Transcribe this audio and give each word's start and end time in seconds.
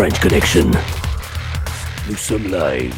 French 0.00 0.18
Connection. 0.20 0.70
Nous 2.08 2.16
sommes 2.16 2.44
live. 2.50 2.94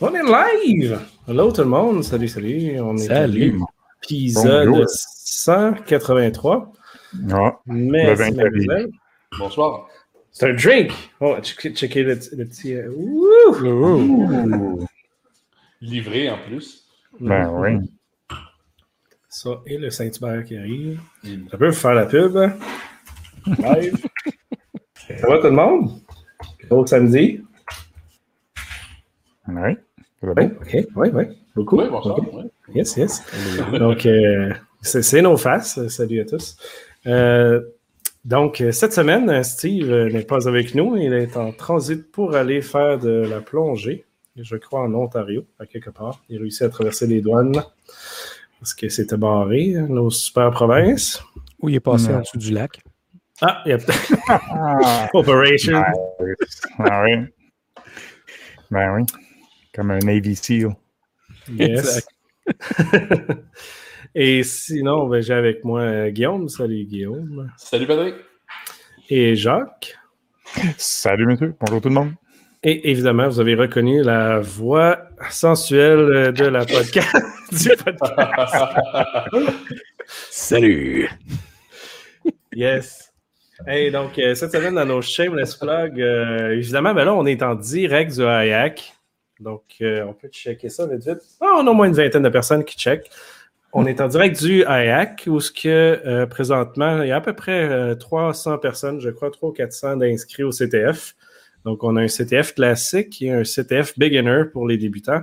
On 0.00 0.14
est 0.14 0.22
live! 0.22 0.98
Hello 1.28 1.52
tout 1.52 1.60
le 1.60 1.66
monde, 1.68 2.02
salut, 2.02 2.28
salut. 2.28 2.80
On 2.80 2.96
est 2.96 3.00
Salut. 3.06 3.60
épisode 4.02 4.68
Bonjour. 4.70 4.86
183. 4.88 6.72
Ah, 7.30 7.58
Mais 7.66 8.06
Le 8.06 8.14
21. 8.14 8.86
Bonsoir. 9.38 9.86
c'est 10.32 10.48
un 10.48 10.54
drink! 10.54 10.92
Oh, 11.20 11.36
check- 11.42 11.74
checker 11.76 12.04
le, 12.04 12.14
le 12.38 12.44
petit. 12.46 12.74
euh, 12.76 12.90
ouh! 12.96 13.26
ouh, 13.62 14.86
Livré 15.82 16.30
en 16.30 16.38
plus. 16.38 16.86
ben 17.20 17.50
oui. 17.50 17.90
Ça 19.28 19.50
et 19.66 19.76
le 19.76 19.90
Saint-Hubert 19.90 20.42
qui 20.42 20.56
arrive. 20.56 21.00
Ça 21.50 21.58
peut 21.58 21.70
faire 21.72 21.92
la 21.92 22.06
pub. 22.06 22.34
Live. 23.46 24.06
Ça 25.18 25.26
va 25.28 25.38
tout 25.38 25.44
le 25.44 25.50
monde? 25.50 25.90
Au 26.70 26.86
samedi? 26.86 27.40
Oui. 29.48 29.76
Ça 30.20 30.26
va 30.26 30.32
Oui, 30.36 30.46
bien? 30.46 30.50
ok, 30.60 30.86
oui, 30.96 31.08
oui. 31.12 31.24
Beaucoup. 31.56 31.78
Oui, 31.78 31.88
bonsoir. 31.90 32.18
Ok. 32.18 32.26
oui. 32.32 32.44
Yes, 32.74 32.96
yes. 32.96 33.22
Donc, 33.78 34.06
euh, 34.06 34.52
c'est 34.82 35.02
c'est 35.02 35.22
nos 35.22 35.36
faces. 35.36 35.86
Salut 35.88 36.20
à 36.20 36.24
tous. 36.24 36.56
Euh, 37.06 37.60
donc, 38.24 38.62
cette 38.70 38.92
semaine, 38.92 39.42
Steve 39.42 39.90
n'est 40.12 40.22
pas 40.24 40.46
avec 40.46 40.74
nous. 40.74 40.96
Il 40.96 41.12
est 41.12 41.36
en 41.36 41.52
transit 41.52 42.10
pour 42.12 42.34
aller 42.36 42.60
faire 42.62 42.98
de 42.98 43.10
la 43.28 43.40
plongée, 43.40 44.04
je 44.36 44.56
crois 44.56 44.82
en 44.82 44.94
Ontario, 44.94 45.44
à 45.58 45.66
quelque 45.66 45.90
part. 45.90 46.22
Il 46.28 46.38
réussit 46.38 46.62
à 46.62 46.68
traverser 46.68 47.06
les 47.06 47.20
douanes 47.22 47.62
parce 48.60 48.74
que 48.74 48.88
c'était 48.90 49.16
barré, 49.16 49.74
nos 49.88 50.10
super 50.10 50.50
provinces. 50.50 51.22
Où 51.60 51.68
il 51.68 51.74
est 51.74 51.80
passé 51.80 52.14
en 52.14 52.20
dessous 52.20 52.38
du 52.38 52.52
lac. 52.52 52.80
Ah, 53.42 53.62
il 53.64 53.70
y 53.70 53.72
a 53.72 53.78
peut-être 53.78 54.12
Ah, 54.28 55.08
Operation. 55.14 55.82
ah 56.78 57.02
oui. 57.04 57.12
Ben 58.70 58.94
oui. 58.94 59.02
Comme 59.74 59.90
un 59.92 59.98
Navy 59.98 60.36
SEAL. 60.36 60.70
Yes. 61.52 62.06
Et 64.14 64.42
sinon, 64.42 65.06
ben, 65.08 65.22
j'ai 65.22 65.34
avec 65.34 65.64
moi 65.64 65.80
euh, 65.82 66.10
Guillaume. 66.10 66.48
Salut 66.48 66.84
Guillaume. 66.84 67.50
Salut 67.56 67.86
Patrick. 67.86 68.14
Et 69.08 69.36
Jacques. 69.36 69.96
Salut, 70.76 71.26
monsieur. 71.26 71.54
Bonjour 71.60 71.80
tout 71.80 71.88
le 71.88 71.94
monde. 71.94 72.12
Et 72.62 72.90
évidemment, 72.90 73.28
vous 73.28 73.40
avez 73.40 73.54
reconnu 73.54 74.02
la 74.02 74.40
voix 74.40 74.98
sensuelle 75.30 75.98
euh, 76.00 76.32
de 76.32 76.44
la 76.44 76.66
podcast. 76.66 77.16
du 77.52 77.70
podcast. 77.82 78.54
Salut. 80.30 81.08
Yes. 82.52 83.09
Hey, 83.66 83.90
donc, 83.90 84.18
euh, 84.18 84.34
cette 84.34 84.52
semaine, 84.52 84.74
dans 84.74 84.86
nos 84.86 85.02
shameless 85.02 85.56
plugs, 85.56 86.00
euh, 86.00 86.52
évidemment, 86.52 86.94
ben 86.94 87.04
là, 87.04 87.14
on 87.14 87.26
est 87.26 87.42
en 87.42 87.54
direct 87.54 88.12
du 88.12 88.24
HAYAC. 88.24 88.94
Donc, 89.38 89.62
euh, 89.80 90.04
on 90.04 90.14
peut 90.14 90.28
checker 90.28 90.68
ça 90.68 90.86
vite 90.86 91.06
vite. 91.06 91.20
Ah, 91.40 91.56
on 91.58 91.66
a 91.66 91.70
au 91.70 91.74
moins 91.74 91.86
une 91.86 91.94
vingtaine 91.94 92.22
de 92.22 92.28
personnes 92.28 92.64
qui 92.64 92.76
checkent. 92.78 93.10
On 93.72 93.86
est 93.86 94.00
en 94.00 94.08
direct 94.08 94.42
du 94.42 94.64
HAYAC, 94.64 95.24
où 95.28 95.40
ce 95.40 95.52
que, 95.52 95.68
euh, 95.68 96.26
présentement, 96.26 97.02
il 97.02 97.08
y 97.08 97.12
a 97.12 97.16
à 97.16 97.20
peu 97.20 97.34
près 97.34 97.68
euh, 97.68 97.94
300 97.94 98.58
personnes, 98.58 99.00
je 99.00 99.10
crois, 99.10 99.30
300 99.30 99.48
ou 99.48 99.52
400 99.52 99.96
d'inscrits 99.96 100.42
au 100.42 100.50
CTF. 100.50 101.14
Donc, 101.64 101.84
on 101.84 101.96
a 101.96 102.02
un 102.02 102.08
CTF 102.08 102.54
classique 102.54 103.20
et 103.22 103.30
un 103.30 103.44
CTF 103.44 103.98
beginner 103.98 104.44
pour 104.50 104.66
les 104.66 104.78
débutants, 104.78 105.20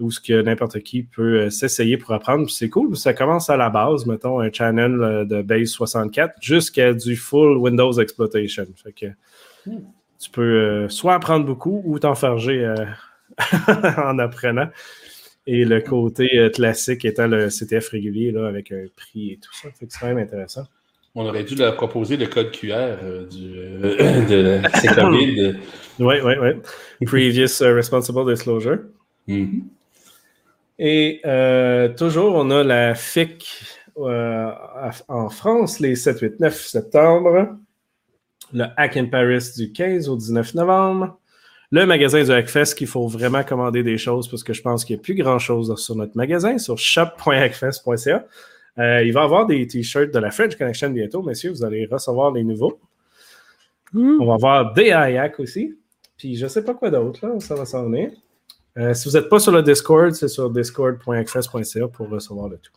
où 0.00 0.10
ce 0.10 0.20
que 0.20 0.42
n'importe 0.42 0.80
qui 0.80 1.02
peut 1.02 1.40
euh, 1.40 1.50
s'essayer 1.50 1.96
pour 1.96 2.12
apprendre. 2.12 2.48
C'est 2.50 2.68
cool, 2.68 2.96
ça 2.96 3.14
commence 3.14 3.50
à 3.50 3.56
la 3.56 3.70
base, 3.70 4.06
mettons, 4.06 4.40
un 4.40 4.50
channel 4.50 5.00
euh, 5.02 5.24
de 5.24 5.42
base 5.42 5.68
64 5.68 6.34
jusqu'à 6.40 6.92
du 6.92 7.16
full 7.16 7.56
Windows 7.58 7.92
exploitation. 7.92 8.66
Fait 8.82 8.92
que 8.92 9.06
tu 10.18 10.30
peux 10.30 10.42
euh, 10.42 10.88
soit 10.88 11.14
apprendre 11.14 11.44
beaucoup 11.46 11.82
ou 11.84 11.98
t'enfarger 11.98 12.64
euh, 12.64 12.74
en 13.98 14.18
apprenant. 14.18 14.68
Et 15.46 15.64
le 15.64 15.80
côté 15.80 16.38
euh, 16.38 16.50
classique 16.50 17.04
étant 17.04 17.26
le 17.26 17.48
CTF 17.48 17.88
régulier, 17.88 18.30
là, 18.30 18.46
avec 18.46 18.70
un 18.70 18.84
prix 18.96 19.32
et 19.32 19.38
tout 19.38 19.52
ça. 19.52 19.68
Fait 19.72 19.86
que 19.86 19.92
c'est 19.92 19.98
quand 19.98 20.06
même 20.06 20.18
intéressant. 20.18 20.62
On 21.14 21.26
aurait 21.26 21.44
dû 21.44 21.56
leur 21.56 21.74
proposer 21.74 22.16
le 22.16 22.26
code 22.26 22.52
QR 22.52 22.74
euh, 22.76 23.26
du, 23.26 23.52
euh, 23.56 24.60
de 24.62 24.94
COVID. 24.94 25.56
Oui, 25.98 26.14
oui, 26.24 26.32
oui. 26.40 27.06
Previous 27.06 27.60
Responsible 27.60 28.32
Disclosure. 28.32 28.78
Mhm. 29.26 29.64
Et 30.84 31.20
euh, 31.24 31.94
toujours, 31.94 32.34
on 32.34 32.50
a 32.50 32.64
la 32.64 32.96
FIC 32.96 33.48
euh, 33.98 34.50
en 35.06 35.28
France 35.28 35.78
les 35.78 35.94
7, 35.94 36.18
8, 36.18 36.40
9 36.40 36.60
septembre. 36.60 37.56
Le 38.52 38.64
Hack 38.76 38.96
in 38.96 39.04
Paris 39.04 39.44
du 39.56 39.70
15 39.70 40.08
au 40.08 40.16
19 40.16 40.54
novembre. 40.54 41.20
Le 41.70 41.86
magasin 41.86 42.24
du 42.24 42.32
Hackfest 42.32 42.74
qu'il 42.76 42.88
faut 42.88 43.06
vraiment 43.06 43.44
commander 43.44 43.84
des 43.84 43.96
choses 43.96 44.28
parce 44.28 44.42
que 44.42 44.52
je 44.52 44.60
pense 44.60 44.84
qu'il 44.84 44.96
n'y 44.96 45.00
a 45.00 45.04
plus 45.04 45.14
grand-chose 45.14 45.72
sur 45.80 45.94
notre 45.94 46.16
magasin, 46.16 46.58
sur 46.58 46.76
shop.hackfest.ca. 46.76 48.26
Euh, 48.78 49.04
il 49.04 49.12
va 49.12 49.20
y 49.20 49.24
avoir 49.24 49.46
des 49.46 49.64
t-shirts 49.68 50.12
de 50.12 50.18
la 50.18 50.32
French 50.32 50.56
Connection 50.56 50.90
bientôt, 50.90 51.22
messieurs. 51.22 51.52
Vous 51.52 51.64
allez 51.64 51.86
recevoir 51.86 52.32
les 52.32 52.42
nouveaux. 52.42 52.80
On 53.94 54.26
va 54.26 54.34
avoir 54.34 54.72
des 54.72 54.90
Hayak 54.90 55.38
aussi. 55.38 55.78
Puis 56.18 56.34
je 56.34 56.42
ne 56.42 56.48
sais 56.48 56.64
pas 56.64 56.74
quoi 56.74 56.90
d'autre, 56.90 57.24
là. 57.24 57.38
Ça 57.38 57.54
va 57.54 57.66
s'en 57.66 57.84
venir. 57.84 58.10
Euh, 58.78 58.94
si 58.94 59.08
vous 59.08 59.16
n'êtes 59.16 59.28
pas 59.28 59.38
sur 59.38 59.52
le 59.52 59.62
Discord, 59.62 60.12
c'est 60.14 60.28
sur 60.28 60.48
discord.access.ca 60.50 61.88
pour 61.88 62.08
recevoir 62.08 62.48
le 62.48 62.56
tout. 62.58 62.72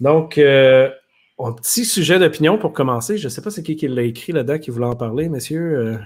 Donc, 0.00 0.38
euh, 0.38 0.90
un 1.38 1.52
petit 1.52 1.84
sujet 1.84 2.18
d'opinion 2.18 2.58
pour 2.58 2.72
commencer. 2.72 3.16
Je 3.16 3.24
ne 3.24 3.28
sais 3.30 3.40
pas 3.42 3.50
c'est 3.50 3.62
qui 3.62 3.76
qui 3.76 3.88
l'a 3.88 4.02
écrit 4.02 4.32
là-dedans 4.32 4.58
qui 4.58 4.70
voulait 4.70 4.86
en 4.86 4.96
parler, 4.96 5.28
messieurs. 5.28 5.98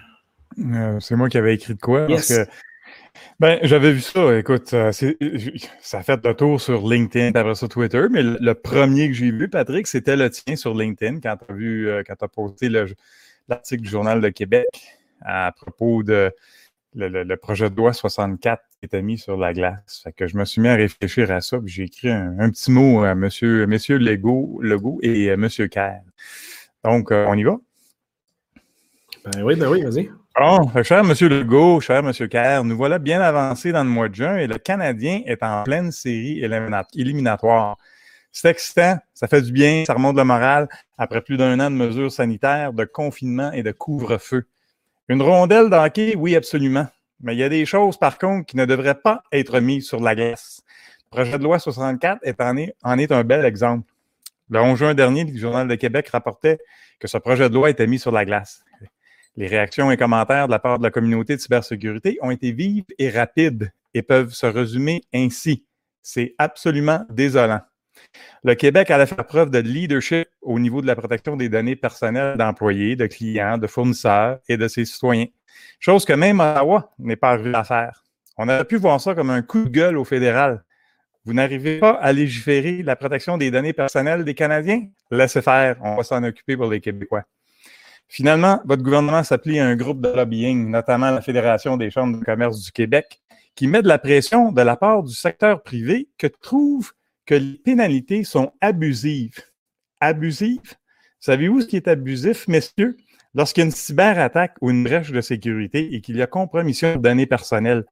Euh, 0.58 1.00
c'est 1.00 1.16
moi 1.16 1.28
qui 1.28 1.38
avais 1.38 1.54
écrit 1.54 1.74
de 1.74 1.80
quoi? 1.80 2.06
Parce 2.06 2.30
Yes. 2.30 2.46
que, 2.46 2.50
ben, 3.40 3.58
j'avais 3.62 3.92
vu 3.92 4.00
ça. 4.00 4.36
Écoute, 4.38 4.68
ça 4.68 5.98
a 5.98 6.02
fait 6.02 6.24
le 6.24 6.34
tour 6.34 6.60
sur 6.60 6.86
LinkedIn, 6.88 7.38
après 7.38 7.54
ça 7.56 7.66
Twitter, 7.68 8.06
mais 8.10 8.22
le, 8.22 8.38
le 8.40 8.54
premier 8.54 9.08
que 9.08 9.14
j'ai 9.14 9.30
vu, 9.32 9.48
Patrick, 9.48 9.86
c'était 9.86 10.16
le 10.16 10.30
tien 10.30 10.54
sur 10.56 10.74
LinkedIn 10.74 11.20
quand 11.20 11.36
tu 11.36 11.52
as 11.52 11.54
vu, 11.54 11.90
quand 12.06 12.22
as 12.22 12.28
posté 12.28 12.68
le- 12.68 12.86
l'article 13.48 13.82
du 13.82 13.88
Journal 13.88 14.20
de 14.20 14.28
Québec 14.28 14.66
à 15.22 15.52
propos 15.56 16.02
de 16.02 16.32
le, 16.94 17.36
projet 17.36 17.70
de 17.70 17.76
loi 17.76 17.92
64 17.92 18.62
qui 18.78 18.86
était 18.86 19.02
mis 19.02 19.18
sur 19.18 19.36
la 19.36 19.52
glace. 19.52 20.00
Fait 20.04 20.12
que 20.12 20.26
je 20.26 20.36
me 20.36 20.44
suis 20.44 20.60
mis 20.60 20.68
à 20.68 20.74
réfléchir 20.74 21.30
à 21.30 21.40
ça, 21.40 21.58
puis 21.58 21.72
j'ai 21.72 21.84
écrit 21.84 22.10
un, 22.10 22.36
un 22.38 22.50
petit 22.50 22.70
mot 22.70 23.02
à 23.04 23.14
monsieur, 23.14 23.66
messieurs 23.66 23.98
Legault, 23.98 24.60
Legault 24.62 24.98
et 25.02 25.30
euh, 25.30 25.36
monsieur 25.36 25.68
Kerr. 25.68 26.00
Donc, 26.84 27.12
euh, 27.12 27.26
on 27.28 27.34
y 27.34 27.44
va? 27.44 27.56
ben 29.24 29.42
oui, 29.42 29.56
ben 29.56 29.68
oui, 29.68 29.82
vas-y. 29.82 30.10
Bon, 30.38 30.66
que 30.68 30.82
cher 30.84 31.02
Monsieur 31.02 31.28
Legault, 31.28 31.80
cher 31.80 32.02
Monsieur 32.02 32.28
Kerr, 32.28 32.62
nous 32.62 32.76
voilà 32.76 33.00
bien 33.00 33.20
avancés 33.20 33.72
dans 33.72 33.82
le 33.82 33.90
mois 33.90 34.08
de 34.08 34.14
juin 34.14 34.36
et 34.36 34.46
le 34.46 34.56
Canadien 34.56 35.22
est 35.26 35.42
en 35.42 35.64
pleine 35.64 35.90
série 35.90 36.40
élimina- 36.40 36.86
éliminatoire. 36.94 37.76
C'est 38.30 38.50
excitant, 38.50 38.98
ça 39.14 39.26
fait 39.26 39.42
du 39.42 39.50
bien, 39.50 39.82
ça 39.84 39.94
remonte 39.94 40.16
le 40.16 40.22
moral 40.22 40.68
après 40.96 41.22
plus 41.22 41.36
d'un 41.36 41.58
an 41.58 41.70
de 41.70 41.76
mesures 41.76 42.12
sanitaires, 42.12 42.72
de 42.72 42.84
confinement 42.84 43.50
et 43.50 43.64
de 43.64 43.72
couvre-feu. 43.72 44.46
Une 45.08 45.22
rondelle 45.22 45.70
d'hockey, 45.70 46.14
oui, 46.16 46.36
absolument. 46.36 46.86
Mais 47.20 47.34
il 47.34 47.38
y 47.38 47.42
a 47.42 47.48
des 47.48 47.64
choses, 47.64 47.96
par 47.96 48.18
contre, 48.18 48.46
qui 48.46 48.56
ne 48.56 48.66
devraient 48.66 49.00
pas 49.00 49.22
être 49.32 49.58
mises 49.58 49.86
sur 49.86 50.00
la 50.00 50.14
glace. 50.14 50.62
Le 51.10 51.16
projet 51.16 51.38
de 51.38 51.42
loi 51.42 51.58
64 51.58 52.20
est 52.22 52.40
en, 52.40 52.56
est, 52.56 52.74
en 52.82 52.98
est 52.98 53.10
un 53.10 53.24
bel 53.24 53.44
exemple. 53.44 53.90
Le 54.50 54.60
11 54.60 54.78
juin 54.78 54.94
dernier, 54.94 55.24
le 55.24 55.38
Journal 55.38 55.66
de 55.66 55.74
Québec 55.74 56.08
rapportait 56.08 56.58
que 57.00 57.08
ce 57.08 57.16
projet 57.16 57.48
de 57.48 57.54
loi 57.54 57.70
était 57.70 57.86
mis 57.86 57.98
sur 57.98 58.12
la 58.12 58.24
glace. 58.24 58.64
Les 59.36 59.46
réactions 59.46 59.90
et 59.90 59.96
commentaires 59.96 60.46
de 60.46 60.52
la 60.52 60.58
part 60.58 60.78
de 60.78 60.82
la 60.82 60.90
communauté 60.90 61.36
de 61.36 61.40
cybersécurité 61.40 62.18
ont 62.20 62.30
été 62.30 62.52
vives 62.52 62.84
et 62.98 63.08
rapides 63.08 63.72
et 63.94 64.02
peuvent 64.02 64.32
se 64.32 64.46
résumer 64.46 65.02
ainsi. 65.14 65.64
C'est 66.02 66.34
absolument 66.38 67.06
désolant. 67.10 67.60
Le 68.44 68.54
Québec 68.54 68.90
allait 68.90 69.06
faire 69.06 69.26
preuve 69.26 69.50
de 69.50 69.58
leadership 69.58 70.28
au 70.42 70.58
niveau 70.58 70.80
de 70.80 70.86
la 70.86 70.96
protection 70.96 71.36
des 71.36 71.48
données 71.48 71.76
personnelles 71.76 72.36
d'employés, 72.36 72.96
de 72.96 73.06
clients, 73.06 73.58
de 73.58 73.66
fournisseurs 73.66 74.38
et 74.48 74.56
de 74.56 74.68
ses 74.68 74.84
citoyens. 74.84 75.26
Chose 75.80 76.04
que 76.04 76.12
même 76.12 76.40
Ottawa 76.40 76.92
n'est 76.98 77.16
pas 77.16 77.30
arrivé 77.30 77.54
à 77.54 77.64
faire. 77.64 78.04
On 78.36 78.48
aurait 78.48 78.64
pu 78.64 78.76
voir 78.76 79.00
ça 79.00 79.14
comme 79.14 79.30
un 79.30 79.42
coup 79.42 79.64
de 79.64 79.68
gueule 79.68 79.98
au 79.98 80.04
fédéral. 80.04 80.64
Vous 81.24 81.34
n'arrivez 81.34 81.78
pas 81.78 81.90
à 82.00 82.12
légiférer 82.12 82.82
la 82.82 82.96
protection 82.96 83.36
des 83.36 83.50
données 83.50 83.72
personnelles 83.72 84.24
des 84.24 84.34
Canadiens? 84.34 84.86
Laissez 85.10 85.42
faire, 85.42 85.76
on 85.82 85.96
va 85.96 86.02
s'en 86.02 86.22
occuper 86.22 86.56
pour 86.56 86.70
les 86.70 86.80
Québécois. 86.80 87.24
Finalement, 88.08 88.62
votre 88.64 88.82
gouvernement 88.82 89.22
s'applique 89.22 89.58
à 89.58 89.66
un 89.66 89.76
groupe 89.76 90.00
de 90.00 90.08
lobbying, 90.08 90.70
notamment 90.70 91.10
la 91.10 91.20
Fédération 91.20 91.76
des 91.76 91.90
chambres 91.90 92.18
de 92.18 92.24
commerce 92.24 92.62
du 92.62 92.72
Québec, 92.72 93.20
qui 93.54 93.66
met 93.66 93.82
de 93.82 93.88
la 93.88 93.98
pression 93.98 94.52
de 94.52 94.62
la 94.62 94.76
part 94.76 95.02
du 95.02 95.12
secteur 95.12 95.62
privé 95.62 96.08
que 96.16 96.26
trouve 96.26 96.92
que 97.28 97.34
les 97.34 97.58
pénalités 97.58 98.24
sont 98.24 98.52
abusives. 98.62 99.44
Abusives? 100.00 100.76
Savez-vous 101.20 101.60
ce 101.60 101.66
qui 101.66 101.76
est 101.76 101.86
abusif, 101.86 102.48
messieurs? 102.48 102.96
Lorsqu'il 103.34 103.60
y 103.60 103.64
a 103.64 103.66
une 103.66 103.70
cyberattaque 103.70 104.56
ou 104.62 104.70
une 104.70 104.82
brèche 104.82 105.12
de 105.12 105.20
sécurité 105.20 105.94
et 105.94 106.00
qu'il 106.00 106.16
y 106.16 106.22
a 106.22 106.26
compromission 106.26 106.96
de 106.96 107.02
données 107.02 107.26
personnelles, 107.26 107.84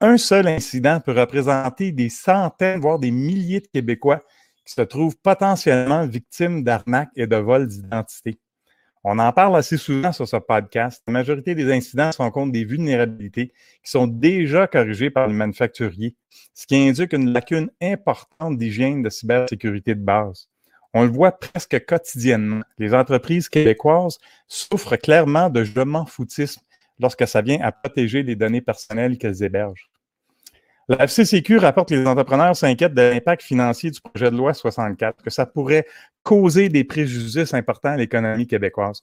un 0.00 0.16
seul 0.18 0.46
incident 0.46 1.00
peut 1.00 1.18
représenter 1.18 1.90
des 1.90 2.08
centaines, 2.08 2.80
voire 2.80 3.00
des 3.00 3.10
milliers 3.10 3.60
de 3.60 3.66
Québécois 3.66 4.22
qui 4.64 4.72
se 4.72 4.82
trouvent 4.82 5.16
potentiellement 5.16 6.06
victimes 6.06 6.62
d'arnaques 6.62 7.10
et 7.16 7.26
de 7.26 7.36
vols 7.36 7.66
d'identité. 7.66 8.38
On 9.08 9.20
en 9.20 9.32
parle 9.32 9.54
assez 9.54 9.76
souvent 9.76 10.10
sur 10.10 10.26
ce 10.26 10.34
podcast. 10.34 11.00
La 11.06 11.12
majorité 11.12 11.54
des 11.54 11.72
incidents 11.72 12.10
se 12.10 12.16
rencontrent 12.16 12.50
des 12.50 12.64
vulnérabilités 12.64 13.52
qui 13.84 13.90
sont 13.92 14.08
déjà 14.08 14.66
corrigées 14.66 15.10
par 15.10 15.28
le 15.28 15.32
manufacturier, 15.32 16.16
ce 16.54 16.66
qui 16.66 16.74
indique 16.74 17.12
une 17.12 17.32
lacune 17.32 17.70
importante 17.80 18.58
d'hygiène 18.58 19.04
de 19.04 19.08
cybersécurité 19.08 19.94
de 19.94 20.02
base. 20.02 20.48
On 20.92 21.04
le 21.04 21.08
voit 21.08 21.30
presque 21.30 21.86
quotidiennement. 21.86 22.62
Les 22.78 22.94
entreprises 22.94 23.48
québécoises 23.48 24.18
souffrent 24.48 24.96
clairement 24.96 25.50
de 25.50 25.62
je 25.62 25.80
m'en 25.82 26.04
foutisme 26.04 26.62
lorsque 26.98 27.28
ça 27.28 27.42
vient 27.42 27.60
à 27.60 27.70
protéger 27.70 28.24
les 28.24 28.34
données 28.34 28.60
personnelles 28.60 29.18
qu'elles 29.18 29.44
hébergent. 29.44 29.88
La 30.88 31.02
FCCQ 31.04 31.58
rapporte 31.58 31.88
que 31.88 31.94
les 31.94 32.06
entrepreneurs 32.06 32.54
s'inquiètent 32.54 32.94
de 32.94 33.02
l'impact 33.02 33.42
financier 33.42 33.90
du 33.90 34.00
projet 34.00 34.30
de 34.30 34.36
loi 34.36 34.54
64, 34.54 35.20
que 35.20 35.30
ça 35.30 35.44
pourrait 35.44 35.84
causer 36.22 36.68
des 36.68 36.84
préjudices 36.84 37.54
importants 37.54 37.90
à 37.90 37.96
l'économie 37.96 38.46
québécoise. 38.46 39.02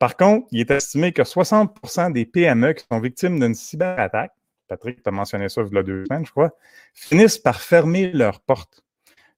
Par 0.00 0.16
contre, 0.16 0.48
il 0.50 0.60
est 0.60 0.70
estimé 0.72 1.12
que 1.12 1.22
60% 1.22 2.12
des 2.12 2.24
PME 2.24 2.72
qui 2.72 2.84
sont 2.90 2.98
victimes 2.98 3.38
d'une 3.38 3.54
cyberattaque, 3.54 4.32
Patrick, 4.66 5.00
tu 5.00 5.08
as 5.08 5.12
mentionné 5.12 5.48
ça 5.48 5.62
il 5.62 5.72
y 5.72 5.78
a 5.78 5.82
deux 5.84 6.04
semaines, 6.06 6.26
je 6.26 6.32
crois, 6.32 6.50
finissent 6.92 7.38
par 7.38 7.60
fermer 7.60 8.10
leurs 8.10 8.40
portes. 8.40 8.82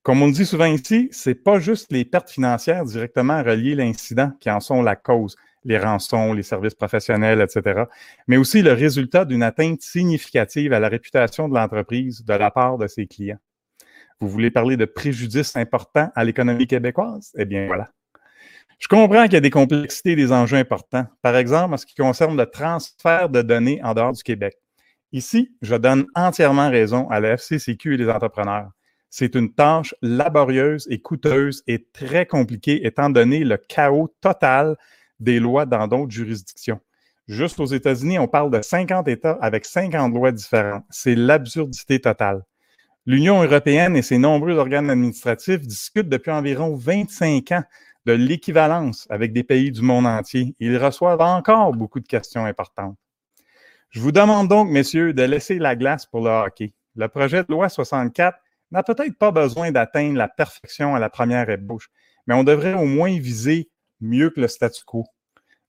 Comme 0.03 0.23
on 0.23 0.27
le 0.27 0.33
dit 0.33 0.47
souvent 0.47 0.65
ici, 0.65 1.11
ce 1.13 1.31
n'est 1.31 1.35
pas 1.35 1.59
juste 1.59 1.93
les 1.93 2.07
pertes 2.07 2.31
financières 2.31 2.85
directement 2.85 3.43
reliées 3.43 3.73
à 3.75 3.77
l'incident 3.77 4.33
qui 4.41 4.51
en 4.51 4.61
sont 4.61 4.81
la 4.81 4.97
cause, 4.97 5.37
les 5.65 5.79
rançons, 5.79 6.33
les 6.33 6.43
services 6.43 6.75
professionnels, 6.75 7.41
etc., 7.41 7.85
mais 8.27 8.37
aussi 8.37 8.63
le 8.63 8.73
résultat 8.73 9.25
d'une 9.25 9.43
atteinte 9.43 9.81
significative 9.81 10.73
à 10.73 10.81
la 10.81 10.89
réputation 10.89 11.49
de 11.49 11.55
l'entreprise 11.55 12.25
de 12.25 12.35
la 12.35 12.51
part 12.51 12.79
de 12.79 12.87
ses 12.87 13.07
clients. 13.07 13.39
Vous 14.21 14.29
voulez 14.29 14.51
parler 14.51 14.77
de 14.77 14.85
préjudices 14.85 15.57
importants 15.57 16.11
à 16.15 16.25
l'économie 16.25 16.67
québécoise? 16.67 17.33
Eh 17.37 17.45
bien, 17.45 17.67
voilà. 17.67 17.91
Je 18.79 18.89
comprends 18.89 19.25
qu'il 19.25 19.35
y 19.35 19.37
a 19.37 19.41
des 19.41 19.51
complexités 19.51 20.13
et 20.13 20.17
des 20.17 20.33
enjeux 20.33 20.59
importants. 20.59 21.07
Par 21.23 21.37
exemple, 21.37 21.75
en 21.75 21.77
ce 21.77 21.87
qui 21.87 21.95
concerne 21.95 22.37
le 22.37 22.47
transfert 22.47 23.29
de 23.29 23.43
données 23.43 23.81
en 23.83 23.95
dehors 23.95 24.13
du 24.13 24.23
Québec. 24.23 24.57
Ici, 25.13 25.55
je 25.63 25.77
donne 25.77 26.07
entièrement 26.15 26.71
raison 26.71 27.09
à 27.09 27.21
la 27.21 27.37
FCCQ 27.37 27.95
et 27.95 27.97
les 27.99 28.11
entrepreneurs. 28.11 28.71
C'est 29.11 29.37
une 29.37 29.55
tâche 29.55 29.95
laborieuse 30.03 30.89
et 30.91 31.01
coûteuse 31.01 31.63
et 31.69 31.87
très 31.93 32.27
compliquée 32.27 32.85
étant 32.85 33.11
donné 33.11 33.45
le 33.45 33.57
chaos 33.57 34.13
total 34.21 34.77
des 35.21 35.41
lois 35.41 35.67
dans 35.67 35.87
d'autres 35.87 36.13
juridictions. 36.13 36.81
Juste 37.27 37.59
aux 37.61 37.67
États-Unis, 37.67 38.19
on 38.19 38.29
parle 38.29 38.51
de 38.51 38.61
50 38.61 39.09
États 39.09 39.39
avec 39.41 39.65
50 39.65 40.13
lois 40.13 40.33
différentes. 40.33 40.85
C'est 40.91 41.15
l'absurdité 41.15 42.01
totale. 42.01 42.43
L'Union 43.07 43.43
européenne 43.43 43.97
et 43.97 44.03
ses 44.03 44.19
nombreux 44.19 44.57
organes 44.57 44.91
administratifs 44.91 45.61
discutent 45.61 46.09
depuis 46.09 46.31
environ 46.31 46.75
25 46.75 47.53
ans 47.53 47.65
de 48.07 48.13
l'équivalence 48.13 49.07
avec 49.11 49.33
des 49.33 49.45
pays 49.45 49.71
du 49.71 49.83
monde 49.83 50.07
entier. 50.07 50.55
Ils 50.61 50.77
reçoivent 50.77 51.21
encore 51.21 51.73
beaucoup 51.73 52.01
de 52.01 52.07
questions 52.07 52.45
importantes. 52.45 52.97
Je 53.91 54.01
vous 54.01 54.13
demande 54.13 54.49
donc, 54.49 54.71
messieurs, 54.71 55.13
de 55.13 55.23
laisser 55.23 55.59
la 55.59 55.77
glace 55.77 56.07
pour 56.07 56.23
le 56.23 56.31
hockey. 56.31 56.75
Le 56.97 57.09
projet 57.09 57.43
de 57.43 57.53
loi 57.53 57.69
64 57.69 58.39
n'a 58.71 58.83
peut-être 58.83 59.17
pas 59.17 59.31
besoin 59.31 59.71
d'atteindre 59.71 60.17
la 60.17 60.29
perfection 60.29 60.95
à 60.95 60.99
la 60.99 61.09
première 61.09 61.49
ébauche, 61.49 61.89
mais 62.27 62.35
on 62.35 62.45
devrait 62.45 62.75
au 62.75 62.87
moins 62.87 63.17
viser 63.19 63.71
mieux 64.01 64.31
que 64.31 64.41
le 64.41 64.49
statu 64.49 64.85
quo? 64.85 65.05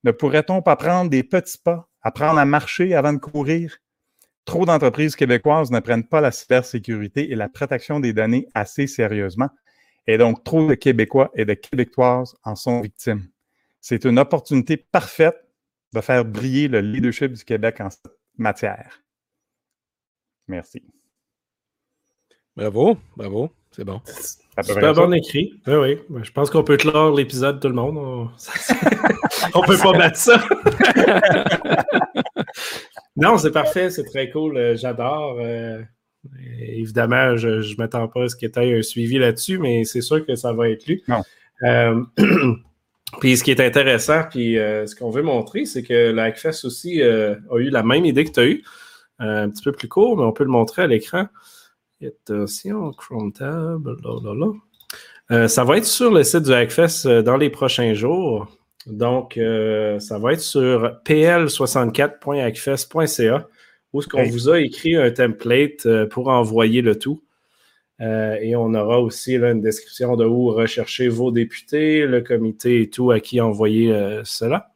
Ne 0.04 0.12
pourrait-on 0.12 0.62
pas 0.62 0.76
prendre 0.76 1.10
des 1.10 1.24
petits 1.24 1.58
pas, 1.58 1.90
apprendre 2.02 2.40
à 2.40 2.46
marcher 2.46 2.94
avant 2.94 3.14
de 3.14 3.20
courir? 3.20 3.78
Trop 4.46 4.66
d'entreprises 4.66 5.16
québécoises 5.16 5.72
ne 5.72 5.80
prennent 5.80 6.08
pas 6.08 6.22
la 6.22 6.32
cybersécurité 6.32 7.32
et 7.32 7.36
la 7.36 7.50
protection 7.50 8.00
des 8.00 8.14
données 8.14 8.48
assez 8.54 8.86
sérieusement, 8.86 9.50
et 10.06 10.18
donc 10.18 10.44
trop 10.44 10.68
de 10.68 10.76
Québécois 10.76 11.32
et 11.34 11.46
de 11.46 11.56
Québécoises 11.56 12.36
en 12.44 12.56
sont 12.56 12.82
victimes. 12.82 13.28
C'est 13.82 14.06
une 14.06 14.20
opportunité 14.20 14.78
parfaite 14.78 15.38
de 15.94 16.02
faire 16.02 16.26
briller 16.26 16.68
le 16.68 16.82
leadership 16.82 17.34
du 17.34 17.44
Québec 17.44 17.82
en 17.82 17.90
cette 17.90 18.08
matière. 18.38 19.02
Merci. 20.48 20.84
Bravo, 22.56 22.98
bravo, 23.18 23.52
c'est 23.72 23.84
bon. 23.84 24.00
Super 24.64 24.94
bon 24.94 25.14
écrit. 25.14 25.60
Oui, 25.68 25.74
oui. 26.10 26.22
Je 26.24 26.32
pense 26.32 26.50
qu'on 26.50 26.64
peut 26.64 26.78
clore 26.78 27.14
l'épisode, 27.14 27.60
tout 27.60 27.68
le 27.68 27.74
monde. 27.74 27.98
On 27.98 29.62
ne 29.62 29.68
peut 29.68 29.78
pas 29.78 29.92
battre 29.92 30.16
ça. 30.16 30.42
non, 33.18 33.38
c'est 33.38 33.52
parfait, 33.52 33.90
c'est 33.90 34.06
très 34.06 34.30
cool. 34.30 34.56
Euh, 34.56 34.78
j'adore. 34.78 35.38
Euh, 35.42 35.82
évidemment, 36.62 37.36
je 37.36 37.50
ne 37.50 37.78
m'attends 37.78 38.08
pas 38.08 38.24
à 38.24 38.30
ce 38.30 38.38
qu'il 38.38 38.50
y 38.50 38.60
ait 38.60 38.80
un 38.80 38.82
suivi 38.82 39.18
là-dessus, 39.18 39.58
mais 39.58 39.84
c'est 39.84 40.00
sûr 40.00 40.26
que 40.26 40.36
ça 40.36 40.54
va 40.54 40.70
être 40.70 40.88
lu. 40.88 41.04
Non. 41.10 41.24
Euh, 41.64 42.02
puis 43.20 43.36
ce 43.36 43.44
qui 43.44 43.52
est 43.52 43.60
intéressant, 43.60 44.24
puis 44.30 44.54
ce 44.56 44.96
qu'on 44.96 45.10
veut 45.10 45.24
montrer, 45.24 45.66
c'est 45.66 45.84
que 45.84 46.12
la 46.12 46.24
Hackfest 46.24 46.64
aussi 46.64 47.04
a 47.04 47.36
eu 47.58 47.70
la 47.70 47.84
même 47.84 48.06
idée 48.06 48.24
que 48.24 48.32
tu 48.32 48.40
as 48.40 48.46
eue. 48.46 48.64
un 49.20 49.50
petit 49.50 49.64
peu 49.64 49.74
plus 49.74 49.90
court, 49.90 50.16
mais 50.16 50.24
on 50.24 50.32
peut 50.32 50.46
le 50.46 50.50
montrer 50.50 50.84
à 50.84 50.88
l'écran. 50.88 51.28
Attention, 52.04 52.92
Chrome 52.92 53.32
Tab, 53.32 53.88
euh, 55.32 55.48
ça 55.48 55.64
va 55.64 55.78
être 55.78 55.86
sur 55.86 56.12
le 56.12 56.24
site 56.24 56.44
du 56.44 56.54
Hackfest 56.54 57.08
euh, 57.08 57.24
dans 57.24 57.38
les 57.38 57.50
prochains 57.50 57.94
jours. 57.94 58.48
Donc, 58.86 59.38
euh, 59.38 59.98
ça 60.00 60.20
va 60.20 60.34
être 60.34 60.42
sur 60.42 61.00
pl64.hackfest.ca 61.06 63.48
où 63.94 64.02
ce 64.02 64.10
qu'on 64.10 64.24
vous 64.24 64.50
a 64.50 64.60
écrit 64.60 64.98
un 64.98 65.10
template 65.10 65.88
pour 66.10 66.28
envoyer 66.28 66.82
le 66.82 67.00
tout. 67.00 67.24
et 68.02 68.58
on 68.58 68.74
aura 68.74 69.00
aussi 69.00 69.38
une 69.38 69.62
description 69.62 70.18
de 70.18 70.26
où 70.26 70.50
rechercher 70.50 71.08
vos 71.08 71.32
députés, 71.32 72.06
le 72.06 72.20
comité 72.20 72.82
et 72.82 72.90
tout 72.90 73.12
à 73.12 73.22
qui 73.22 73.40
envoyer 73.40 73.98
cela. 74.26 74.75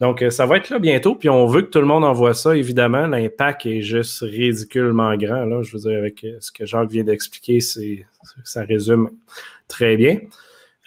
Donc, 0.00 0.22
euh, 0.22 0.30
ça 0.30 0.46
va 0.46 0.58
être 0.58 0.70
là 0.70 0.78
bientôt, 0.78 1.16
puis 1.16 1.28
on 1.28 1.46
veut 1.46 1.62
que 1.62 1.70
tout 1.70 1.80
le 1.80 1.86
monde 1.86 2.04
envoie 2.04 2.32
ça, 2.32 2.56
évidemment. 2.56 3.08
L'impact 3.08 3.66
est 3.66 3.82
juste 3.82 4.20
ridiculement 4.20 5.16
grand. 5.16 5.44
Là. 5.44 5.62
Je 5.62 5.72
veux 5.72 5.90
dire, 5.90 5.98
avec 5.98 6.22
euh, 6.22 6.36
ce 6.40 6.52
que 6.52 6.64
Jacques 6.66 6.90
vient 6.90 7.02
d'expliquer, 7.02 7.60
c'est, 7.60 8.06
ça 8.44 8.62
résume 8.62 9.10
très 9.66 9.96
bien. 9.96 10.20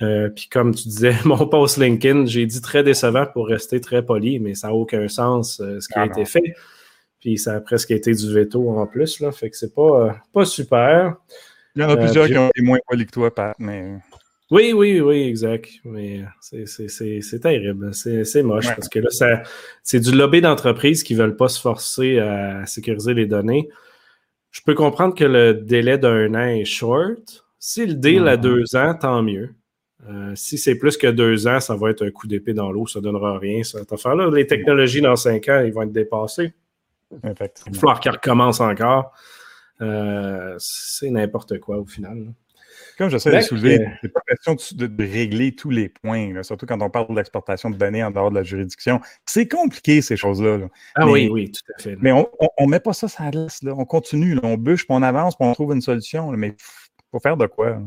Euh, 0.02 0.30
puis 0.30 0.48
comme 0.48 0.74
tu 0.74 0.88
disais, 0.88 1.14
mon 1.26 1.46
post 1.46 1.78
LinkedIn, 1.78 2.26
j'ai 2.26 2.46
dit 2.46 2.62
très 2.62 2.84
décevant 2.84 3.26
pour 3.26 3.48
rester 3.48 3.82
très 3.82 4.04
poli, 4.04 4.40
mais 4.40 4.56
ça 4.56 4.68
n'a 4.68 4.74
aucun 4.74 5.08
sens 5.10 5.58
ce 5.58 5.88
qui 5.88 6.00
a 6.00 6.04
ah 6.04 6.06
été 6.06 6.24
fait. 6.24 6.56
Puis 7.20 7.38
ça 7.38 7.56
a 7.56 7.60
presque 7.60 7.92
été 7.92 8.14
du 8.14 8.34
veto 8.34 8.70
en 8.70 8.88
plus, 8.88 9.20
là. 9.20 9.32
Fait 9.32 9.50
que 9.50 9.58
c'est 9.58 9.76
pas, 9.76 10.16
pas 10.34 10.46
super. 10.46 11.18
Il 11.76 11.82
y 11.82 11.86
en 11.86 11.90
a 11.90 11.98
plusieurs 11.98 12.28
qui 12.28 12.38
ont 12.38 12.50
été 12.50 12.62
moins 12.62 12.80
polis 12.88 13.06
que 13.06 13.12
toi, 13.12 13.34
Pat, 13.34 13.56
mais. 13.60 13.98
Oui, 14.52 14.74
oui, 14.74 15.00
oui, 15.00 15.24
exact. 15.24 15.70
Mais 15.86 16.26
c'est 16.42 17.40
terrible. 17.40 17.94
C'est 17.94 18.44
moche 18.44 18.68
parce 18.68 18.90
que 18.90 19.00
là, 19.00 19.44
c'est 19.82 20.00
du 20.00 20.12
lobby 20.12 20.42
d'entreprises 20.42 21.04
qui 21.04 21.16
ne 21.16 21.20
veulent 21.20 21.38
pas 21.38 21.48
se 21.48 21.60
forcer 21.60 22.20
à 22.20 22.66
sécuriser 22.66 23.14
les 23.14 23.26
données. 23.26 23.70
Je 24.52 24.62
peux 24.66 24.74
comprendre 24.74 25.16
que 25.16 25.24
le 25.24 25.54
délai 25.54 25.98
d'un 25.98 26.36
an 26.36 26.48
est 26.48 26.66
short. 26.66 27.46
Si 27.58 27.86
le 27.86 27.94
deal 27.94 28.28
à 28.28 28.36
mm-hmm. 28.36 28.42
deux 28.42 28.76
ans, 28.76 28.94
tant 28.94 29.24
mieux. 29.24 29.56
Euh, 30.10 30.34
si 30.36 30.58
c'est 30.58 30.76
plus 30.76 30.98
que 30.98 31.08
deux 31.08 31.48
ans, 31.48 31.60
ça 31.60 31.76
va 31.76 31.92
être 31.92 32.06
un 32.06 32.12
coup 32.12 32.28
d'épée 32.28 32.54
dans 32.54 32.72
l'eau, 32.72 32.88
ça 32.88 33.00
ne 33.00 33.04
donnera 33.04 33.38
rien, 33.38 33.64
cette 33.64 33.94
affaire-là. 33.94 34.30
Les 34.32 34.48
technologies, 34.48 35.00
dans 35.00 35.16
cinq 35.16 35.48
ans, 35.48 35.64
ils 35.66 35.72
vont 35.72 35.84
être 35.84 35.92
dépassées. 35.92 36.54
Il 37.12 37.20
va 37.30 37.48
falloir 37.74 38.00
qu'elles 38.00 38.14
recommencent 38.14 38.62
encore. 38.62 39.14
Euh, 39.82 40.56
c'est 40.60 41.10
n'importe 41.10 41.60
quoi 41.60 41.78
au 41.78 41.86
final. 41.86 42.34
Comme 42.98 43.10
j'essaie 43.10 43.36
de 43.36 43.42
soulever, 43.42 43.80
c'est 44.02 44.14
pas 44.14 44.22
question 44.28 44.56
de, 44.76 45.04
régler 45.04 45.56
tous 45.56 45.70
les 45.70 45.90
points, 45.90 46.44
surtout 46.44 46.66
quand 46.66 46.82
on 46.82 46.90
parle 46.90 47.08
de 47.10 47.16
l'exportation 47.16 47.70
de 47.70 47.76
données 47.76 48.04
en 48.04 48.12
dehors 48.12 48.30
de 48.30 48.36
la 48.36 48.44
juridiction. 48.44 49.00
C'est 49.26 49.48
compliqué, 49.48 50.02
ces 50.02 50.16
choses-là. 50.16 50.60
Ah 50.96 51.08
oui, 51.08 51.30
oui, 51.32 51.52
tout 51.52 51.62
à 51.78 51.82
fait. 51.82 51.98
Mais 52.00 52.12
on 52.12 52.28
ne 52.60 52.68
met 52.68 52.80
pas 52.80 52.94
ça 52.94 53.08
sur 53.08 53.24
la 53.24 53.32
liste. 53.32 53.66
On 53.66 53.86
continue, 53.86 54.38
on 54.44 54.56
bûche, 54.56 54.86
puis 54.86 54.96
on 54.96 55.02
avance, 55.02 55.36
puis 55.36 55.48
on 55.48 55.54
trouve 55.54 55.74
une 55.74 55.82
solution. 55.82 56.32
mais 56.32 56.50
il 56.50 57.04
faut 57.12 57.20
faire 57.20 57.38
de 57.38 57.48
quoi? 57.48 57.82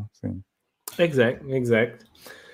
exact, 0.99 1.43
exact. 1.49 2.05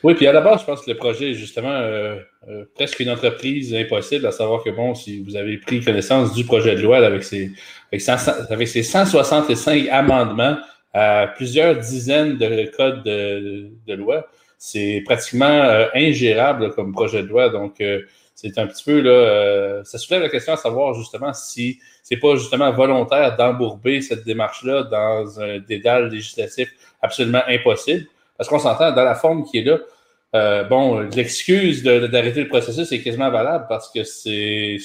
Oui, 0.03 0.15
puis 0.15 0.25
à 0.25 0.34
la 0.34 0.41
base, 0.41 0.62
je 0.62 0.65
pense 0.65 0.81
que 0.81 0.89
le 0.89 0.98
projet 0.98 1.31
est 1.31 1.34
justement 1.36 1.70
euh, 1.70 2.15
euh, 2.50 2.65
presque 2.74 3.00
une 3.00 3.10
entreprise 3.10 3.74
impossible, 3.74 4.25
à 4.25 4.31
savoir 4.31 4.63
que, 4.63 4.72
bon, 4.72 4.96
si 4.96 5.22
vous 5.22 5.36
avez 5.36 5.58
pris 5.58 5.81
connaissance 5.81 6.34
du 6.34 6.43
projet 6.43 6.75
de 6.75 6.81
loi 6.81 6.98
avec 6.98 7.24
ses, 7.24 7.51
avec, 7.91 8.08
avec 8.50 8.67
ses 8.67 8.81
165 8.84 9.88
amendements, 9.89 10.58
à 10.93 11.27
plusieurs 11.27 11.77
dizaines 11.77 12.38
de 12.38 12.70
codes 12.75 13.03
de, 13.03 13.93
loi. 13.93 14.27
C'est 14.58 15.01
pratiquement 15.05 15.46
euh, 15.46 15.88
ingérable 15.96 16.74
comme 16.74 16.91
projet 16.91 17.24
de 17.24 17.27
loi. 17.27 17.50
Donc, 17.50 17.81
euh, 17.81 18.01
c'est 18.36 18.58
un 18.58 18.67
petit 18.67 18.84
peu 18.84 19.01
là, 19.01 19.84
ça 19.84 19.98
soulève 19.98 20.24
la 20.24 20.29
question 20.29 20.53
à 20.53 20.58
savoir 20.58 20.96
justement 20.96 21.31
si 21.31 21.79
c'est 22.01 22.17
pas 22.17 22.36
justement 22.36 22.72
volontaire 22.72 23.36
d'embourber 23.38 24.01
cette 24.01 24.24
démarche-là 24.24 24.84
dans 24.84 25.39
un 25.39 25.60
dédale 25.60 26.10
législatif 26.10 26.70
absolument 27.01 27.43
impossible. 27.48 28.08
Parce 28.38 28.50
qu'on 28.50 28.59
s'entend 28.59 28.91
dans 28.91 29.03
la 29.03 29.15
forme 29.15 29.43
qui 29.43 29.59
est 29.59 29.63
là. 29.63 30.63
bon, 30.69 31.00
l'excuse 31.00 31.83
d'arrêter 31.83 32.41
le 32.41 32.47
processus 32.47 32.91
est 32.91 33.01
quasiment 33.01 33.29
valable 33.29 33.65
parce 33.69 33.91
que 33.91 34.03
c'est 34.03 34.77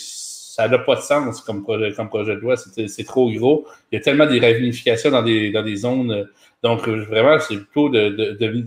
ça 0.56 0.68
n'a 0.68 0.78
pas 0.78 0.94
de 0.94 1.02
sens 1.02 1.42
comme 1.42 1.62
projet, 1.62 1.92
comme 1.92 2.08
projet 2.08 2.34
de 2.34 2.40
loi. 2.40 2.56
C'est 2.56 3.04
trop 3.04 3.30
gros. 3.30 3.66
Il 3.92 3.96
y 3.96 3.98
a 3.98 4.00
tellement 4.00 4.24
des 4.24 4.40
ramifications 4.40 5.10
dans 5.10 5.22
des, 5.22 5.50
dans 5.50 5.62
des 5.62 5.76
zones. 5.76 6.26
Donc, 6.62 6.88
vraiment, 6.88 7.38
c'est 7.38 7.56
plutôt 7.56 7.90
de, 7.90 8.08
de 8.38 8.64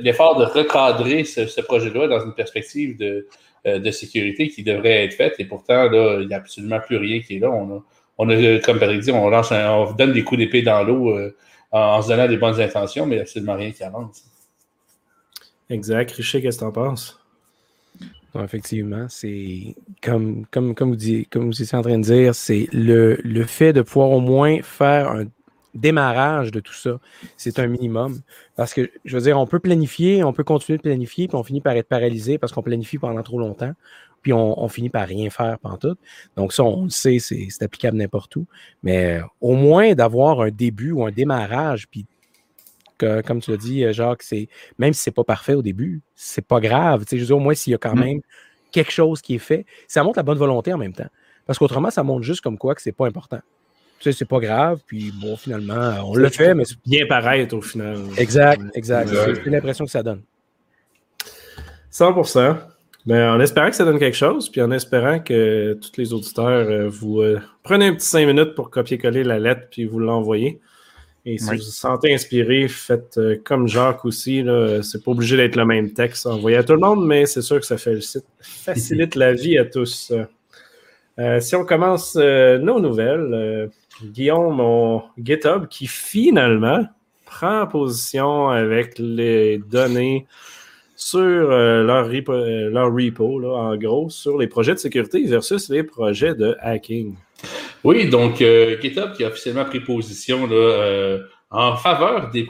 l'effort 0.00 0.38
de 0.38 0.46
recadrer 0.46 1.24
ce, 1.24 1.60
projet-là 1.60 2.08
dans 2.08 2.24
une 2.24 2.32
perspective 2.32 2.96
de, 2.96 3.26
de, 3.66 3.90
sécurité 3.90 4.48
qui 4.48 4.62
devrait 4.62 5.04
être 5.04 5.12
faite. 5.12 5.34
Et 5.38 5.44
pourtant, 5.44 5.90
là, 5.90 6.20
il 6.22 6.28
n'y 6.28 6.32
a 6.32 6.38
absolument 6.38 6.80
plus 6.80 6.96
rien 6.96 7.20
qui 7.20 7.36
est 7.36 7.40
là. 7.40 7.50
On 7.50 7.76
a, 7.76 7.82
on 8.16 8.30
a 8.30 8.58
comme 8.60 8.78
Patrick 8.78 9.00
dit, 9.00 9.12
on, 9.12 9.28
lance 9.28 9.52
on 9.52 9.92
donne 9.92 10.14
des 10.14 10.24
coups 10.24 10.38
d'épée 10.38 10.62
dans 10.62 10.82
l'eau 10.84 11.18
en, 11.74 12.00
se 12.02 12.08
donnant 12.08 12.28
des 12.28 12.36
bonnes 12.36 12.60
intentions, 12.60 13.04
mais 13.04 13.20
absolument 13.20 13.54
rien 13.54 13.72
qui 13.72 13.82
avance. 13.82 14.24
Exact. 15.68 16.10
Richer, 16.12 16.40
qu'est-ce 16.40 16.58
que 16.58 16.62
tu 16.62 16.68
en 16.68 16.72
penses? 16.72 17.20
effectivement, 18.42 19.06
c'est 19.08 19.76
comme, 20.02 20.44
comme, 20.50 20.74
comme, 20.74 20.92
vous 20.92 21.24
comme 21.30 21.46
vous 21.46 21.62
étiez 21.62 21.78
en 21.78 21.82
train 21.82 21.98
de 21.98 22.02
dire, 22.02 22.34
c'est 22.34 22.68
le, 22.72 23.14
le 23.22 23.44
fait 23.44 23.72
de 23.72 23.80
pouvoir 23.80 24.10
au 24.10 24.18
moins 24.18 24.60
faire 24.60 25.12
un 25.12 25.26
démarrage 25.74 26.50
de 26.50 26.60
tout 26.60 26.74
ça, 26.74 26.98
c'est 27.36 27.58
un 27.58 27.66
minimum. 27.66 28.20
Parce 28.56 28.74
que, 28.74 28.90
je 29.04 29.16
veux 29.16 29.22
dire, 29.22 29.38
on 29.38 29.46
peut 29.46 29.58
planifier, 29.58 30.24
on 30.24 30.32
peut 30.32 30.44
continuer 30.44 30.76
de 30.78 30.82
planifier, 30.82 31.28
puis 31.28 31.36
on 31.36 31.42
finit 31.42 31.60
par 31.60 31.74
être 31.74 31.88
paralysé 31.88 32.38
parce 32.38 32.52
qu'on 32.52 32.62
planifie 32.62 32.98
pendant 32.98 33.22
trop 33.22 33.38
longtemps, 33.38 33.72
puis 34.22 34.32
on, 34.32 34.68
finit 34.68 34.88
par 34.88 35.06
rien 35.06 35.28
faire 35.28 35.58
pendant 35.58 35.76
tout. 35.76 35.96
Donc, 36.36 36.52
ça, 36.52 36.64
on 36.64 36.84
le 36.84 36.90
sait, 36.90 37.18
c'est 37.18 37.62
applicable 37.62 37.98
n'importe 37.98 38.36
où. 38.36 38.46
Mais 38.82 39.20
au 39.40 39.54
moins 39.54 39.94
d'avoir 39.94 40.40
un 40.40 40.50
début 40.50 40.92
ou 40.92 41.04
un 41.04 41.10
démarrage, 41.10 41.88
puis 41.88 42.06
comme 42.98 43.40
tu 43.40 43.50
l'as 43.50 43.56
dit, 43.56 43.84
Jacques, 43.92 44.22
c'est 44.22 44.48
même 44.78 44.92
si 44.92 45.02
c'est 45.02 45.10
pas 45.10 45.24
parfait 45.24 45.54
au 45.54 45.62
début, 45.62 46.00
c'est 46.14 46.46
pas 46.46 46.60
grave. 46.60 47.04
Je 47.10 47.16
veux 47.16 47.26
dire, 47.26 47.36
au 47.36 47.40
moins, 47.40 47.54
s'il 47.54 47.72
y 47.72 47.74
a 47.74 47.78
quand 47.78 47.94
mmh. 47.94 48.00
même 48.00 48.20
quelque 48.70 48.92
chose 48.92 49.20
qui 49.20 49.34
est 49.34 49.38
fait, 49.38 49.66
ça 49.86 50.02
montre 50.02 50.18
la 50.18 50.22
bonne 50.22 50.38
volonté 50.38 50.72
en 50.72 50.78
même 50.78 50.92
temps. 50.92 51.08
Parce 51.46 51.58
qu'autrement, 51.58 51.90
ça 51.90 52.02
montre 52.02 52.22
juste 52.22 52.40
comme 52.40 52.58
quoi 52.58 52.74
que 52.74 52.82
c'est 52.82 52.92
pas 52.92 53.06
important. 53.06 53.40
Tu 54.04 54.12
sais, 54.12 54.18
c'est 54.18 54.28
pas 54.28 54.38
grave, 54.38 54.80
puis 54.86 55.10
bon, 55.18 55.34
finalement, 55.34 55.94
on 56.04 56.14
le 56.14 56.28
fait, 56.28 56.52
mais 56.52 56.66
c'est 56.66 56.76
bien 56.84 57.06
paraître 57.06 57.56
au 57.56 57.62
final. 57.62 57.96
Exact, 58.18 58.60
exact. 58.74 59.08
C'est 59.08 59.48
l'impression 59.48 59.86
que 59.86 59.90
ça 59.90 60.02
donne. 60.02 60.20
100 61.88 62.14
mais 63.06 63.22
en 63.22 63.40
espérant 63.40 63.70
que 63.70 63.76
ça 63.76 63.86
donne 63.86 63.98
quelque 63.98 64.16
chose, 64.16 64.50
puis 64.50 64.60
en 64.60 64.70
espérant 64.72 65.20
que 65.20 65.72
tous 65.80 65.92
les 65.96 66.12
auditeurs 66.12 66.68
euh, 66.68 66.86
vous 66.86 67.22
euh, 67.22 67.40
prenez 67.62 67.86
un 67.86 67.94
petit 67.94 68.06
cinq 68.06 68.26
minutes 68.26 68.54
pour 68.54 68.70
copier-coller 68.70 69.24
la 69.24 69.38
lettre 69.38 69.68
puis 69.70 69.86
vous 69.86 70.00
l'envoyer. 70.00 70.60
Et 71.24 71.38
si 71.38 71.46
vous 71.46 71.56
vous 71.56 71.62
sentez 71.62 72.12
inspiré, 72.12 72.68
faites 72.68 73.16
euh, 73.16 73.40
comme 73.42 73.68
Jacques 73.68 74.04
aussi. 74.04 74.44
C'est 74.82 75.02
pas 75.02 75.10
obligé 75.12 75.38
d'être 75.38 75.56
le 75.56 75.64
même 75.64 75.94
texte 75.94 76.26
envoyé 76.26 76.58
à 76.58 76.62
tout 76.62 76.74
le 76.74 76.80
monde, 76.80 77.06
mais 77.06 77.24
c'est 77.24 77.40
sûr 77.40 77.58
que 77.58 77.64
ça 77.64 77.78
facilite 77.78 79.14
la 79.14 79.32
vie 79.32 79.56
à 79.56 79.64
tous. 79.64 80.12
Euh, 81.18 81.38
si 81.40 81.54
on 81.54 81.64
commence 81.64 82.16
euh, 82.18 82.58
nos 82.58 82.80
nouvelles, 82.80 83.70
Guillaume, 84.02 84.56
mon 84.56 85.02
GitHub, 85.18 85.68
qui 85.68 85.86
finalement 85.86 86.84
prend 87.24 87.66
position 87.66 88.48
avec 88.48 88.98
les 88.98 89.58
données 89.58 90.26
sur 90.96 91.20
leur, 91.20 92.08
repo, 92.08 92.32
leur 92.32 92.92
repo 92.92 93.44
en 93.54 93.76
gros, 93.76 94.10
sur 94.10 94.38
les 94.38 94.46
projets 94.46 94.74
de 94.74 94.78
sécurité 94.78 95.24
versus 95.26 95.68
les 95.68 95.82
projets 95.82 96.34
de 96.34 96.56
hacking. 96.60 97.16
Oui, 97.82 98.08
donc 98.08 98.40
euh, 98.40 98.80
GitHub 98.80 99.12
qui 99.12 99.24
a 99.24 99.28
officiellement 99.28 99.66
pris 99.66 99.80
position 99.80 100.46
là, 100.46 100.54
euh, 100.54 101.18
en 101.54 101.76
faveur 101.76 102.30
des, 102.30 102.42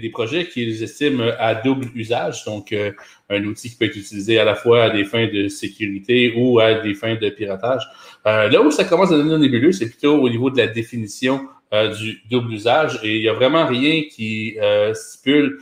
des, 0.00 0.08
projets 0.10 0.48
qu'ils 0.48 0.82
estiment 0.82 1.24
à 1.38 1.54
double 1.54 1.88
usage, 1.94 2.44
donc 2.46 2.72
euh, 2.72 2.90
un 3.28 3.44
outil 3.44 3.68
qui 3.68 3.76
peut 3.76 3.84
être 3.84 3.96
utilisé 3.96 4.38
à 4.38 4.44
la 4.44 4.54
fois 4.54 4.84
à 4.84 4.90
des 4.90 5.04
fins 5.04 5.26
de 5.26 5.48
sécurité 5.48 6.32
ou 6.34 6.58
à 6.58 6.74
des 6.74 6.94
fins 6.94 7.14
de 7.14 7.28
piratage. 7.28 7.82
là 8.24 8.62
où 8.62 8.70
ça 8.70 8.84
commence 8.84 9.12
à 9.12 9.18
devenir 9.18 9.38
nébuleux, 9.38 9.72
c'est 9.72 9.90
plutôt 9.90 10.16
au 10.16 10.30
niveau 10.30 10.50
de 10.50 10.56
la 10.56 10.66
définition 10.66 11.46
du 11.72 12.22
double 12.30 12.54
usage 12.54 12.98
et 13.02 13.16
il 13.16 13.22
n'y 13.22 13.28
a 13.28 13.34
vraiment 13.34 13.66
rien 13.66 14.04
qui 14.10 14.56
stipule 14.94 15.58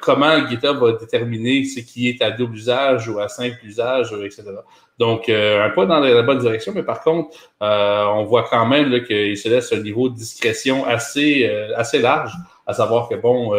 comment 0.00 0.46
GitHub 0.48 0.76
va 0.78 0.92
déterminer 0.92 1.64
ce 1.64 1.80
qui 1.80 2.08
est 2.08 2.20
à 2.20 2.30
double 2.30 2.56
usage 2.56 3.08
ou 3.08 3.18
à 3.20 3.28
simple 3.28 3.58
usage, 3.64 4.12
etc. 4.22 4.42
Donc, 4.98 5.28
euh, 5.28 5.64
un 5.64 5.70
pas 5.70 5.84
dans 5.84 5.98
la 5.98 6.22
bonne 6.22 6.38
direction, 6.38 6.72
mais 6.72 6.84
par 6.84 7.02
contre, 7.02 7.36
euh, 7.60 8.04
on 8.04 8.22
voit 8.24 8.46
quand 8.48 8.66
même 8.66 9.02
qu'il 9.04 9.36
se 9.36 9.48
laisse 9.48 9.72
un 9.72 9.80
niveau 9.80 10.08
de 10.08 10.14
discrétion 10.14 10.84
assez, 10.84 11.44
euh, 11.44 11.76
assez 11.76 11.98
large, 11.98 12.32
à 12.68 12.72
savoir 12.72 13.08
que, 13.08 13.16
bon, 13.16 13.52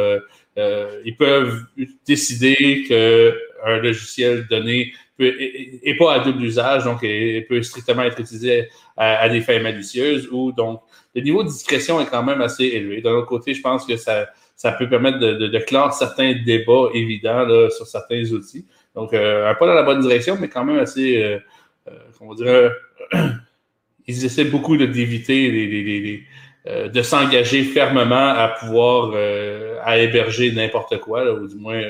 ils 0.56 1.18
peuvent 1.18 1.64
décider 2.08 2.86
qu'un 2.88 3.78
logiciel 3.80 4.48
donné 4.48 4.94
n'est 5.20 5.98
pas 5.98 6.14
à 6.14 6.20
double 6.20 6.44
usage, 6.44 6.86
donc 6.86 7.00
il 7.02 7.46
peut 7.48 7.62
strictement 7.62 8.04
être 8.04 8.20
utilisé 8.22 8.70
à, 8.96 9.28
des 9.28 9.42
fins 9.42 9.60
malicieuses, 9.60 10.30
ou 10.32 10.54
donc 10.54 10.82
le 11.14 11.22
niveau 11.22 11.44
de 11.44 11.50
discrétion 11.50 12.00
est 12.00 12.06
quand 12.06 12.24
même 12.24 12.42
assez 12.42 12.66
élevé. 12.66 13.02
D'un 13.02 13.12
autre 13.12 13.28
côté, 13.28 13.54
je 13.54 13.62
pense 13.62 13.86
que 13.86 13.98
ça, 13.98 14.28
ça 14.64 14.72
peut 14.72 14.88
permettre 14.88 15.20
de, 15.20 15.34
de, 15.34 15.48
de 15.48 15.60
clore 15.60 15.92
certains 15.92 16.36
débats 16.36 16.88
évidents 16.94 17.44
là, 17.46 17.70
sur 17.70 17.86
certains 17.86 18.24
outils. 18.32 18.66
Donc, 18.96 19.14
euh, 19.14 19.52
un 19.52 19.56
pas 19.56 19.68
dans 19.68 19.74
la 19.74 19.84
bonne 19.84 20.00
direction, 20.00 20.38
mais 20.40 20.48
quand 20.48 20.64
même 20.64 20.80
assez, 20.80 21.22
euh, 21.22 21.38
euh 21.90 21.98
comment 22.18 22.34
dire, 22.34 22.72
ils 24.08 24.24
essaient 24.24 24.46
beaucoup 24.46 24.78
d'éviter 24.78 25.52
les, 25.52 26.24
euh, 26.68 26.88
de 26.88 27.02
s'engager 27.02 27.66
fermement 27.66 28.30
à 28.30 28.56
pouvoir 28.58 29.14
à 29.84 29.98
héberger 29.98 30.54
n'importe 30.54 30.98
quoi, 31.00 31.30
ou 31.34 31.46
du 31.46 31.56
moins 31.56 31.82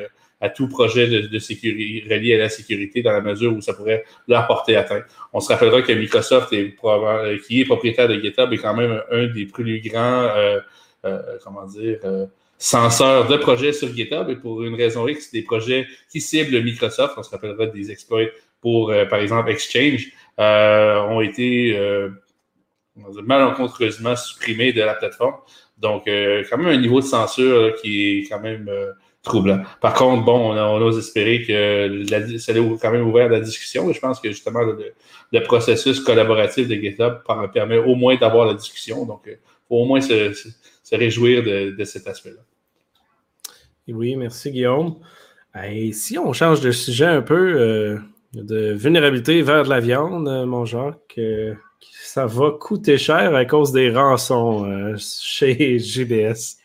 à 0.41 0.49
tout 0.49 0.67
projet 0.67 1.07
de, 1.07 1.39
sécurité 1.39 2.11
relié 2.11 2.33
à 2.33 2.39
la 2.39 2.49
sécurité 2.49 3.03
dans 3.03 3.11
la 3.11 3.21
mesure 3.21 3.53
où 3.55 3.61
ça 3.61 3.75
pourrait 3.75 4.03
leur 4.27 4.47
porter 4.47 4.75
atteinte. 4.77 5.03
On 5.31 5.39
se 5.39 5.49
rappellera 5.53 5.83
que 5.83 5.91
Microsoft, 5.91 6.51
est, 6.53 6.75
qui 7.45 7.61
est 7.61 7.65
propriétaire 7.65 8.07
de 8.07 8.19
GitHub, 8.19 8.51
est 8.51 8.57
quand 8.57 8.75
même 8.75 8.99
un 9.11 9.27
des 9.27 9.45
plus 9.45 9.79
grands, 9.79 10.27
comment 11.43 11.67
dire, 11.67 11.99
censeur 12.57 13.27
de 13.27 13.37
projets 13.37 13.73
sur 13.73 13.93
GitHub 13.93 14.29
et 14.29 14.35
pour 14.35 14.63
une 14.63 14.75
raison 14.75 15.07
X, 15.07 15.31
des 15.31 15.41
projets 15.41 15.87
qui 16.11 16.21
ciblent 16.21 16.63
Microsoft, 16.63 17.15
on 17.17 17.23
se 17.23 17.29
rappellera 17.29 17.65
des 17.67 17.91
exploits 17.91 18.29
pour, 18.63 18.91
euh, 18.91 19.05
par 19.05 19.19
exemple, 19.19 19.51
Exchange, 19.51 20.07
euh, 20.39 21.01
ont 21.01 21.21
été 21.21 21.77
euh, 21.77 22.09
malencontreusement 22.95 24.15
supprimés 24.15 24.71
de 24.71 24.81
la 24.81 24.95
plateforme. 24.95 25.35
Donc, 25.77 26.03
quand 26.05 26.57
même 26.57 26.67
un 26.67 26.79
niveau 26.79 27.01
de 27.01 27.05
censure 27.05 27.75
qui 27.81 28.19
est 28.19 28.29
quand 28.29 28.39
même 28.39 28.71
troublant. 29.21 29.61
Par 29.81 29.93
contre, 29.95 30.23
bon, 30.23 30.53
on, 30.53 30.81
ose 30.81 30.97
espérer 30.97 31.41
que 31.41 32.05
ça 32.37 32.53
a 32.53 32.55
quand 32.55 32.91
même 32.91 33.05
ouvert 33.05 33.27
la 33.27 33.41
discussion 33.41 33.89
et 33.89 33.93
je 33.93 33.99
pense 33.99 34.21
que 34.21 34.29
justement 34.29 34.61
le, 34.61 35.43
processus 35.43 35.99
collaboratif 35.99 36.69
de 36.69 36.75
GitHub 36.75 37.15
permet 37.53 37.79
au 37.79 37.95
moins 37.95 38.15
d'avoir 38.15 38.45
la 38.45 38.53
discussion. 38.53 39.05
Donc, 39.05 39.27
faut 39.67 39.75
au 39.75 39.85
moins 39.85 39.99
se, 39.99 40.31
réjouir 40.91 41.43
de 41.43 41.83
cet 41.83 42.07
aspect-là. 42.07 42.41
Oui, 43.87 44.15
merci 44.15 44.51
Guillaume. 44.51 44.95
Si 45.91 46.17
on 46.17 46.33
change 46.33 46.61
de 46.61 46.71
sujet 46.71 47.05
un 47.05 47.21
peu 47.21 47.35
euh, 47.35 47.99
de 48.33 48.73
vulnérabilité 48.73 49.41
vers 49.41 49.63
de 49.63 49.69
la 49.69 49.79
viande, 49.79 50.27
euh, 50.27 50.45
mon 50.45 50.65
Jacques, 50.65 51.15
euh, 51.17 51.53
ça 52.01 52.25
va 52.25 52.51
coûter 52.51 52.97
cher 52.97 53.35
à 53.35 53.45
cause 53.45 53.71
des 53.71 53.91
rançons 53.91 54.95
chez 54.97 55.79
GBS. 55.79 56.57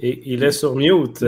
Et 0.00 0.22
il 0.32 0.44
est 0.44 0.52
sur 0.52 0.76
mute. 0.76 1.24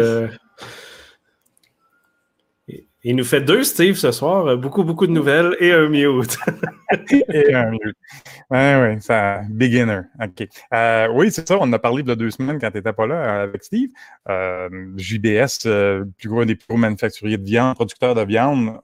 Il 3.04 3.16
nous 3.16 3.24
fait 3.24 3.40
deux 3.40 3.64
Steve 3.64 3.96
ce 3.96 4.12
soir, 4.12 4.46
euh, 4.46 4.56
beaucoup, 4.56 4.84
beaucoup 4.84 5.08
de 5.08 5.12
nouvelles 5.12 5.56
et 5.58 5.72
un 5.72 5.88
mute. 5.88 6.38
et 7.10 7.52
un 7.52 7.70
mute. 7.70 7.96
Oui, 8.48 8.74
oui, 8.74 9.00
ça, 9.00 9.40
beginner. 9.48 10.02
OK. 10.22 10.46
Euh, 10.72 11.08
oui, 11.12 11.32
c'est 11.32 11.48
ça, 11.48 11.58
on 11.60 11.72
a 11.72 11.80
parlé 11.80 12.02
il 12.02 12.08
y 12.08 12.12
a 12.12 12.14
deux 12.14 12.30
semaines 12.30 12.60
quand 12.60 12.70
tu 12.70 12.76
n'étais 12.76 12.92
pas 12.92 13.06
là 13.08 13.14
euh, 13.14 13.42
avec 13.44 13.64
Steve. 13.64 13.90
JBS, 14.96 15.66
plus 16.16 16.28
gros 16.28 16.44
des 16.44 16.54
plus 16.54 16.66
gros 16.68 16.78
manufacturiers 16.78 17.38
de 17.38 17.44
viande, 17.44 17.74
producteurs 17.74 18.14
de 18.14 18.22
viande, 18.22 18.78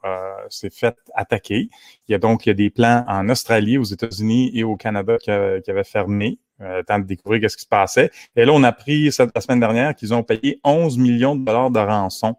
s'est 0.50 0.70
fait 0.70 0.96
attaquer. 1.14 1.68
Il 2.08 2.12
y 2.12 2.14
a 2.14 2.18
donc 2.18 2.44
il 2.46 2.48
y 2.48 2.52
a 2.52 2.54
des 2.54 2.70
plans 2.70 3.04
en 3.06 3.28
Australie, 3.28 3.78
aux 3.78 3.84
États-Unis 3.84 4.50
et 4.52 4.64
au 4.64 4.76
Canada 4.76 5.16
qui, 5.18 5.30
avaient 5.30 5.84
fermé. 5.84 6.38
Euh, 6.60 6.82
temps 6.82 6.98
de 6.98 7.04
découvrir 7.04 7.48
ce 7.48 7.56
qui 7.56 7.62
se 7.62 7.68
passait. 7.68 8.10
Et 8.34 8.44
là, 8.44 8.52
on 8.52 8.64
a 8.64 8.68
appris 8.68 9.04
la 9.04 9.40
semaine 9.40 9.60
dernière 9.60 9.94
qu'ils 9.94 10.12
ont 10.12 10.24
payé 10.24 10.58
11 10.64 10.98
millions 10.98 11.36
de 11.36 11.44
dollars 11.44 11.70
de 11.70 11.78
rançon 11.78 12.34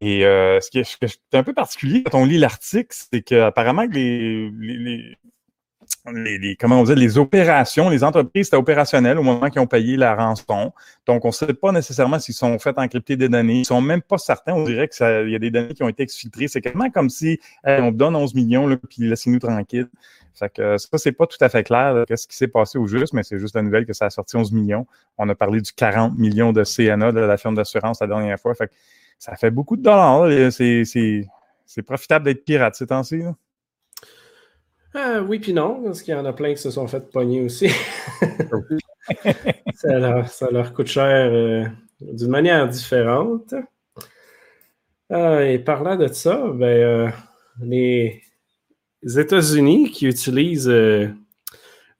et 0.00 0.24
euh, 0.24 0.60
ce, 0.60 0.70
qui 0.70 0.78
est, 0.78 1.18
un 1.32 1.42
peu 1.42 1.52
particulier 1.52 2.02
quand 2.02 2.20
on 2.20 2.24
lit 2.24 2.38
l'article, 2.38 2.96
c'est 3.12 3.22
qu'apparemment 3.22 3.86
les, 3.90 4.50
les, 4.50 5.16
comment 6.58 6.80
on 6.80 6.84
dit, 6.84 6.94
les 6.94 7.18
opérations, 7.18 7.88
les 7.88 8.04
entreprises 8.04 8.48
étaient 8.48 8.56
opérationnelles 8.56 9.18
au 9.18 9.22
moment 9.22 9.50
qu'ils 9.50 9.60
ont 9.60 9.66
payé 9.66 9.96
la 9.96 10.14
rançon. 10.14 10.72
Donc, 11.06 11.24
on 11.24 11.28
ne 11.28 11.32
sait 11.32 11.54
pas 11.54 11.72
nécessairement 11.72 12.18
s'ils 12.18 12.34
sont 12.34 12.58
faits 12.58 12.78
encrypter 12.78 13.16
des 13.16 13.28
données. 13.28 13.60
Ils 13.60 13.64
sont 13.64 13.80
même 13.80 14.02
pas 14.02 14.18
certains. 14.18 14.52
On 14.52 14.64
dirait 14.64 14.88
qu'il 14.88 15.30
y 15.30 15.34
a 15.34 15.38
des 15.38 15.50
données 15.50 15.74
qui 15.74 15.82
ont 15.82 15.88
été 15.88 16.02
exfiltrées. 16.02 16.48
C'est 16.48 16.60
quasiment 16.60 16.90
comme 16.90 17.10
si 17.10 17.40
on 17.64 17.90
donne 17.90 18.16
11 18.16 18.34
millions, 18.34 18.66
là, 18.66 18.76
puis 18.76 19.08
laissez-nous 19.08 19.40
tranquilles. 19.40 19.88
Fait 20.34 20.52
que 20.52 20.78
ça, 20.78 20.96
c'est 20.96 21.12
pas 21.12 21.26
tout 21.26 21.36
à 21.40 21.48
fait 21.48 21.64
clair 21.64 22.04
qu'est-ce 22.06 22.28
qui 22.28 22.36
s'est 22.36 22.48
passé 22.48 22.78
au 22.78 22.86
juste, 22.86 23.12
mais 23.12 23.22
c'est 23.22 23.38
juste 23.38 23.56
la 23.56 23.62
nouvelle 23.62 23.84
que 23.84 23.92
ça 23.92 24.06
a 24.06 24.10
sorti 24.10 24.36
11 24.36 24.52
millions. 24.52 24.86
On 25.18 25.28
a 25.28 25.34
parlé 25.34 25.60
du 25.60 25.72
40 25.72 26.16
millions 26.16 26.52
de 26.52 26.62
CNA 26.64 27.12
de 27.12 27.20
la 27.20 27.36
firme 27.36 27.56
d'assurance 27.56 28.00
la 28.00 28.06
dernière 28.06 28.38
fois. 28.38 28.54
Fait 28.54 28.70
ça 29.20 29.36
fait 29.36 29.50
beaucoup 29.50 29.76
de 29.76 29.82
dollars. 29.82 30.50
C'est 30.50 31.82
profitable 31.86 32.24
d'être 32.24 32.44
pirate 32.44 32.74
ces 32.74 32.86
temps-ci. 32.86 33.22
Euh, 34.96 35.20
oui, 35.20 35.38
puis 35.38 35.52
non, 35.52 35.84
parce 35.84 36.02
qu'il 36.02 36.14
y 36.14 36.16
en 36.16 36.24
a 36.24 36.32
plein 36.32 36.52
qui 36.54 36.60
se 36.60 36.70
sont 36.70 36.88
fait 36.88 37.10
pogner 37.12 37.42
aussi. 37.42 37.68
ça, 39.74 40.50
leur, 40.50 40.72
coûte 40.72 40.88
cher 40.88 41.30
euh, 41.32 41.64
d'une 42.00 42.30
manière 42.30 42.66
différente. 42.66 43.54
Euh, 45.12 45.46
et 45.46 45.58
parlant 45.58 45.96
de 45.96 46.08
ça, 46.08 46.42
ben, 46.54 47.12
les 47.60 48.22
États-Unis 49.04 49.90
qui 49.90 50.06
utilisent 50.06 50.72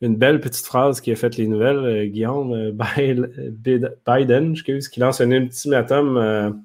une 0.00 0.17
belle 0.17 0.41
petite 0.41 0.67
phrase 0.67 1.00
qui 1.03 1.12
a 1.12 1.17
fait 1.17 1.37
les 1.37 1.47
nouvelles, 1.47 2.09
Guillaume 2.09 2.73
Biden, 2.73 4.53
excuse, 4.53 4.89
qui 4.89 5.00
lance 5.00 5.21
un 5.21 5.31
ultimatum 5.31 6.62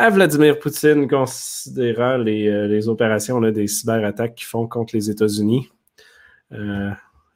à 0.00 0.08
Vladimir 0.08 0.58
Poutine 0.58 1.06
considérant 1.06 2.16
les, 2.16 2.88
opérations 2.88 3.38
des 3.38 3.66
cyberattaques 3.66 4.34
qu'ils 4.34 4.46
font 4.46 4.66
contre 4.66 4.96
les 4.96 5.10
États-Unis. 5.10 5.68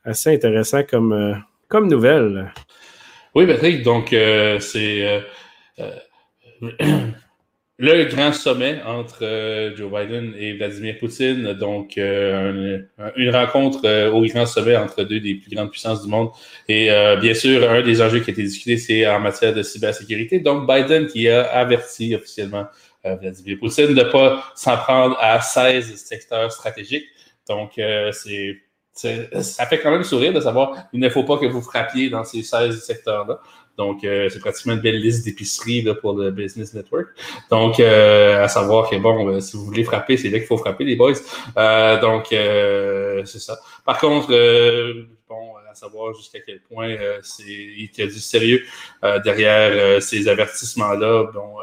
assez 0.03 0.35
intéressant 0.35 0.83
comme, 0.83 1.45
comme 1.69 1.89
nouvelle. 1.89 2.51
Oui, 3.35 3.47
Patrick, 3.47 3.83
donc 3.83 4.09
c'est 4.61 5.23
le 7.79 8.05
grand 8.05 8.33
sommet 8.33 8.81
entre 8.87 9.19
euh, 9.23 9.75
Joe 9.75 9.91
Biden 9.91 10.33
et 10.39 10.53
Vladimir 10.53 10.97
Poutine, 10.99 11.55
donc 11.55 11.99
euh, 11.99 12.79
une 13.17 13.31
rencontre 13.31 13.81
euh, 13.85 14.13
au 14.13 14.25
grand 14.27 14.47
sommet 14.47 14.77
entre 14.77 15.03
deux 15.03 15.19
des 15.19 15.35
plus 15.35 15.55
grandes 15.55 15.71
puissances 15.71 16.03
du 16.03 16.09
monde. 16.09 16.31
Et 16.69 16.89
bien 17.21 17.35
sûr, 17.35 17.69
un 17.69 17.83
des 17.83 18.01
enjeux 18.01 18.21
qui 18.21 18.31
a 18.31 18.33
été 18.33 18.43
discuté, 18.43 18.77
c'est 18.77 19.07
en 19.09 19.19
matière 19.19 19.53
de 19.53 19.63
cybersécurité. 19.63 20.39
Donc 20.39 20.69
Biden 20.69 21.07
qui 21.07 21.29
a 21.29 21.43
averti 21.43 22.15
officiellement 22.15 22.67
Vladimir 23.03 23.59
Poutine 23.59 23.89
de 23.89 23.95
ne 23.95 24.05
pas 24.05 24.45
s'en 24.55 24.77
prendre 24.77 25.17
à 25.21 25.41
16 25.41 25.97
secteurs 25.97 26.53
stratégiques. 26.53 27.07
Donc 27.49 27.73
c'est 28.13 28.61
ça 28.95 29.67
fait 29.67 29.81
quand 29.81 29.91
même 29.91 30.05
sourire 30.05 30.33
de 30.33 30.41
savoir 30.41 30.89
qu'il 30.91 31.01
ne 31.01 31.09
faut 31.09 31.25
pas 31.25 31.37
que 31.39 31.47
vous 31.47 31.61
frappiez 31.61 32.11
dans 32.11 32.23
ces 32.23 32.43
16 32.43 32.81
secteurs-là. 32.85 33.41
Donc, 33.77 34.05
euh, 34.05 34.29
c'est 34.29 34.39
pratiquement 34.39 34.75
une 34.75 34.81
belle 34.81 35.01
liste 35.01 35.25
d'épiceries 35.25 35.85
pour 36.01 36.15
le 36.15 36.31
Business 36.31 36.75
Network. 36.75 37.09
Donc, 37.51 37.81
euh, 37.81 38.45
à 38.45 38.49
savoir 38.49 38.89
que, 38.89 38.97
bon, 38.97 39.29
euh, 39.29 39.41
si 39.41 39.57
vous 39.57 39.65
voulez 39.65 39.85
frapper, 39.85 40.17
c'est 40.17 40.31
là 40.31 40.39
qu'il 40.39 40.47
faut 40.47 40.57
frapper, 40.57 40.85
les 40.85 40.97
boys. 40.97 41.15
donc, 42.01 42.27
c'est 42.31 43.41
ça. 43.41 43.59
Par 43.85 43.99
contre, 43.99 44.29
bon, 45.29 45.55
à 45.71 45.75
savoir 45.75 46.15
jusqu'à 46.15 46.41
quel 46.41 46.61
point 46.61 46.97
c'est, 47.23 47.43
il 47.45 47.91
y 47.97 48.03
a 48.03 48.07
du 48.07 48.21
sérieux 48.21 48.65
derrière 49.25 50.01
ces 50.01 50.29
avertissements-là. 50.29 51.31
Bon, 51.35 51.57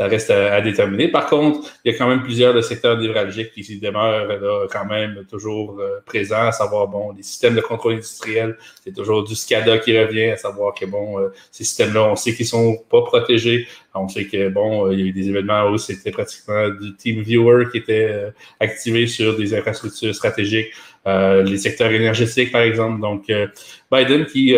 ça 0.00 0.06
reste 0.06 0.30
à, 0.30 0.62
déterminer. 0.62 1.08
Par 1.08 1.26
contre, 1.26 1.60
il 1.84 1.92
y 1.92 1.94
a 1.94 1.98
quand 1.98 2.08
même 2.08 2.22
plusieurs 2.22 2.64
secteurs 2.64 2.96
névralgiques 2.96 3.52
qui 3.52 3.78
demeurent 3.78 4.28
là, 4.28 4.66
quand 4.72 4.86
même 4.86 5.26
toujours 5.28 5.78
euh, 5.78 6.00
présents, 6.06 6.46
à 6.46 6.52
savoir, 6.52 6.88
bon, 6.88 7.12
les 7.12 7.22
systèmes 7.22 7.54
de 7.54 7.60
contrôle 7.60 7.92
industriel, 7.92 8.56
c'est 8.82 8.94
toujours 8.94 9.24
du 9.24 9.34
SCADA 9.34 9.76
qui 9.76 9.98
revient, 9.98 10.30
à 10.30 10.38
savoir 10.38 10.72
que, 10.72 10.86
bon, 10.86 11.20
euh, 11.20 11.28
ces 11.50 11.64
systèmes-là, 11.64 12.04
on 12.04 12.16
sait 12.16 12.34
qu'ils 12.34 12.46
sont 12.46 12.78
pas 12.90 13.02
protégés. 13.02 13.68
On 13.92 14.08
sait 14.08 14.24
que, 14.24 14.48
bon, 14.48 14.86
euh, 14.86 14.94
il 14.94 15.00
y 15.00 15.02
a 15.02 15.06
eu 15.06 15.12
des 15.12 15.28
événements 15.28 15.68
où 15.68 15.76
c'était 15.76 16.12
pratiquement 16.12 16.70
du 16.70 16.96
Team 16.96 17.20
Viewer 17.20 17.66
qui 17.70 17.76
était 17.76 18.32
activé 18.58 19.06
sur 19.06 19.36
des 19.36 19.54
infrastructures 19.54 20.14
stratégiques, 20.14 20.72
les 21.04 21.58
secteurs 21.58 21.90
énergétiques, 21.92 22.52
par 22.52 22.62
exemple. 22.62 23.02
Donc, 23.02 23.30
Biden 23.92 24.24
qui 24.24 24.54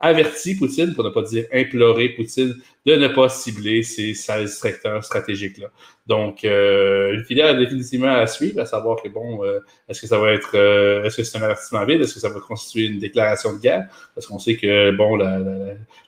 averti 0.00 0.54
Poutine, 0.54 0.94
pour 0.94 1.04
ne 1.04 1.10
pas 1.10 1.22
dire 1.22 1.44
implorer 1.52 2.08
Poutine, 2.10 2.56
de 2.86 2.96
ne 2.96 3.08
pas 3.08 3.28
cibler 3.28 3.82
ces 3.82 4.14
16 4.14 4.58
secteurs 4.58 5.04
stratégiques-là. 5.04 5.68
Donc, 6.06 6.44
euh, 6.44 7.12
une 7.14 7.24
filière 7.24 7.56
définitivement 7.56 8.12
à 8.12 8.26
suivre, 8.26 8.60
à 8.60 8.66
savoir 8.66 9.02
que, 9.02 9.08
bon, 9.08 9.44
euh, 9.44 9.60
est-ce 9.88 10.00
que 10.00 10.06
ça 10.06 10.18
va 10.18 10.32
être, 10.32 10.52
euh, 10.54 11.04
est-ce 11.04 11.18
que 11.18 11.22
c'est 11.22 11.38
un 11.38 11.42
avertissement 11.42 11.84
vide, 11.84 12.00
est-ce 12.00 12.14
que 12.14 12.20
ça 12.20 12.30
va 12.30 12.40
constituer 12.40 12.86
une 12.86 12.98
déclaration 12.98 13.52
de 13.52 13.58
guerre? 13.58 13.88
Parce 14.14 14.26
qu'on 14.26 14.38
sait 14.38 14.56
que, 14.56 14.90
bon, 14.92 15.16
la, 15.16 15.38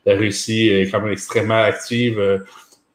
la, 0.06 0.16
Russie 0.16 0.68
est 0.68 0.90
quand 0.90 1.00
même 1.00 1.12
extrêmement 1.12 1.62
active 1.62 2.18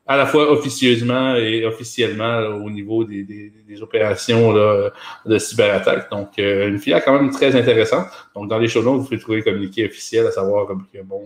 à 0.08 0.16
la 0.16 0.26
fois 0.26 0.50
officieusement 0.52 1.36
et 1.36 1.66
officiellement 1.66 2.40
au 2.64 2.70
niveau 2.70 3.04
des, 3.04 3.24
des, 3.24 3.82
opérations 3.82 4.54
de 4.54 5.38
cyberattaque. 5.38 6.10
Donc, 6.10 6.40
euh, 6.40 6.70
une 6.70 6.80
filière 6.80 7.04
quand 7.04 7.14
même 7.14 7.30
très 7.30 7.56
intéressante. 7.56 8.08
Donc, 8.36 8.50
dans 8.50 8.58
les 8.58 8.68
show 8.68 8.82
vous 8.82 9.04
pouvez 9.04 9.20
trouver 9.20 9.38
le 9.40 9.44
communiqué 9.44 9.86
officiel, 9.86 10.26
à 10.26 10.32
savoir 10.32 10.68
que, 10.68 11.02
bon, 11.04 11.24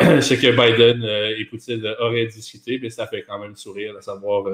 euh, 0.00 0.20
ce 0.20 0.34
que 0.34 0.50
Biden 0.50 1.04
euh, 1.04 1.36
et 1.38 1.44
Poutine 1.44 1.86
auraient 2.00 2.26
discuté, 2.26 2.78
mais 2.82 2.90
ça 2.90 3.06
fait 3.06 3.24
quand 3.28 3.38
même 3.38 3.56
sourire, 3.56 3.94
à 3.96 4.02
savoir 4.02 4.44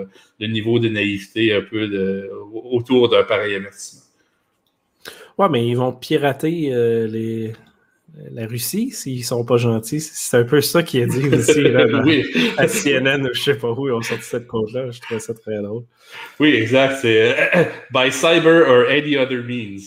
le 0.40 0.46
niveau 0.46 0.78
de 0.78 0.88
naïveté 0.88 1.54
un 1.54 1.62
peu 1.62 1.86
de, 1.86 2.30
autour 2.52 3.08
d'un 3.08 3.22
pareil 3.22 3.54
avertissement. 3.54 4.02
Ouais, 5.38 5.48
mais 5.48 5.66
ils 5.66 5.76
vont 5.76 5.92
pirater 5.92 6.70
les, 7.06 7.52
la 8.30 8.46
Russie, 8.46 8.90
s'ils 8.90 9.24
sont 9.24 9.44
pas 9.44 9.56
gentils. 9.56 10.00
C'est 10.00 10.38
un 10.38 10.44
peu 10.44 10.60
ça 10.60 10.82
qui 10.82 10.98
est 10.98 11.06
dit 11.06 11.28
aussi 11.28 11.66
à 12.56 12.66
CNN 12.66 13.26
ou 13.26 13.34
je 13.34 13.40
sais 13.40 13.56
pas 13.56 13.70
où 13.70 13.88
ils 13.88 13.92
ont 13.92 14.02
sorti 14.02 14.24
cette 14.24 14.46
code-là. 14.46 14.90
Je 14.90 15.00
trouvais 15.00 15.20
ça 15.20 15.34
très 15.34 15.60
drôle. 15.62 15.84
Oui, 16.40 16.50
exact. 16.50 16.98
C'est 17.02 17.56
euh, 17.56 17.64
by 17.92 18.10
cyber 18.10 18.68
or 18.68 18.88
any 18.88 19.16
other 19.16 19.42
means. 19.44 19.80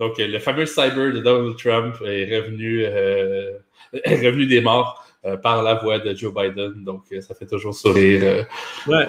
Donc, 0.00 0.14
le 0.18 0.38
fameux 0.38 0.66
cyber 0.66 1.12
de 1.12 1.20
Donald 1.20 1.56
Trump 1.56 1.96
est 2.04 2.36
revenu, 2.36 2.84
euh, 2.84 3.52
revenu 4.06 4.46
des 4.46 4.60
morts 4.60 5.04
euh, 5.24 5.36
par 5.36 5.62
la 5.62 5.74
voix 5.74 5.98
de 5.98 6.14
Joe 6.14 6.34
Biden. 6.34 6.84
Donc, 6.84 7.04
ça 7.20 7.34
fait 7.34 7.46
toujours 7.46 7.74
sourire. 7.74 8.46
Ouais. 8.86 9.08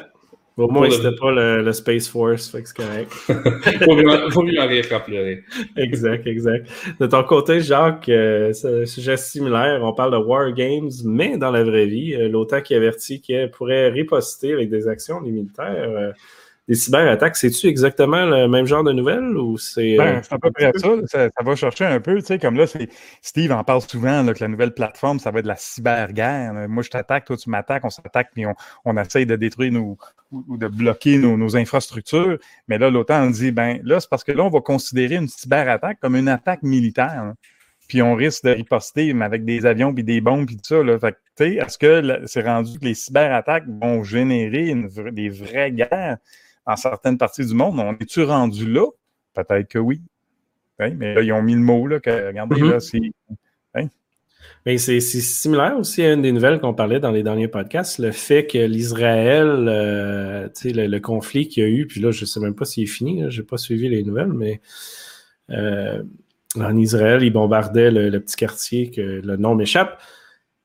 Au 0.57 0.67
moins, 0.67 0.89
c'était 0.89 1.15
pas 1.15 1.31
le, 1.31 1.71
Space 1.71 2.07
Force, 2.07 2.49
fait 2.49 2.63
que 2.63 2.69
c'est 2.69 2.77
correct. 2.77 3.11
faut, 4.31 4.41
mieux, 4.41 4.59
en 4.59 4.67
rire 4.67 4.89
qu'en 4.89 4.99
pleurer. 4.99 5.43
exact, 5.75 6.25
exact. 6.25 6.67
De 6.99 7.05
ton 7.05 7.23
côté, 7.23 7.61
Jacques, 7.61 8.09
euh, 8.09 8.53
sujet 8.85 9.17
similaire, 9.17 9.81
on 9.83 9.93
parle 9.93 10.13
de 10.13 10.17
War 10.17 10.51
Games, 10.53 10.89
mais 11.05 11.37
dans 11.37 11.51
la 11.51 11.63
vraie 11.63 11.85
vie, 11.85 12.15
euh, 12.15 12.27
l'OTAN 12.27 12.61
qui 12.61 12.73
avertit 12.73 13.21
qu'elle 13.21 13.51
pourrait 13.51 13.89
riposter 13.89 14.53
avec 14.53 14.71
des 14.71 14.87
actions 14.87 15.21
militaires. 15.21 15.89
Euh, 15.89 16.11
des 16.67 16.75
cyberattaques, 16.75 17.37
c'est-tu 17.37 17.67
exactement 17.67 18.25
le 18.25 18.47
même 18.47 18.65
genre 18.65 18.83
de 18.83 18.91
nouvelles 18.91 19.37
ou 19.37 19.57
c'est. 19.57 19.95
Ben, 19.97 20.21
c'est 20.21 20.33
à 20.33 20.37
peu 20.37 20.51
près 20.51 20.71
ça, 20.75 20.89
ça, 21.07 21.29
va 21.43 21.55
chercher 21.55 21.85
un 21.85 22.01
peu, 22.01 22.19
tu 22.19 22.25
sais, 22.25 22.39
comme 22.39 22.57
là, 22.57 22.65
Steve 23.21 23.51
en 23.53 23.63
parle 23.63 23.81
souvent 23.81 24.25
que 24.33 24.41
la 24.41 24.49
nouvelle 24.49 24.73
plateforme, 24.73 25.19
ça 25.19 25.31
va 25.31 25.39
être 25.39 25.45
de 25.45 25.49
la 25.49 25.55
cyberguerre. 25.55 26.67
Moi, 26.67 26.83
je 26.83 26.89
t'attaque, 26.89 27.25
toi, 27.25 27.37
tu 27.37 27.49
m'attaques, 27.49 27.85
on 27.85 27.89
s'attaque, 27.89 28.31
puis 28.33 28.45
on, 28.45 28.53
on 28.83 28.97
essaye 28.97 29.25
de 29.25 29.37
détruire 29.37 29.71
nos, 29.71 29.97
ou, 30.31 30.57
de 30.57 30.67
bloquer 30.67 31.17
nos, 31.17 31.55
infrastructures. 31.55 32.37
Mais 32.67 32.77
là, 32.77 32.89
l'OTAN 32.89 33.29
dit, 33.29 33.51
ben 33.51 33.79
là, 33.83 33.99
c'est 33.99 34.09
parce 34.09 34.23
que 34.23 34.31
là, 34.31 34.43
on 34.43 34.49
va 34.49 34.61
considérer 34.61 35.15
une 35.15 35.27
cyberattaque 35.27 35.99
comme 36.01 36.15
une 36.15 36.27
attaque 36.27 36.63
militaire. 36.63 37.33
Puis 37.87 38.01
on 38.01 38.15
risque 38.15 38.43
de 38.43 38.49
riposter, 38.49 39.13
mais 39.13 39.23
avec 39.23 39.45
des 39.45 39.65
avions, 39.65 39.93
puis 39.93 40.03
des 40.03 40.19
bombes, 40.19 40.45
puis 40.45 40.57
tout 40.57 40.65
ça. 40.65 40.83
Là. 40.83 40.99
Fait 40.99 41.15
que, 41.37 41.43
est-ce 41.43 41.77
que 41.77 42.21
c'est 42.25 42.41
rendu 42.41 42.77
que 42.77 42.83
les 42.83 42.93
cyberattaques 42.93 43.63
vont 43.67 44.03
générer 44.03 44.75
des 45.13 45.29
vraies 45.29 45.71
guerres? 45.71 46.17
Dans 46.67 46.75
certaines 46.75 47.17
parties 47.17 47.45
du 47.45 47.53
monde? 47.53 47.79
On 47.79 47.93
est-tu 47.93 48.23
rendu 48.23 48.71
là? 48.71 48.85
Peut-être 49.33 49.67
que 49.67 49.79
oui. 49.79 50.01
mais 50.79 51.15
là, 51.15 51.21
ils 51.21 51.31
ont 51.31 51.41
mis 51.41 51.53
le 51.53 51.61
mot, 51.61 51.87
là, 51.87 51.99
que, 51.99 52.27
regardez, 52.27 52.61
mm-hmm. 52.61 52.71
là, 52.71 52.79
c'est 52.79 53.11
mais 54.67 54.77
c'est 54.77 54.99
similaire 54.99 55.77
aussi 55.79 56.03
à 56.03 56.11
une 56.11 56.21
des 56.21 56.33
nouvelles 56.33 56.59
qu'on 56.59 56.73
parlait 56.73 56.99
dans 56.99 57.11
les 57.11 57.23
derniers 57.23 57.47
podcasts, 57.47 57.99
le 57.99 58.11
fait 58.11 58.45
que 58.47 58.57
l'Israël, 58.57 59.47
euh, 59.69 60.49
le, 60.65 60.87
le, 60.87 60.99
conflit 60.99 61.47
qu'il 61.47 61.63
y 61.63 61.65
a 61.65 61.69
eu, 61.69 61.87
puis 61.87 62.01
là, 62.01 62.11
je 62.11 62.21
ne 62.21 62.25
sais 62.25 62.41
même 62.41 62.53
pas 62.53 62.65
s'il 62.65 62.83
est 62.83 62.87
fini, 62.87 63.23
je 63.29 63.39
n'ai 63.39 63.47
pas 63.47 63.55
suivi 63.55 63.87
les 63.87 64.03
nouvelles, 64.03 64.33
mais 64.33 64.59
euh, 65.51 66.03
en 66.59 66.75
Israël, 66.75 67.23
ils 67.23 67.31
bombardaient 67.31 67.91
le, 67.91 68.19
petit 68.19 68.35
quartier 68.35 68.91
que 68.91 69.01
le 69.01 69.37
nom 69.37 69.55
m'échappe. 69.55 70.01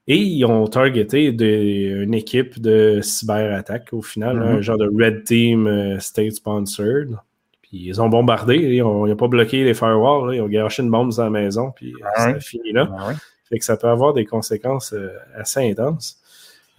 Et 0.09 0.19
ils 0.19 0.45
ont 0.45 0.67
targeté 0.67 1.27
une 1.29 2.15
équipe 2.15 2.61
de 2.61 3.01
cyberattaque 3.03 3.91
au 3.93 4.03
final, 4.03 4.37
mm-hmm. 4.37 4.57
un 4.57 4.61
genre 4.61 4.79
de 4.79 4.91
Red 4.93 5.25
Team 5.25 5.67
euh, 5.67 6.01
State 6.01 6.33
Sponsored. 6.33 7.17
Puis 7.63 7.85
ils 7.87 8.03
ont 8.03 8.09
bombardé, 8.09 8.57
ils 8.57 8.83
n'ont 8.83 9.17
pas 9.17 9.29
bloqué 9.29 9.63
les 9.65 9.75
firewalls, 9.75 10.35
ils 10.35 10.41
ont 10.41 10.49
gâché 10.49 10.83
une 10.83 10.91
bombe 10.91 11.13
dans 11.15 11.25
la 11.25 11.31
maison, 11.31 11.71
puis 11.71 11.95
ah 12.03 12.11
ça 12.17 12.27
a 12.29 12.41
fini 12.41 12.73
là. 12.73 12.91
Ah 12.99 13.13
fait 13.49 13.59
que 13.59 13.65
ça 13.65 13.77
peut 13.77 13.89
avoir 13.89 14.15
des 14.15 14.25
conséquences 14.25 14.93
euh, 14.95 15.11
assez 15.37 15.71
intenses. 15.71 16.19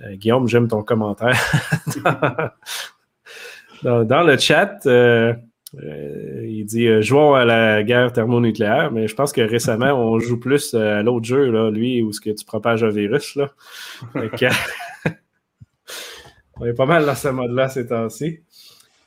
Euh, 0.01 0.15
Guillaume, 0.15 0.47
j'aime 0.47 0.67
ton 0.67 0.81
commentaire. 0.83 1.39
dans, 3.83 4.23
le 4.23 4.37
chat, 4.37 4.79
euh, 5.81 6.45
il 6.45 6.65
dit 6.65 7.01
jouons 7.01 7.33
à 7.33 7.45
la 7.45 7.83
guerre 7.83 8.13
thermonucléaire, 8.13 8.91
mais 8.91 9.07
je 9.07 9.15
pense 9.15 9.31
que 9.31 9.41
récemment, 9.41 9.93
on 9.93 10.19
joue 10.19 10.39
plus 10.39 10.73
à 10.73 11.01
l'autre 11.01 11.25
jeu, 11.25 11.51
là, 11.51 11.71
lui, 11.71 12.01
où 12.01 12.11
ce 12.11 12.21
que 12.21 12.29
tu 12.29 12.45
propages 12.45 12.83
un 12.83 12.89
virus. 12.89 13.35
Là. 13.35 13.51
on 16.55 16.65
est 16.65 16.73
pas 16.73 16.85
mal 16.85 17.05
dans 17.05 17.15
ce 17.15 17.29
mode-là 17.29 17.69
ces 17.69 17.87
temps-ci. 17.87 18.41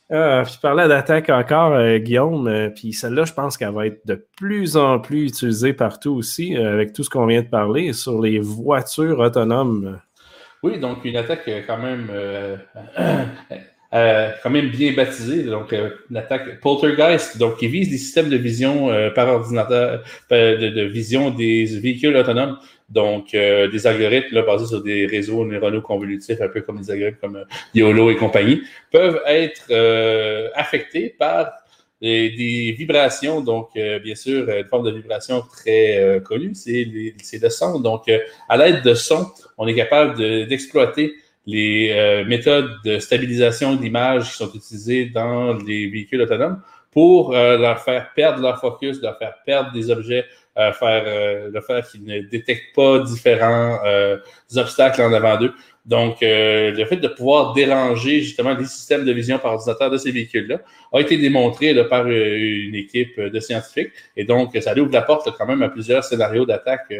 Ah, 0.09 0.43
puis 0.45 0.55
parlais 0.63 0.87
d'attaque 0.87 1.31
encore, 1.31 1.73
euh, 1.73 1.99
Guillaume, 1.99 2.47
euh, 2.47 2.71
puis 2.71 2.93
celle-là, 2.93 3.25
je 3.25 3.33
pense 3.33 3.57
qu'elle 3.57 3.73
va 3.73 3.89
être 3.89 4.07
de 4.07 4.25
plus 4.37 4.77
en 4.77 5.01
plus 5.01 5.27
utilisée 5.27 5.73
partout 5.73 6.15
aussi, 6.15 6.57
euh, 6.57 6.73
avec 6.73 6.93
tout 6.93 7.03
ce 7.03 7.11
qu'on 7.11 7.27
vient 7.27 7.43
de 7.43 7.49
parler, 7.49 7.93
sur 7.93 8.23
les 8.23 8.39
voitures 8.39 9.19
autonomes. 9.19 9.99
Oui, 10.63 10.79
donc 10.79 11.05
une 11.05 11.17
attaque 11.17 11.51
quand 11.67 11.79
même 11.79 12.09
euh, 13.95 14.33
quand 14.43 14.51
même 14.51 14.71
bien 14.71 14.93
baptisé, 14.93 15.45
donc 15.45 15.73
euh, 15.73 15.91
l'attaque 16.11 16.61
Poltergeist, 16.61 17.39
donc 17.39 17.59
qui 17.59 17.69
vise 17.69 17.89
des 17.89 17.99
systèmes 17.99 18.29
de 18.29 18.37
vision 18.37 18.91
euh, 18.91 19.11
par 19.11 19.29
ordinateur, 19.29 20.03
de, 20.29 20.71
de, 20.71 20.83
vision 20.83 21.31
des 21.31 21.65
véhicules 21.67 22.17
autonomes, 22.17 22.59
donc 22.89 23.33
des 23.33 23.87
algorithmes 23.87 24.35
là, 24.35 24.43
basés 24.43 24.67
sur 24.67 24.83
des 24.83 25.07
réseaux 25.07 25.45
neuronaux 25.45 25.83
convolutifs, 25.83 26.41
un 26.41 26.49
peu 26.49 26.63
comme 26.63 26.81
des 26.81 26.91
algorithmes 26.91 27.19
comme 27.21 27.45
YOLO 27.75 28.11
et 28.11 28.17
compagnie, 28.17 28.63
peuvent 28.91 29.21
être 29.27 29.73
affectés 30.55 31.15
par 31.17 31.53
des, 32.01 32.31
des 32.31 32.73
vibrations, 32.73 33.41
donc 33.41 33.71
bien 33.75 34.15
sûr, 34.15 34.49
une 34.49 34.67
forme 34.67 34.87
de 34.87 34.97
vibration 34.97 35.43
très 35.43 36.21
connue, 36.25 36.55
c'est 36.55 36.85
le 37.43 37.49
son. 37.51 37.81
Donc, 37.81 38.09
à 38.49 38.57
l'aide 38.57 38.83
de 38.83 38.95
son, 38.95 39.27
on 39.59 39.67
est 39.67 39.75
capable 39.75 40.47
d'exploiter 40.47 41.17
les 41.47 41.91
euh, 41.93 42.25
méthodes 42.25 42.71
de 42.85 42.99
stabilisation 42.99 43.77
d'image 43.77 44.31
qui 44.31 44.37
sont 44.37 44.53
utilisées 44.53 45.07
dans 45.07 45.55
les 45.55 45.89
véhicules 45.89 46.21
autonomes 46.21 46.61
pour 46.97 47.35
euh, 47.35 47.59
leur 47.59 47.81
faire 47.81 48.11
perdre 48.15 48.41
leur 48.41 48.59
focus, 48.59 49.03
leur 49.03 49.19
faire 49.19 49.35
perdre 49.45 49.71
des 49.71 49.91
objets, 49.91 50.25
euh, 50.57 50.73
faire, 50.73 51.05
euh, 51.07 51.51
leur 51.53 51.63
faire 51.63 51.87
qu'ils 51.87 52.03
ne 52.05 52.21
détectent 52.21 52.75
pas 52.75 53.01
différents 53.01 53.79
obstacles 54.57 55.03
en 55.03 55.13
avant 55.13 55.37
d'eux. 55.37 55.53
Donc, 55.85 56.17
le 56.23 56.85
fait 56.87 56.97
de 56.97 57.09
pouvoir 57.09 57.53
déranger 57.53 58.23
justement 58.23 58.55
les 58.55 58.65
systèmes 58.65 59.05
de 59.05 59.13
vision 59.13 59.39
par 59.39 59.53
ordinateur 59.53 59.91
de 59.91 59.99
ces 59.99 60.11
véhicules-là 60.11 60.61
a 60.93 61.01
été 61.01 61.19
démontré 61.19 61.75
là, 61.75 61.85
par 61.85 62.07
une 62.09 62.75
équipe 62.75 63.21
de 63.21 63.41
scientifiques. 63.41 63.93
Et 64.17 64.25
donc, 64.25 64.57
ça 64.61 64.73
ouvre 64.77 64.91
la 64.91 65.03
porte 65.03 65.29
quand 65.37 65.47
même 65.47 65.63
à 65.63 65.69
plusieurs 65.69 66.03
scénarios 66.03 66.47
d'attaque 66.47 66.91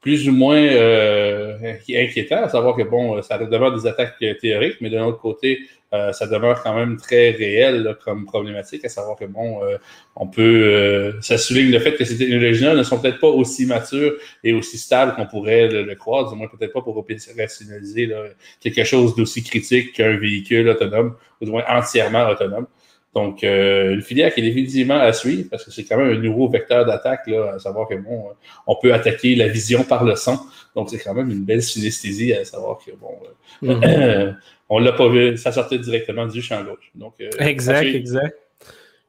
plus 0.00 0.28
ou 0.28 0.32
moins 0.32 0.56
euh, 0.56 1.58
inquiétant, 1.96 2.42
à 2.42 2.48
savoir 2.48 2.76
que 2.76 2.82
bon, 2.82 3.20
ça 3.22 3.38
demeure 3.38 3.74
des 3.78 3.86
attaques 3.86 4.16
théoriques, 4.40 4.76
mais 4.80 4.90
d'un 4.90 5.04
autre 5.04 5.20
côté, 5.20 5.60
euh, 5.92 6.12
ça 6.12 6.28
demeure 6.28 6.62
quand 6.62 6.74
même 6.74 6.96
très 6.98 7.30
réel 7.30 7.96
comme 8.04 8.24
problématique, 8.24 8.84
à 8.84 8.88
savoir 8.88 9.16
que 9.16 9.24
bon, 9.24 9.64
euh, 9.64 9.76
on 10.14 10.28
peut, 10.28 10.42
euh, 10.42 11.20
ça 11.20 11.36
souligne 11.36 11.72
le 11.72 11.80
fait 11.80 11.96
que 11.96 12.04
ces 12.04 12.16
technologies-là 12.16 12.74
ne 12.74 12.84
sont 12.84 13.00
peut-être 13.00 13.18
pas 13.18 13.26
aussi 13.26 13.66
matures 13.66 14.12
et 14.44 14.52
aussi 14.52 14.78
stables 14.78 15.14
qu'on 15.16 15.26
pourrait 15.26 15.68
le, 15.68 15.94
croire, 15.96 16.30
du 16.30 16.36
moins 16.36 16.46
peut-être 16.46 16.72
pas 16.72 16.82
pour 16.82 16.96
opérationnaliser 16.96 18.12
quelque 18.60 18.84
chose 18.84 19.16
d'aussi 19.16 19.42
critique 19.42 19.92
qu'un 19.94 20.16
véhicule 20.16 20.68
autonome, 20.68 21.16
ou 21.40 21.44
du 21.44 21.50
moins 21.50 21.64
entièrement 21.68 22.28
autonome. 22.28 22.66
Donc, 23.14 23.42
euh, 23.42 23.94
une 23.94 24.02
filière 24.02 24.32
qui 24.32 24.40
est 24.40 24.44
définitivement 24.44 24.98
à 24.98 25.12
suivre 25.12 25.48
parce 25.50 25.64
que 25.64 25.72
c'est 25.72 25.84
quand 25.84 25.96
même 25.96 26.16
un 26.16 26.20
nouveau 26.20 26.48
vecteur 26.48 26.86
d'attaque, 26.86 27.26
là, 27.26 27.54
à 27.54 27.58
savoir 27.58 27.88
que 27.88 27.96
bon, 27.96 28.26
on 28.68 28.76
peut 28.76 28.94
attaquer 28.94 29.34
la 29.34 29.48
vision 29.48 29.82
par 29.82 30.04
le 30.04 30.14
son. 30.14 30.38
Donc, 30.74 30.90
c'est 30.90 30.98
quand 30.98 31.14
même 31.14 31.30
une 31.30 31.44
belle 31.44 31.62
synesthésie 31.62 32.32
à 32.32 32.44
savoir 32.44 32.78
que 32.84 32.92
bon, 32.92 33.18
euh, 33.64 33.74
mm-hmm. 33.74 34.36
on 34.68 34.78
l'a 34.78 34.92
pas 34.92 35.08
vu, 35.08 35.36
ça 35.36 35.52
sortait 35.52 35.78
directement 35.78 36.26
du 36.26 36.40
champ 36.42 36.62
gauche. 36.62 36.90
Donc, 36.94 37.14
euh, 37.20 37.30
exact, 37.38 37.86
exact. 37.86 38.36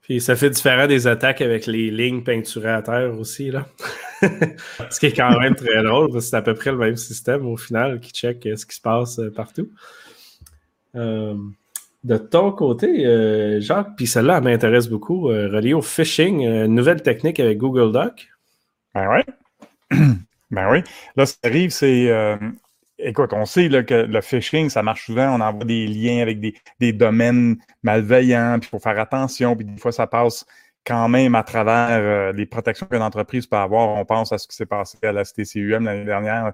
Puis 0.02 0.19
ça 0.19 0.36
fait 0.36 0.50
différent 0.50 0.88
des 0.88 1.08
attaques 1.08 1.41
avec 1.41 1.67
les 1.67 1.91
lignes 1.91 2.24
peinturées 2.24 2.71
à 2.71 2.82
terre 2.82 3.17
aussi, 3.19 3.52
là. 3.52 3.67
ce 4.89 5.00
qui 5.00 5.08
est 5.08 5.15
quand 5.15 5.39
même 5.39 5.56
très 5.56 5.84
drôle, 5.84 6.12
parce 6.12 6.26
que 6.26 6.30
c'est 6.32 6.36
à 6.36 6.41
peu 6.41 6.54
près 6.54 6.71
le 6.71 6.78
même 6.78 6.97
système 6.97 7.45
au 7.47 7.58
final 7.58 8.00
qui 8.00 8.12
check 8.12 8.41
ce 8.43 8.65
qui 8.65 8.76
se 8.76 8.82
passe 8.82 9.21
partout. 9.36 9.69
Euh, 10.95 11.36
de 12.04 12.17
ton 12.17 12.52
côté, 12.52 13.06
euh, 13.06 13.62
Jacques, 13.62 13.95
puis 13.95 14.08
celle-là 14.08 14.41
m'intéresse 14.41 14.88
beaucoup, 14.88 15.30
euh, 15.30 15.50
reliée 15.50 15.74
au 15.74 15.82
phishing, 15.82 16.41
une 16.41 16.47
euh, 16.47 16.67
nouvelle 16.67 17.04
technique 17.04 17.39
avec 17.39 17.60
Google 17.60 17.91
Doc. 17.91 18.30
Ben 18.95 19.08
oui. 19.91 19.97
ben 20.52 20.70
oui. 20.72 20.84
Là, 21.16 21.26
ce 21.26 21.34
qui 21.34 21.40
arrive, 21.46 21.72
c'est. 21.72 22.12
écoute, 23.00 23.34
on 23.34 23.46
sait 23.46 23.70
là, 23.70 23.84
que 23.84 23.94
le 23.94 24.22
phishing, 24.22 24.70
ça 24.70 24.84
marche 24.84 25.06
souvent. 25.06 25.36
On 25.36 25.42
envoie 25.42 25.66
des 25.66 25.88
liens 25.88 26.22
avec 26.22 26.40
des, 26.40 26.56
des 26.80 26.94
domaines 26.94 27.58
malveillants, 27.84 28.60
puis 28.60 28.68
il 28.68 28.70
faut 28.70 28.80
faire 28.80 29.00
attention, 29.00 29.56
puis 29.56 29.66
des 29.66 29.80
fois, 29.80 29.92
ça 29.92 30.08
passe 30.08 30.46
quand 30.86 31.10
même 31.10 31.36
à 31.36 31.44
travers 31.44 32.34
les 32.34 32.46
protections 32.46 32.88
qu'une 32.88 33.04
entreprise 33.04 33.46
peut 33.48 33.58
avoir. 33.58 33.90
On 33.90 34.06
pense 34.06 34.32
à 34.32 34.38
ce 34.38 34.48
qui 34.48 34.56
s'est 34.56 34.66
passé 34.66 34.98
à 35.04 35.12
la 35.12 35.24
CTCUM 35.24 35.86
l'année 35.86 36.06
dernière, 36.06 36.54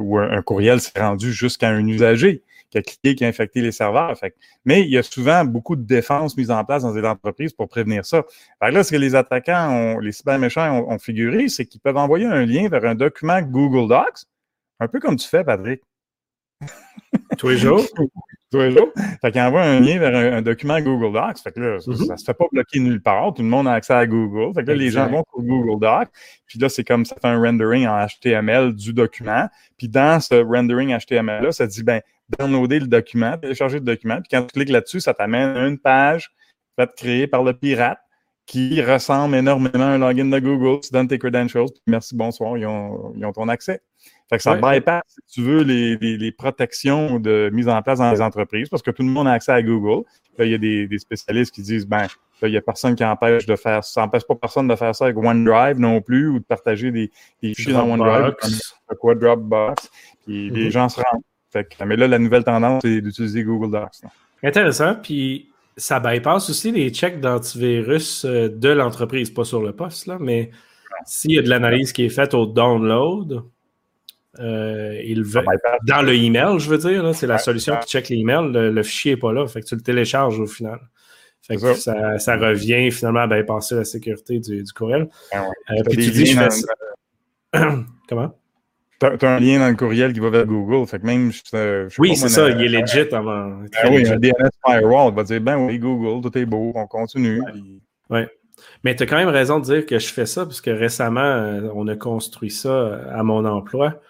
où 0.00 0.18
un 0.18 0.42
courriel 0.42 0.80
s'est 0.80 0.98
rendu 0.98 1.32
jusqu'à 1.32 1.68
un 1.68 1.86
usager 1.86 2.42
qui 2.70 2.78
a 2.78 2.82
cliqué, 2.82 3.14
qui 3.14 3.24
a 3.24 3.28
infecté 3.28 3.60
les 3.60 3.72
serveurs. 3.72 4.16
Fait. 4.18 4.34
Mais 4.64 4.82
il 4.82 4.90
y 4.90 4.98
a 4.98 5.02
souvent 5.02 5.44
beaucoup 5.44 5.76
de 5.76 5.82
défenses 5.82 6.36
mises 6.36 6.50
en 6.50 6.64
place 6.64 6.82
dans 6.82 6.94
des 6.94 7.04
entreprises 7.04 7.52
pour 7.52 7.68
prévenir 7.68 8.04
ça. 8.06 8.24
Fait 8.62 8.70
là, 8.70 8.84
ce 8.84 8.90
que 8.90 8.96
les 8.96 9.14
attaquants, 9.14 9.70
ont, 9.70 9.98
les 9.98 10.12
cyber 10.12 10.38
méchants 10.38 10.86
ont, 10.88 10.98
figuré, 10.98 11.48
c'est 11.48 11.66
qu'ils 11.66 11.80
peuvent 11.80 11.96
envoyer 11.96 12.26
un 12.26 12.44
lien 12.46 12.68
vers 12.68 12.84
un 12.84 12.94
document 12.94 13.40
Google 13.42 13.88
Docs, 13.88 14.24
un 14.78 14.88
peu 14.88 15.00
comme 15.00 15.16
tu 15.16 15.28
fais, 15.28 15.44
Patrick. 15.44 15.82
Tous 17.38 17.48
les 17.48 17.58
jours? 17.58 17.84
Tous 18.50 18.58
les 18.58 18.72
jours. 18.72 18.88
Fait 19.20 19.30
qu'il 19.30 19.40
envoie 19.40 19.62
un 19.62 19.78
lien 19.78 19.98
vers 19.98 20.34
un, 20.34 20.42
document 20.42 20.80
Google 20.80 21.12
Docs. 21.12 21.38
Fait 21.38 21.52
que 21.52 21.60
là, 21.60 21.76
mm-hmm. 21.76 22.06
ça, 22.06 22.16
se 22.16 22.24
fait 22.24 22.34
pas 22.34 22.46
bloquer 22.50 22.80
nulle 22.80 23.00
part. 23.00 23.32
Tout 23.32 23.42
le 23.42 23.48
monde 23.48 23.68
a 23.68 23.72
accès 23.72 23.92
à 23.92 24.06
Google. 24.06 24.52
Fait 24.54 24.64
que 24.64 24.68
là, 24.68 24.74
les 24.74 24.90
gens 24.90 25.08
vont 25.08 25.22
sur 25.32 25.42
Google 25.42 25.80
Docs. 25.80 26.08
Puis 26.46 26.58
là, 26.58 26.68
c'est 26.68 26.82
comme 26.82 27.04
ça 27.04 27.14
fait 27.14 27.28
un 27.28 27.40
rendering 27.40 27.86
en 27.86 28.04
HTML 28.04 28.74
du 28.74 28.92
document. 28.92 29.48
Puis 29.78 29.88
dans 29.88 30.20
ce 30.20 30.34
rendering 30.34 30.96
HTML-là, 30.96 31.52
ça 31.52 31.66
dit, 31.68 31.84
ben, 31.84 32.00
downloader 32.38 32.80
le 32.80 32.86
document, 32.86 33.36
télécharger 33.38 33.78
le 33.78 33.84
document, 33.84 34.16
puis 34.16 34.28
quand 34.30 34.42
tu 34.42 34.52
cliques 34.52 34.70
là-dessus, 34.70 35.00
ça 35.00 35.14
t'amène 35.14 35.56
à 35.56 35.66
une 35.66 35.78
page 35.78 36.30
faite 36.76 36.90
créée 36.96 37.26
par 37.26 37.42
le 37.42 37.52
pirate 37.52 37.98
qui 38.46 38.82
ressemble 38.82 39.36
énormément 39.36 39.84
à 39.84 39.90
un 39.90 39.98
login 39.98 40.24
de 40.24 40.38
Google. 40.40 40.80
Tu 40.80 40.90
donnes 40.92 41.06
tes 41.06 41.18
credentials, 41.18 41.66
puis 41.66 41.82
merci, 41.86 42.16
bonsoir, 42.16 42.58
ils 42.58 42.66
ont, 42.66 43.12
ils 43.16 43.24
ont 43.24 43.32
ton 43.32 43.48
accès. 43.48 43.80
Fait 44.28 44.36
que 44.36 44.42
ça 44.42 44.54
bypass, 44.54 45.02
si 45.26 45.34
tu 45.34 45.42
veux, 45.42 45.62
les, 45.62 45.96
les, 45.96 46.16
les, 46.16 46.32
protections 46.32 47.18
de 47.18 47.50
mise 47.52 47.68
en 47.68 47.80
place 47.82 47.98
dans 47.98 48.10
les 48.10 48.20
entreprises, 48.20 48.68
parce 48.68 48.82
que 48.82 48.90
tout 48.90 49.02
le 49.02 49.08
monde 49.08 49.28
a 49.28 49.32
accès 49.32 49.52
à 49.52 49.62
Google. 49.62 50.04
Là, 50.38 50.44
il 50.46 50.52
y 50.52 50.54
a 50.54 50.58
des, 50.58 50.86
des 50.86 50.98
spécialistes 50.98 51.54
qui 51.54 51.62
disent, 51.62 51.86
ben, 51.86 52.06
il 52.42 52.50
n'y 52.50 52.56
a 52.56 52.60
personne 52.60 52.94
qui 52.94 53.04
empêche 53.04 53.46
de 53.46 53.56
faire 53.56 53.84
ça. 53.84 54.02
empêche 54.02 54.24
pas 54.24 54.34
personne 54.34 54.66
de 54.68 54.74
faire 54.74 54.94
ça 54.94 55.04
avec 55.04 55.16
OneDrive 55.16 55.78
non 55.78 56.00
plus, 56.00 56.28
ou 56.28 56.38
de 56.38 56.44
partager 56.44 56.90
des, 56.90 57.10
des 57.42 57.54
fichiers 57.54 57.72
dans 57.72 57.88
OneDrive, 57.88 58.34
comme 58.86 58.98
quoi 58.98 59.14
Dropbox. 59.14 59.90
Puis 60.24 60.50
les 60.50 60.68
mm-hmm. 60.68 60.70
gens 60.70 60.88
se 60.88 61.00
rendent 61.00 61.22
mais 61.84 61.96
là, 61.96 62.08
la 62.08 62.18
nouvelle 62.18 62.44
tendance, 62.44 62.82
c'est 62.82 63.00
d'utiliser 63.00 63.44
Google 63.44 63.72
Docs. 63.72 64.10
Intéressant. 64.42 64.94
Puis 64.94 65.50
ça 65.76 66.00
bypass 66.00 66.50
aussi 66.50 66.72
les 66.72 66.90
checks 66.90 67.20
d'antivirus 67.20 68.24
euh, 68.24 68.48
de 68.48 68.68
l'entreprise, 68.68 69.30
pas 69.30 69.44
sur 69.44 69.62
le 69.62 69.72
poste, 69.72 70.06
là, 70.06 70.18
mais 70.20 70.50
s'il 71.06 71.32
y 71.32 71.38
a 71.38 71.42
de 71.42 71.48
l'analyse 71.48 71.92
qui 71.92 72.04
est 72.04 72.10
faite 72.10 72.34
au 72.34 72.46
download, 72.46 73.42
euh, 74.38 75.00
il 75.04 75.22
veut, 75.22 75.42
dans 75.86 76.02
le 76.02 76.14
email, 76.14 76.58
je 76.58 76.68
veux 76.68 76.78
dire, 76.78 77.14
c'est 77.14 77.26
la 77.26 77.38
solution 77.38 77.76
qui 77.78 77.88
check 77.88 78.08
l'email, 78.10 78.52
le, 78.52 78.70
le 78.70 78.82
fichier 78.82 79.12
n'est 79.12 79.20
pas 79.20 79.32
là, 79.32 79.46
fait 79.46 79.62
que 79.62 79.66
tu 79.66 79.74
le 79.74 79.80
télécharges 79.80 80.38
au 80.38 80.46
final. 80.46 80.80
Fait 81.42 81.56
que 81.56 81.74
ça. 81.74 82.18
Ça, 82.18 82.36
revient 82.36 82.90
finalement 82.90 83.20
à 83.20 83.26
bypasser 83.26 83.74
la 83.74 83.84
sécurité 83.84 84.38
du, 84.38 84.64
courriel. 84.72 85.08
Ah 85.32 85.46
euh, 85.70 85.82
puis 85.88 86.04
tu 86.04 86.10
dis, 86.10 86.26
je 86.26 86.38
fais 86.38 86.48
Comment? 88.08 88.34
Tu 89.00 89.06
as, 89.06 89.36
un 89.36 89.40
lien 89.40 89.58
dans 89.58 89.68
le 89.68 89.76
courriel 89.76 90.12
qui 90.12 90.20
va 90.20 90.28
vers 90.28 90.46
Google. 90.46 90.86
Fait 90.86 90.98
que 90.98 91.06
même, 91.06 91.32
je, 91.32 91.88
oui, 91.98 92.16
c'est 92.16 92.28
ça, 92.28 92.50
il 92.50 92.62
est 92.62 92.80
legit 92.80 93.14
avant. 93.14 93.60
Ah 93.82 93.88
oui, 93.90 94.06
un 94.06 94.16
DNS 94.16 94.50
firewall 94.66 95.14
va 95.14 95.22
dire 95.22 95.40
ben 95.40 95.56
oui, 95.56 95.78
Google, 95.78 96.22
tout 96.22 96.36
est 96.36 96.44
beau, 96.44 96.72
on 96.74 96.86
continue. 96.86 97.40
Oui. 98.10 98.20
Mais 98.84 98.94
tu 98.94 99.02
as 99.02 99.06
quand 99.06 99.16
même 99.16 99.28
raison 99.28 99.58
de 99.58 99.64
dire 99.64 99.86
que 99.86 99.98
je 99.98 100.12
fais 100.12 100.26
ça, 100.26 100.44
parce 100.44 100.60
que 100.60 100.70
récemment, 100.70 101.20
euh, 101.20 101.70
on 101.74 101.88
a 101.88 101.96
construit 101.96 102.50
ça 102.50 103.00
à 103.10 103.22
mon 103.22 103.44
emploi. 103.44 104.00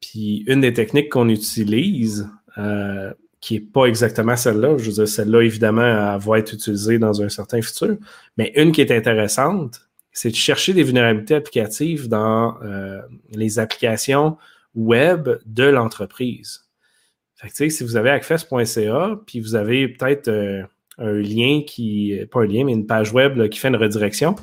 Puis 0.00 0.44
une 0.46 0.60
des 0.60 0.72
techniques 0.72 1.10
qu'on 1.10 1.28
utilise, 1.28 2.28
euh, 2.58 3.12
qui 3.40 3.54
n'est 3.54 3.60
pas 3.60 3.86
exactement 3.86 4.36
celle-là, 4.36 4.78
je 4.78 4.86
veux 4.86 4.92
dire, 4.92 5.08
celle-là, 5.08 5.42
évidemment, 5.42 6.14
elle 6.14 6.20
va 6.20 6.38
être 6.38 6.54
utilisée 6.54 6.98
dans 6.98 7.20
un 7.20 7.28
certain 7.28 7.60
futur, 7.60 7.96
mais 8.38 8.52
une 8.56 8.72
qui 8.72 8.80
est 8.80 8.90
intéressante, 8.90 9.83
c'est 10.14 10.30
de 10.30 10.36
chercher 10.36 10.72
des 10.72 10.84
vulnérabilités 10.84 11.34
applicatives 11.34 12.08
dans 12.08 12.56
euh, 12.62 13.02
les 13.32 13.58
applications 13.58 14.38
web 14.74 15.28
de 15.44 15.64
l'entreprise. 15.64 16.64
Si 17.50 17.84
vous 17.84 17.96
avez 17.96 18.08
access.ca, 18.08 19.20
puis 19.26 19.40
vous 19.40 19.54
avez 19.54 19.88
peut-être 19.88 20.28
euh, 20.28 20.62
un 20.96 21.12
lien 21.12 21.62
qui, 21.66 22.18
pas 22.30 22.40
un 22.40 22.46
lien, 22.46 22.64
mais 22.64 22.72
une 22.72 22.86
page 22.86 23.12
web 23.12 23.48
qui 23.48 23.58
fait 23.58 23.68
une 23.68 23.76
redirection, 23.76 24.36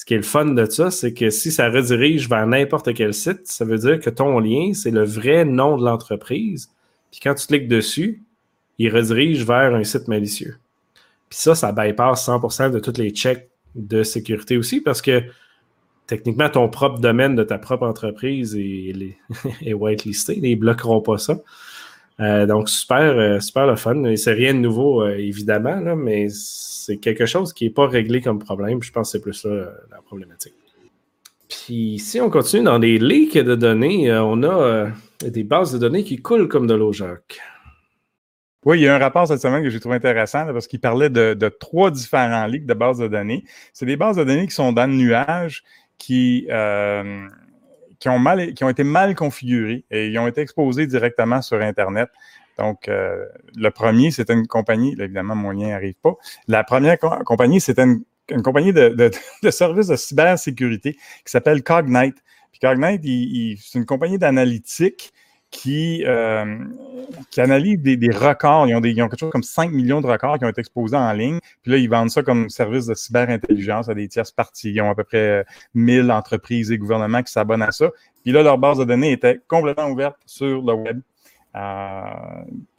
ce 0.00 0.06
qui 0.06 0.14
est 0.14 0.16
le 0.16 0.22
fun 0.22 0.46
de 0.46 0.64
ça, 0.64 0.90
c'est 0.90 1.12
que 1.12 1.28
si 1.28 1.52
ça 1.52 1.68
redirige 1.68 2.26
vers 2.26 2.46
n'importe 2.46 2.94
quel 2.94 3.12
site, 3.12 3.40
ça 3.44 3.66
veut 3.66 3.76
dire 3.76 4.00
que 4.00 4.08
ton 4.08 4.40
lien, 4.40 4.72
c'est 4.72 4.90
le 4.90 5.04
vrai 5.04 5.44
nom 5.44 5.76
de 5.76 5.84
l'entreprise. 5.84 6.70
Puis 7.10 7.20
quand 7.22 7.34
tu 7.34 7.46
cliques 7.46 7.68
dessus, 7.68 8.24
il 8.78 8.88
redirige 8.96 9.44
vers 9.44 9.74
un 9.74 9.84
site 9.84 10.08
malicieux. 10.08 10.56
Puis 11.28 11.38
ça, 11.38 11.54
ça 11.54 11.70
bypass 11.70 12.26
100% 12.26 12.70
de 12.70 12.78
tous 12.78 12.96
les 12.96 13.10
checks 13.10 13.49
de 13.74 14.02
sécurité 14.02 14.56
aussi 14.56 14.80
parce 14.80 15.02
que 15.02 15.22
techniquement, 16.10 16.48
ton 16.48 16.68
propre 16.68 16.98
domaine 16.98 17.36
de 17.36 17.44
ta 17.44 17.56
propre 17.56 17.86
entreprise 17.86 18.56
est, 18.56 19.16
whitelisté. 19.72 20.38
Ils 20.42 20.56
ne 20.56 20.60
bloqueront 20.60 21.00
pas 21.00 21.18
ça. 21.18 21.38
Euh, 22.18 22.46
donc, 22.46 22.68
super, 22.68 23.16
euh, 23.16 23.38
super 23.38 23.66
le 23.66 23.76
fun. 23.76 24.16
C'est 24.16 24.32
rien 24.32 24.52
de 24.52 24.58
nouveau, 24.58 25.02
euh, 25.02 25.16
évidemment, 25.16 25.76
là, 25.76 25.94
mais 25.94 26.26
c'est 26.28 26.96
quelque 26.96 27.26
chose 27.26 27.52
qui 27.52 27.64
n'est 27.64 27.70
pas 27.70 27.86
réglé 27.86 28.20
comme 28.20 28.40
problème. 28.40 28.82
Je 28.82 28.90
pense 28.90 29.08
que 29.08 29.18
c'est 29.18 29.22
plus 29.22 29.34
ça 29.34 29.48
la 29.48 30.02
problématique. 30.04 30.54
Puis, 31.48 32.00
si 32.00 32.20
on 32.20 32.28
continue 32.28 32.64
dans 32.64 32.80
des 32.80 32.98
leaks 32.98 33.38
de 33.38 33.54
données, 33.54 34.12
on 34.12 34.42
a 34.42 34.90
des 35.22 35.44
bases 35.44 35.72
de 35.72 35.78
données 35.78 36.04
qui 36.04 36.18
coulent 36.18 36.48
comme 36.48 36.66
de 36.66 36.74
l'eau, 36.74 36.92
Jacques. 36.92 37.40
Oui, 38.66 38.78
il 38.78 38.82
y 38.82 38.88
a 38.88 38.94
un 38.94 38.98
rapport 38.98 39.26
cette 39.26 39.40
semaine 39.40 39.62
que 39.62 39.70
j'ai 39.70 39.80
trouvé 39.80 39.96
intéressant 39.96 40.44
parce 40.52 40.66
qu'il 40.66 40.80
parlait 40.80 41.08
de, 41.08 41.48
trois 41.48 41.90
différents 41.90 42.46
leaks 42.46 42.66
de 42.66 42.74
bases 42.74 42.98
de 42.98 43.08
données. 43.08 43.44
C'est 43.72 43.86
des 43.86 43.96
bases 43.96 44.16
de 44.16 44.24
données 44.24 44.46
qui 44.46 44.54
sont 44.54 44.72
dans 44.72 44.86
le 44.86 44.92
nuage, 44.94 45.64
qui, 45.96 46.46
euh, 46.50 47.26
qui, 47.98 48.10
ont 48.10 48.18
mal, 48.18 48.52
qui 48.52 48.62
ont 48.62 48.68
été 48.68 48.84
mal 48.84 49.14
configurées 49.14 49.84
et 49.90 50.08
ils 50.08 50.18
ont 50.18 50.26
été 50.26 50.42
exposés 50.42 50.86
directement 50.86 51.40
sur 51.40 51.62
Internet. 51.62 52.10
Donc, 52.58 52.88
euh, 52.88 53.24
le 53.56 53.70
premier, 53.70 54.10
c'était 54.10 54.34
une 54.34 54.46
compagnie, 54.46 54.94
là, 54.94 55.04
évidemment, 55.04 55.34
mon 55.34 55.52
lien 55.52 55.68
n'arrive 55.68 55.94
pas. 56.02 56.12
La 56.46 56.62
première 56.62 56.98
co 56.98 57.08
compagnie, 57.24 57.62
c'était 57.62 57.84
une, 57.84 58.42
compagnie 58.42 58.74
de, 58.74 58.90
de, 58.90 59.10
de 59.42 59.50
services 59.50 59.86
de 59.86 59.96
cybersécurité 59.96 60.92
qui 60.92 61.30
s'appelle 61.30 61.62
Cognite. 61.62 62.22
Puis 62.52 62.60
Cognite, 62.60 63.02
c'est 63.62 63.78
une 63.78 63.86
compagnie 63.86 64.18
d'analytique 64.18 65.14
qui, 65.50 66.04
euh, 66.06 66.58
qui 67.30 67.40
analyse 67.40 67.80
des, 67.80 67.96
des, 67.96 68.10
records. 68.10 68.68
Ils 68.68 68.74
ont, 68.74 68.80
des, 68.80 68.90
ils 68.90 69.02
ont 69.02 69.08
quelque 69.08 69.20
chose 69.20 69.32
comme 69.32 69.42
5 69.42 69.72
millions 69.72 70.00
de 70.00 70.06
records 70.06 70.38
qui 70.38 70.44
ont 70.44 70.48
été 70.48 70.60
exposés 70.60 70.96
en 70.96 71.12
ligne. 71.12 71.38
Puis 71.62 71.72
là, 71.72 71.78
ils 71.78 71.88
vendent 71.88 72.10
ça 72.10 72.22
comme 72.22 72.48
service 72.48 72.86
de 72.86 72.94
cyberintelligence 72.94 73.88
à 73.88 73.94
des 73.94 74.08
tierces 74.08 74.30
parties. 74.30 74.72
Ils 74.72 74.80
ont 74.80 74.90
à 74.90 74.94
peu 74.94 75.04
près 75.04 75.44
1000 75.74 76.10
entreprises 76.12 76.70
et 76.70 76.78
gouvernements 76.78 77.22
qui 77.22 77.32
s'abonnent 77.32 77.62
à 77.62 77.72
ça. 77.72 77.90
Puis 78.22 78.32
là, 78.32 78.42
leur 78.42 78.58
base 78.58 78.78
de 78.78 78.84
données 78.84 79.12
était 79.12 79.40
complètement 79.48 79.88
ouverte 79.88 80.16
sur 80.24 80.62
le 80.62 80.72
web. 80.74 81.00
Euh, 81.56 82.02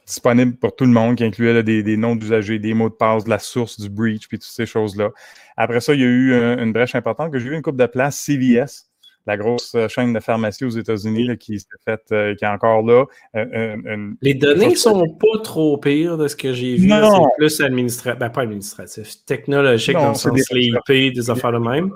disponible 0.06 0.56
pour 0.56 0.74
tout 0.74 0.84
le 0.84 0.90
monde, 0.90 1.16
qui 1.16 1.24
incluait 1.24 1.52
là, 1.52 1.62
des, 1.62 1.82
des, 1.82 1.96
noms 1.96 2.16
d'usagers, 2.16 2.58
des 2.58 2.74
mots 2.74 2.88
de 2.88 2.94
passe, 2.94 3.24
de 3.24 3.30
la 3.30 3.38
source 3.38 3.78
du 3.78 3.88
breach, 3.88 4.28
puis 4.28 4.38
toutes 4.38 4.50
ces 4.50 4.66
choses-là. 4.66 5.10
Après 5.56 5.80
ça, 5.80 5.94
il 5.94 6.00
y 6.00 6.04
a 6.04 6.06
eu 6.06 6.34
un, 6.34 6.58
une 6.58 6.72
brèche 6.72 6.94
importante 6.94 7.30
que 7.32 7.38
j'ai 7.38 7.48
eu 7.48 7.54
une 7.54 7.62
coupe 7.62 7.76
de 7.76 7.86
place, 7.86 8.18
CVS, 8.18 8.90
la 9.26 9.36
grosse 9.36 9.76
chaîne 9.88 10.12
de 10.12 10.20
pharmacie 10.20 10.64
aux 10.64 10.70
États-Unis 10.70 11.36
qui 11.38 11.60
s'est 11.60 11.66
faite, 11.84 12.06
euh, 12.12 12.34
qui 12.34 12.44
est 12.44 12.48
encore 12.48 12.82
là. 12.82 13.04
Euh, 13.36 13.76
une, 13.84 14.16
Les 14.20 14.34
données 14.34 14.74
sont 14.74 15.08
pas 15.08 15.38
trop 15.42 15.78
pires 15.78 16.18
de 16.18 16.28
ce 16.28 16.36
que 16.36 16.52
j'ai 16.52 16.76
vu. 16.76 16.88
C'est 16.88 17.36
plus 17.36 17.60
administratif, 17.60 18.18
ben, 18.18 18.30
pas 18.30 18.42
administratif, 18.42 19.24
technologique 19.24 19.94
non, 19.94 20.02
dans 20.02 20.08
le 20.10 20.14
sens 20.14 20.32
des 20.32 20.42
les 20.52 20.66
IP, 20.66 21.14
des 21.14 21.30
affaires 21.30 21.52
de 21.52 21.58
même. 21.58 21.92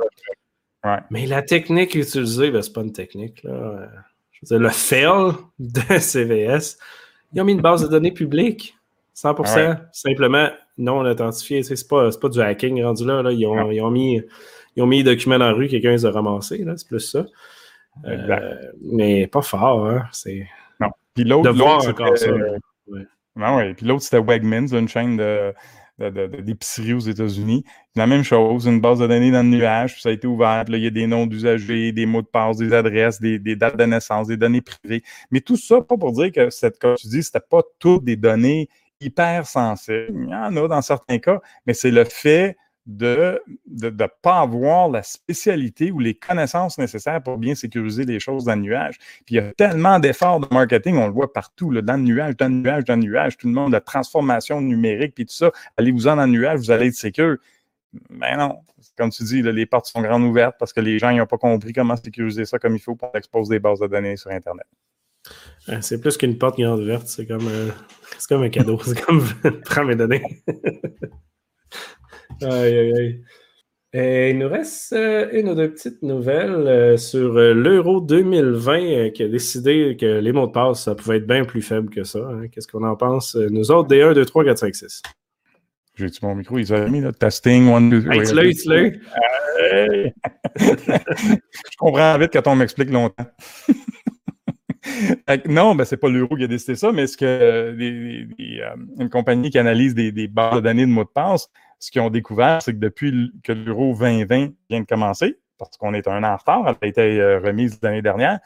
Ouais. 0.85 0.99
Mais 1.11 1.27
la 1.27 1.43
technique 1.43 1.95
utilisée, 1.95 2.51
ben, 2.51 2.63
c'est 2.63 2.73
pas 2.73 2.83
une 2.83 2.93
technique. 2.93 3.43
Là. 3.43 3.89
Je 4.31 4.39
veux 4.43 4.59
dire, 4.59 4.69
le 4.69 4.73
fail 4.73 5.33
de 5.59 5.81
CVS, 5.99 6.79
ils 7.33 7.41
ont 7.41 7.45
mis 7.45 7.53
une 7.53 7.61
base 7.61 7.83
de 7.83 7.89
données 7.89 8.13
publique. 8.13 8.77
100%, 9.17 9.57
ouais. 9.57 9.75
simplement 9.93 10.49
non 10.77 11.01
authentifié. 11.01 11.63
C'est 11.63 11.89
pas, 11.89 12.11
pas 12.11 12.29
du 12.29 12.41
hacking 12.41 12.83
rendu 12.85 13.07
là. 13.07 13.23
là. 13.23 13.33
Ils, 13.33 13.47
ont, 13.47 13.71
ils, 13.71 13.81
ont 13.81 13.91
mis, 13.91 14.21
ils 14.77 14.83
ont 14.83 14.87
mis 14.87 14.99
les 14.99 15.05
documents 15.05 15.39
dans 15.39 15.47
la 15.47 15.53
rue, 15.53 15.69
quelqu'un 15.69 15.93
les 15.93 16.07
a 16.07 16.11
ramassés. 16.11 16.65
C'est 16.77 16.89
plus 16.89 17.01
ça. 17.01 17.27
Euh, 18.05 18.55
mais 18.83 19.27
pas 19.27 19.43
fort. 19.43 19.87
Hein. 19.87 20.07
C'est... 20.13 20.47
Non. 20.81 20.89
Puis 21.15 21.25
l'autre, 21.25 21.55
ça. 22.17 22.33
Ouais. 22.33 23.07
Non, 23.37 23.57
ouais. 23.57 23.75
Puis 23.75 23.87
l'autre, 23.87 24.03
c'était 24.03 24.21
Wegmans, 24.21 24.69
une 24.73 24.89
chaîne 24.89 25.17
de, 25.17 25.55
d'épicerie 26.43 26.93
aux 26.93 27.01
États-Unis. 27.01 27.65
La 27.95 28.07
même 28.07 28.23
chose, 28.23 28.67
une 28.67 28.81
base 28.81 28.99
de 28.99 29.07
données 29.07 29.31
dans 29.31 29.43
le 29.43 29.49
nuage, 29.49 29.95
puis 29.95 30.03
ça 30.03 30.11
a 30.11 30.13
été 30.13 30.27
ouvert. 30.27 30.65
Là, 30.69 30.77
il 30.77 30.85
y 30.85 30.87
a 30.87 30.91
des 30.91 31.07
noms 31.07 31.27
d'usagers, 31.27 31.93
des 31.93 32.05
mots 32.05 32.23
de 32.23 32.27
passe, 32.27 32.59
des 32.59 32.73
adresses, 32.75 33.21
des, 33.21 33.39
des, 33.39 33.57
dates 33.57 33.79
de 33.79 33.85
naissance, 33.85 34.29
des 34.29 34.37
données 34.37 34.61
privées. 34.61 35.03
Mais 35.31 35.41
tout 35.41 35.57
ça, 35.57 35.81
pas 35.81 35.97
pour 35.97 36.13
dire 36.13 36.31
que, 36.33 36.51
cette, 36.51 36.79
comme 36.79 36.97
tu 36.97 37.09
dis, 37.09 37.23
c'était 37.23 37.41
pas 37.41 37.63
toutes 37.79 38.05
des 38.05 38.17
données 38.17 38.69
hyper 39.01 39.47
sensibles. 39.47 40.25
Il 40.25 40.31
y 40.31 40.35
en 40.35 40.57
a 40.57 40.69
dans 40.69 40.83
certains 40.83 41.19
cas, 41.19 41.41
mais 41.67 41.75
c'est 41.75 41.91
le 41.91 42.05
fait 42.05 42.57
de 42.87 43.43
ne 43.69 44.07
pas 44.23 44.41
avoir 44.41 44.89
la 44.89 45.03
spécialité 45.03 45.91
ou 45.91 45.99
les 45.99 46.15
connaissances 46.15 46.79
nécessaires 46.79 47.23
pour 47.23 47.37
bien 47.37 47.55
sécuriser 47.55 48.05
les 48.05 48.21
choses 48.21 48.45
dans 48.45 48.55
le 48.55 48.63
nuage. 48.63 48.97
Puis 49.27 49.35
il 49.35 49.37
y 49.37 49.39
a 49.41 49.53
tellement 49.53 49.99
d'efforts 49.99 50.41
de 50.41 50.47
marketing, 50.53 50.97
on 50.97 51.07
le 51.07 51.13
voit 51.13 51.33
partout, 51.33 51.71
là, 51.71 51.83
dans 51.83 51.97
le 51.97 52.03
nuage, 52.03 52.37
dans 52.37 52.47
le 52.47 52.55
nuage, 52.55 52.85
dans 52.85 52.95
le 52.95 53.03
nuage, 53.03 53.37
tout 53.37 53.49
le 53.49 53.53
monde, 53.53 53.73
la 53.73 53.81
transformation 53.81 54.61
numérique, 54.61 55.15
puis 55.15 55.27
tout 55.27 55.35
ça. 55.35 55.51
Allez-vous-en 55.77 56.17
dans 56.17 56.27
le 56.27 56.33
nuage, 56.33 56.61
vous 56.61 56.71
allez 56.71 56.87
être 56.87 56.95
sécure. 56.95 57.37
Ben 58.11 58.37
non, 58.37 58.59
comme 58.97 59.11
tu 59.11 59.25
dis, 59.25 59.43
les 59.43 59.67
portes 59.67 59.87
sont 59.87 60.03
grandes 60.03 60.25
ouvertes 60.25 60.57
parce 60.59 60.73
que 60.73 60.81
les 60.81 60.99
gens 60.99 61.13
n'ont 61.13 61.27
pas 61.27 61.39
compris 61.39 61.73
comment 61.73 61.97
sécuriser 61.97 62.45
ça 62.45 62.59
comme 62.59 62.77
il 62.77 62.81
faut 62.81 62.95
pour 62.95 63.11
exposer 63.15 63.55
des 63.55 63.59
bases 63.59 63.81
de 63.81 63.87
données 63.87 64.17
sur 64.17 64.31
Internet. 64.31 64.67
C'est 65.81 66.01
plus 66.01 66.17
qu'une 66.17 66.39
porte 66.39 66.59
grande 66.59 66.81
ouverte, 66.81 67.09
c'est 67.09 67.27
comme, 67.27 67.49
euh, 67.49 67.71
comme 68.29 68.43
un 68.43 68.49
cadeau. 68.49 68.79
c'est 68.85 69.01
comme 69.03 69.25
prends 69.65 69.85
mes 69.85 69.97
données. 69.97 70.23
Aïe, 72.43 72.79
aïe, 72.79 72.93
aïe. 72.97 73.21
Et 73.93 74.31
il 74.31 74.39
nous 74.39 74.49
reste 74.49 74.93
euh, 74.93 75.29
une 75.33 75.49
ou 75.49 75.55
deux 75.55 75.71
petites 75.71 76.03
nouvelles 76.03 76.51
euh, 76.51 76.97
sur 76.99 77.37
euh, 77.39 77.55
l'Euro 77.55 78.03
2020 78.03 79.11
qui 79.11 79.23
a 79.23 79.29
décidé 79.29 79.97
que 79.99 80.19
les 80.19 80.33
mots 80.33 80.47
de 80.47 80.53
passe, 80.53 80.83
ça 80.83 80.95
pouvait 80.95 81.17
être 81.17 81.27
bien 81.27 81.45
plus 81.45 81.63
faible 81.63 81.89
que 81.89 82.05
ça. 82.05 82.19
Hein. 82.19 82.49
Qu'est-ce 82.49 82.69
qu'on 82.69 82.83
en 82.83 82.95
pense? 82.95 83.37
Nous 83.37 83.71
autres, 83.71 83.89
D1, 83.89 84.13
2, 84.13 84.25
3, 84.25 84.45
4, 84.45 84.59
5, 84.59 84.75
6. 84.75 85.03
J'ai-tu 85.95 86.27
mon 86.27 86.35
micro? 86.35 86.59
Ils 86.59 86.75
ont 86.75 86.89
mis 86.91 87.01
là, 87.01 87.11
testing, 87.13 87.73
1, 87.73 87.81
2, 87.89 88.03
3. 88.03 88.15
Hey, 88.17 88.55
tu 88.55 88.63
tu. 88.63 89.01
Je 90.61 91.77
comprends 91.79 92.19
vite 92.19 92.33
quand 92.35 92.47
on 92.49 92.57
m'explique 92.57 92.91
longtemps. 92.91 93.25
non, 95.49 95.75
ben, 95.75 95.85
c'est 95.85 95.97
pas 95.97 96.09
l'euro 96.09 96.37
qui 96.37 96.45
a 96.45 96.49
décidé 96.49 96.75
ça, 96.75 96.93
mais 96.93 97.07
ce 97.07 97.17
que 97.17 97.25
euh, 97.25 98.25
une 98.99 99.09
compagnie 99.09 99.49
qui 99.49 99.59
analyse 99.59 99.95
des, 99.95 100.13
des 100.13 100.29
bases 100.29 100.57
de 100.57 100.61
données 100.61 100.85
de 100.85 100.91
mots 100.91 101.05
de 101.05 101.09
passe, 101.09 101.49
ce 101.79 101.91
qu'ils 101.91 102.01
ont 102.01 102.11
découvert, 102.11 102.63
c'est 102.63 102.73
que 102.73 102.79
depuis 102.79 103.33
que 103.43 103.53
l'euro 103.53 103.95
2020 103.95 104.51
vient 104.71 104.81
de 104.81 104.87
commencer, 104.87 105.39
parce 105.59 105.77
qu'on 105.77 105.95
est 105.95 106.09
un 106.09 106.23
an 106.25 106.33
en 106.33 106.37
retard, 106.37 106.65
elle 106.69 106.77
a 106.81 106.87
été 106.87 107.21
euh, 107.21 107.39
remise 107.41 107.79
l'année 107.83 108.03
dernière, 108.03 108.41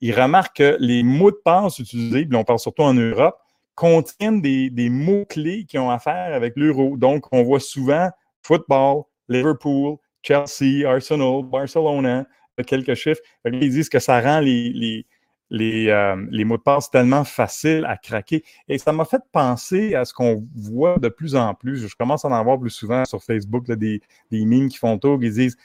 ils 0.00 0.18
remarquent 0.18 0.56
que 0.56 0.76
les 0.78 1.02
mots 1.02 1.30
de 1.30 1.40
passe 1.44 1.78
utilisés, 1.78 2.28
on 2.32 2.44
parle 2.44 2.58
surtout 2.58 2.82
en 2.82 2.94
Europe, 2.94 3.36
contiennent 3.74 4.40
des, 4.40 4.88
mots-clés 4.90 5.64
qui 5.64 5.78
ont 5.78 5.90
affaire 5.90 6.34
avec 6.34 6.54
l'euro. 6.56 6.96
Donc, 6.96 7.26
on 7.32 7.42
voit 7.42 7.60
souvent 7.60 8.10
football, 8.42 9.02
Liverpool, 9.28 9.96
Chelsea, 10.22 10.88
Arsenal, 10.88 11.42
Barcelona, 11.44 12.24
quelques 12.66 12.94
chiffres. 12.94 13.20
Ils 13.44 13.70
disent 13.70 13.88
que 13.88 13.98
ça 13.98 14.20
rend 14.20 14.40
les 14.40 15.06
les, 15.50 15.88
euh, 15.88 16.16
les, 16.30 16.44
mots 16.44 16.56
de 16.56 16.62
passe 16.62 16.90
tellement 16.90 17.24
faciles 17.24 17.84
à 17.86 17.96
craquer. 17.96 18.44
Et 18.68 18.78
ça 18.78 18.92
m'a 18.92 19.04
fait 19.04 19.22
penser 19.32 19.94
à 19.94 20.04
ce 20.04 20.12
qu'on 20.12 20.46
voit 20.54 20.98
de 20.98 21.08
plus 21.08 21.36
en 21.36 21.54
plus. 21.54 21.86
Je 21.86 21.94
commence 21.96 22.24
à 22.24 22.28
en 22.28 22.44
voir 22.44 22.58
plus 22.58 22.70
souvent 22.70 23.04
sur 23.04 23.22
Facebook, 23.22 23.70
des, 23.70 24.00
des 24.30 24.68
qui 24.68 24.78
font 24.78 24.98
tour, 24.98 25.20
qui 25.20 25.30
disent 25.30 25.56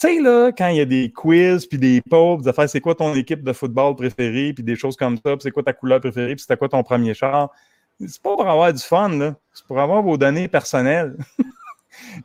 tu 0.00 0.08
sais, 0.08 0.20
là, 0.20 0.50
quand 0.50 0.68
il 0.68 0.76
y 0.76 0.80
a 0.80 0.84
des 0.84 1.12
quiz, 1.12 1.66
puis 1.66 1.78
des 1.78 2.02
polls, 2.02 2.42
des 2.42 2.66
c'est 2.66 2.80
quoi 2.80 2.96
ton 2.96 3.14
équipe 3.14 3.44
de 3.44 3.52
football 3.52 3.94
préférée, 3.94 4.52
puis 4.52 4.64
des 4.64 4.74
choses 4.74 4.96
comme 4.96 5.16
ça, 5.16 5.36
puis 5.36 5.38
c'est 5.42 5.52
quoi 5.52 5.62
ta 5.62 5.72
couleur 5.72 6.00
préférée, 6.00 6.34
puis 6.34 6.42
c'était 6.42 6.56
quoi 6.56 6.68
ton 6.68 6.82
premier 6.82 7.14
char. 7.14 7.50
C'est 8.00 8.20
pas 8.20 8.34
pour 8.34 8.48
avoir 8.48 8.72
du 8.72 8.82
fun, 8.82 9.08
là. 9.10 9.36
C'est 9.52 9.64
pour 9.66 9.78
avoir 9.80 10.02
vos 10.02 10.16
données 10.16 10.48
personnelles. 10.48 11.16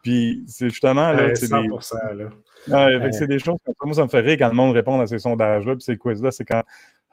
puis 0.01 0.43
c'est 0.47 0.69
justement, 0.69 1.12
là, 1.12 1.36
c'est 1.36 1.49
des... 1.49 1.67
là. 1.67 2.29
Ouais, 2.67 3.12
c'est 3.12 3.27
des 3.27 3.39
choses 3.39 3.58
comme 3.65 3.73
ça. 3.79 3.86
Moi, 3.86 3.93
ça 3.95 4.03
me 4.03 4.10
fait 4.10 4.19
rire 4.19 4.38
quand 4.38 4.49
le 4.49 4.55
monde 4.55 4.73
répond 4.73 4.99
à 4.99 5.08
ces 5.08 5.19
sondages-là, 5.19 5.75
puis 5.75 5.84
ces 5.84 5.97
quiz-là, 5.97 6.32
c'est 6.32 6.45
quand 6.45 6.63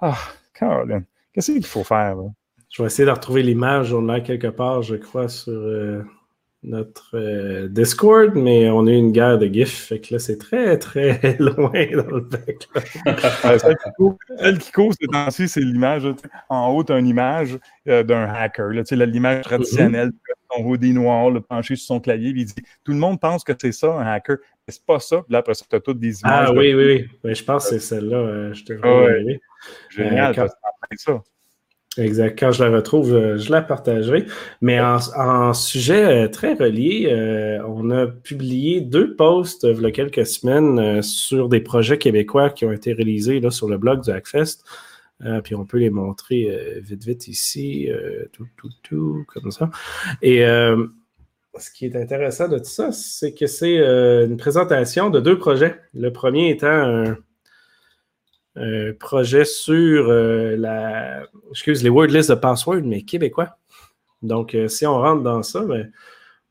ah, 0.01 0.19
Caroline, 0.55 1.05
qu'est-ce 1.33 1.53
qu'il 1.53 1.65
faut 1.65 1.85
faire? 1.85 2.17
Là? 2.17 2.25
Je 2.71 2.83
vais 2.83 2.87
essayer 2.87 3.07
de 3.07 3.11
retrouver 3.11 3.43
l'image. 3.43 3.93
On 3.93 4.03
l'a 4.03 4.21
quelque 4.21 4.49
part, 4.49 4.83
je 4.83 4.97
crois, 4.97 5.29
sur 5.29 5.53
euh, 5.53 6.03
notre 6.67 7.17
euh, 7.17 7.69
Discord, 7.69 8.35
mais 8.35 8.69
on 8.71 8.87
a 8.87 8.91
eu 8.91 8.97
une 8.97 9.13
guerre 9.13 9.39
de 9.39 9.47
GIF. 9.47 9.87
Fait 9.87 10.01
que 10.01 10.15
là, 10.15 10.19
c'est 10.19 10.37
très, 10.37 10.77
très 10.79 11.37
loin 11.39 11.71
dans 11.71 12.11
le 12.11 12.21
bec. 12.21 12.69
Celle 14.39 14.59
qui 14.59 14.73
cause 14.73 14.95
ces 15.01 15.07
temps-ci, 15.07 15.49
c'est 15.49 15.61
l'image. 15.61 16.07
En 16.49 16.69
haut, 16.69 16.83
tu 16.83 16.93
as 16.93 16.99
une 16.99 17.07
image 17.07 17.59
euh, 17.89 18.03
d'un 18.03 18.29
hacker. 18.29 18.71
L'image 18.71 19.45
traditionnelle, 19.45 20.09
mm 20.09 20.11
-hmm. 20.11 20.57
son 20.57 20.65
hoodie 20.65 20.93
noir, 20.93 21.31
le 21.31 21.41
penché 21.41 21.77
sur 21.77 21.87
son 21.87 22.01
clavier. 22.01 22.33
il 22.35 22.45
dit 22.45 22.55
Tout 22.85 22.93
le 22.93 22.99
monde 22.99 23.21
pense 23.21 23.45
que 23.45 23.53
c'est 23.61 23.73
ça, 23.73 23.93
un 23.95 24.07
hacker. 24.07 24.37
Mais 24.67 24.73
c'est 24.73 24.85
pas 24.85 24.99
ça. 24.99 25.19
Puis 25.23 25.33
là, 25.33 25.39
après 25.39 25.55
ça, 25.55 25.65
tu 25.69 25.77
as 25.77 25.81
toutes 25.81 26.01
des 26.01 26.21
images. 26.21 26.49
Ah 26.49 26.53
oui, 26.53 26.75
oui, 26.75 27.09
oui. 27.25 27.35
Je 27.35 27.45
pense 27.45 27.65
que 27.65 27.71
c'est 27.71 27.85
celle-là. 27.91 28.17
Euh, 28.17 28.55
je 28.55 28.65
te 28.65 28.73
ah, 28.83 29.05
ouais. 29.05 29.41
Génial, 29.91 30.33
euh, 30.33 30.35
quand... 30.35 30.49
ça. 30.97 31.23
Exact. 31.99 32.39
Quand 32.39 32.53
je 32.53 32.63
la 32.63 32.71
retrouve, 32.71 33.37
je 33.37 33.51
la 33.51 33.63
partagerai. 33.63 34.27
Mais 34.61 34.81
en, 34.81 34.99
en 35.17 35.55
sujet 35.55 36.29
très 36.29 36.53
relié, 36.55 37.09
euh, 37.11 37.59
on 37.67 37.91
a 37.91 38.07
publié 38.07 38.83
deux 38.83 39.17
posts 39.17 39.65
il 39.65 39.81
y 39.81 39.87
a 39.87 39.91
quelques 39.91 40.27
semaines 40.27 40.79
euh, 40.79 41.03
sur 41.03 41.49
des 41.49 41.61
projets 41.61 41.97
québécois 41.97 42.51
qui 42.51 42.67
ont 42.67 42.73
été 42.73 42.93
réalisés 42.93 43.41
là, 43.41 43.51
sur 43.51 43.69
le 43.69 43.79
blog 43.79 44.03
du 44.03 44.11
Hackfest. 44.11 44.63
Euh, 45.25 45.41
puis 45.41 45.55
on 45.55 45.65
peut 45.65 45.79
les 45.79 45.89
montrer 45.89 46.79
vite, 46.83 47.05
vite 47.05 47.29
ici, 47.29 47.89
tout, 48.33 48.47
tout, 48.59 48.69
tout, 48.83 49.25
comme 49.29 49.51
ça. 49.51 49.71
Et 50.21 50.41
ce 51.59 51.71
qui 51.75 51.87
est 51.87 51.97
intéressant 51.97 52.49
de 52.49 52.59
tout 52.59 52.65
ça, 52.65 52.93
c'est 52.93 53.33
que 53.33 53.47
c'est 53.47 53.79
une 53.79 54.37
présentation 54.37 55.09
de 55.09 55.21
deux 55.21 55.39
projets. 55.39 55.81
Le 55.95 56.13
premier 56.13 56.51
étant 56.51 56.67
un 56.67 57.17
un 58.57 58.93
projet 58.93 59.45
sur 59.45 60.09
euh, 60.09 60.57
la, 60.57 61.25
excuse, 61.51 61.83
les 61.83 61.91
word 61.91 62.09
lists 62.09 62.31
de 62.31 62.35
password, 62.37 62.83
mais 62.85 63.03
québécois. 63.03 63.57
Donc, 64.23 64.55
euh, 64.55 64.69
si 64.69 64.87
on 64.87 64.99
rentre 64.99 65.23
dans 65.23 65.43
ça, 65.43 65.61
ben, 65.61 65.91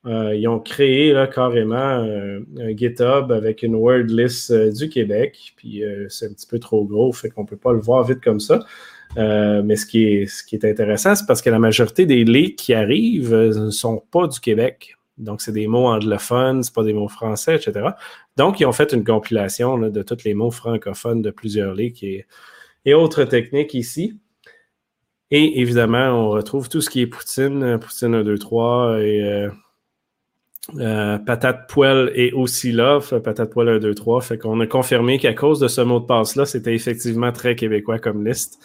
euh, 0.06 0.36
ils 0.36 0.48
ont 0.48 0.60
créé 0.60 1.14
là, 1.14 1.26
carrément 1.26 1.76
un 1.76 2.78
GitHub 2.78 3.32
avec 3.32 3.64
une 3.64 3.74
word 3.74 4.04
list 4.08 4.54
du 4.54 4.88
Québec. 4.88 5.54
Puis 5.58 5.82
c'est 6.10 6.28
un 6.28 6.34
petit 6.34 6.46
peu 6.46 6.60
trop 6.60 6.86
gros, 6.86 7.12
fait 7.12 7.32
qu'on 7.32 7.42
ne 7.42 7.48
peut 7.48 7.58
pas 7.58 7.74
le 7.74 7.80
voir 7.80 8.04
vite 8.04 8.22
comme 8.24 8.40
ça. 8.40 8.60
Mais 9.18 9.76
ce 9.76 9.88
qui, 9.88 10.04
est, 10.04 10.28
ce 10.28 10.44
qui 10.44 10.58
est 10.58 10.66
intéressant, 10.66 11.16
c'est 11.16 11.26
parce 11.26 11.42
que 11.42 11.50
la 11.50 11.58
majorité 11.58 12.06
des 12.06 12.24
leaks 12.24 12.56
qui 12.56 12.76
arrivent 12.76 13.34
ne 13.34 13.72
sont 13.72 14.04
pas 14.12 14.28
du 14.28 14.40
Québec. 14.40 14.95
Donc, 15.18 15.42
c'est 15.42 15.52
des 15.52 15.68
mots 15.68 15.88
anglophones, 15.88 16.64
c'est 16.64 16.74
pas 16.74 16.84
des 16.84 16.94
mots 16.94 17.08
français, 17.08 17.56
etc. 17.56 17.90
Donc, 18.38 18.60
ils 18.60 18.66
ont 18.66 18.74
fait 18.74 18.92
une 18.94 19.04
compilation 19.04 19.78
de 19.78 20.02
tous 20.04 20.24
les 20.26 20.34
mots 20.34 20.52
francophones 20.52 21.22
de 21.22 21.32
plusieurs 21.32 21.74
leaks 21.74 22.04
et, 22.04 22.26
et 22.86 22.94
autres 22.94 23.24
techniques 23.24 23.74
ici. 23.74 24.20
Et 25.32 25.60
évidemment, 25.62 26.10
on 26.10 26.30
retrouve 26.30 26.70
tout 26.70 26.82
ce 26.82 26.90
qui 26.90 27.02
est 27.02 27.08
Poutine, 27.08 27.80
Poutine 27.80 28.14
1, 28.14 28.24
2, 28.24 28.38
3 28.38 29.00
et 29.00 29.24
euh, 29.24 29.50
euh, 30.78 31.18
Patate 31.18 31.68
Poêle 31.68 32.12
est 32.16 32.32
aussi 32.32 32.72
là, 32.72 33.00
Patate 33.24 33.52
Poêle 33.52 33.70
1, 33.70 33.80
2, 33.80 33.96
3. 33.96 34.22
Fait 34.22 34.38
qu'on 34.38 34.60
a 34.60 34.68
confirmé 34.68 35.18
qu'à 35.18 35.34
cause 35.34 35.60
de 35.60 35.68
ce 35.68 35.82
mot 35.82 36.00
de 36.00 36.06
passe-là, 36.06 36.46
c'était 36.46 36.76
effectivement 36.76 37.32
très 37.32 37.56
québécois 37.56 38.00
comme 38.00 38.26
liste. 38.26 38.60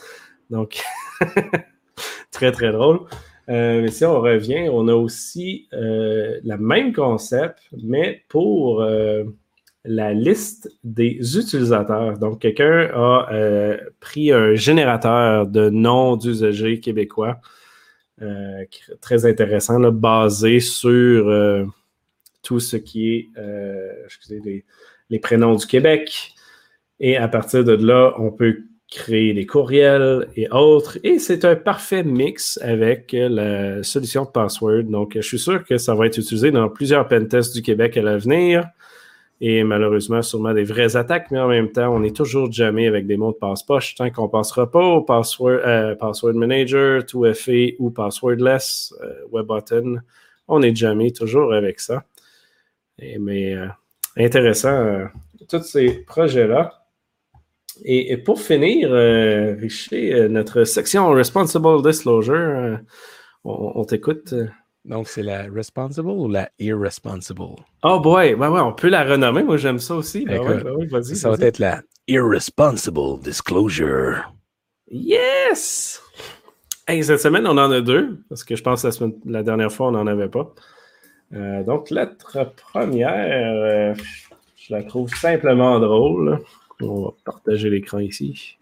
Donc, 0.50 0.82
très, 2.30 2.52
très 2.52 2.72
drôle. 2.72 3.00
Euh, 3.48 3.82
mais 3.82 3.90
si 3.90 4.04
on 4.04 4.20
revient, 4.20 4.68
on 4.70 4.86
a 4.88 4.94
aussi 4.94 5.68
euh, 5.72 6.38
le 6.44 6.56
même 6.56 6.92
concept, 6.92 7.58
mais 7.82 8.22
pour 8.28 8.82
euh, 8.82 9.24
la 9.84 10.12
liste 10.12 10.70
des 10.84 11.38
utilisateurs. 11.38 12.18
Donc, 12.18 12.40
quelqu'un 12.40 12.90
a 12.94 13.28
pris 13.98 14.30
un 14.30 14.54
générateur 14.54 15.46
de 15.46 15.70
noms 15.70 16.16
d'usagers 16.16 16.80
québécois, 16.80 17.40
très 19.00 19.24
intéressant, 19.24 19.80
basé 19.90 20.60
sur 20.60 21.66
tout 22.42 22.60
ce 22.60 22.76
qui 22.76 23.14
est, 23.14 23.28
les, 24.28 24.64
les 25.08 25.18
prénoms 25.18 25.54
du 25.54 25.66
Québec. 25.66 26.34
Et 27.00 27.16
à 27.16 27.28
partir 27.28 27.64
de 27.64 27.72
là, 27.72 28.12
on 28.18 28.30
peut 28.30 28.64
créer 28.90 29.32
des 29.32 29.46
courriels 29.46 30.28
et 30.36 30.48
autres. 30.50 30.98
Et 31.04 31.18
c'est 31.18 31.44
un 31.44 31.56
parfait 31.56 32.02
mix 32.02 32.58
avec 32.62 33.12
la 33.12 33.82
solution 33.82 34.24
de 34.24 34.30
password. 34.30 34.84
Donc, 34.84 35.12
je 35.14 35.20
suis 35.20 35.38
sûr 35.38 35.64
que 35.64 35.78
ça 35.78 35.94
va 35.94 36.06
être 36.06 36.18
utilisé 36.18 36.50
dans 36.50 36.68
plusieurs 36.68 37.06
pentests 37.06 37.54
du 37.54 37.62
Québec 37.62 37.96
à 37.96 38.02
l'avenir. 38.02 38.66
Et 39.42 39.64
malheureusement, 39.64 40.20
sûrement 40.20 40.52
des 40.52 40.64
vraies 40.64 40.96
attaques, 40.96 41.30
mais 41.30 41.38
en 41.38 41.48
même 41.48 41.72
temps, 41.72 41.94
on 41.94 42.02
est 42.02 42.14
toujours 42.14 42.52
jamais 42.52 42.86
avec 42.86 43.06
des 43.06 43.16
mots 43.16 43.32
de 43.32 43.38
passe-poche 43.38 43.94
tant 43.94 44.10
qu'on 44.10 44.28
passera 44.28 44.70
pas 44.70 45.02
euh, 45.08 45.94
password 45.94 46.34
Manager, 46.34 47.00
2FA 47.00 47.76
ou 47.78 47.90
Passwordless, 47.90 48.92
euh, 49.02 49.14
WebButton. 49.32 50.02
On 50.46 50.60
est 50.60 50.76
jamais 50.76 51.10
toujours 51.12 51.54
avec 51.54 51.80
ça. 51.80 52.04
Mais 53.18 53.54
euh, 53.54 53.68
intéressant, 54.16 54.68
euh, 54.68 55.06
tous 55.48 55.62
ces 55.62 56.04
projets-là. 56.06 56.79
Et, 57.84 58.12
et, 58.12 58.16
pour 58.16 58.40
finir, 58.40 58.88
euh, 58.92 59.54
Richer, 59.58 60.28
notre 60.28 60.64
section 60.64 61.08
Responsible 61.10 61.82
Disclosure, 61.82 62.34
euh, 62.34 62.76
on, 63.44 63.72
on 63.76 63.84
t'écoute. 63.84 64.34
Donc, 64.84 65.08
c'est 65.08 65.22
la 65.22 65.42
responsible 65.42 66.08
ou 66.08 66.28
la 66.28 66.48
irresponsible? 66.58 67.42
Oh 67.82 68.00
boy, 68.00 68.34
ouais, 68.34 68.48
ouais, 68.48 68.60
on 68.60 68.72
peut 68.72 68.88
la 68.88 69.04
renommer. 69.04 69.42
Moi, 69.42 69.56
j'aime 69.58 69.78
ça 69.78 69.94
aussi. 69.94 70.24
Ben 70.24 70.40
ouais, 70.40 70.62
ben 70.62 70.72
ouais, 70.72 71.02
Ça 71.02 71.30
va 71.30 71.36
être 71.46 71.58
la 71.58 71.82
Irresponsible 72.06 73.20
disclosure. 73.22 74.32
Yes! 74.90 76.02
Hey, 76.88 77.04
cette 77.04 77.20
semaine, 77.20 77.46
on 77.46 77.56
en 77.58 77.70
a 77.70 77.80
deux, 77.80 78.18
parce 78.28 78.42
que 78.42 78.56
je 78.56 78.62
pense 78.62 78.82
que 78.82 78.88
la, 78.88 78.92
semaine- 78.92 79.20
la 79.26 79.42
dernière 79.42 79.70
fois, 79.70 79.88
on 79.88 79.92
n'en 79.92 80.06
avait 80.06 80.28
pas. 80.28 80.52
Euh, 81.34 81.62
donc, 81.62 81.90
lettre 81.90 82.52
première, 82.72 83.14
euh, 83.14 83.94
je 84.56 84.74
la 84.74 84.82
trouve 84.82 85.14
simplement 85.14 85.78
drôle. 85.78 86.40
On 86.80 87.04
va 87.04 87.10
partager 87.24 87.70
l'écran 87.70 87.98
ici. 87.98 88.58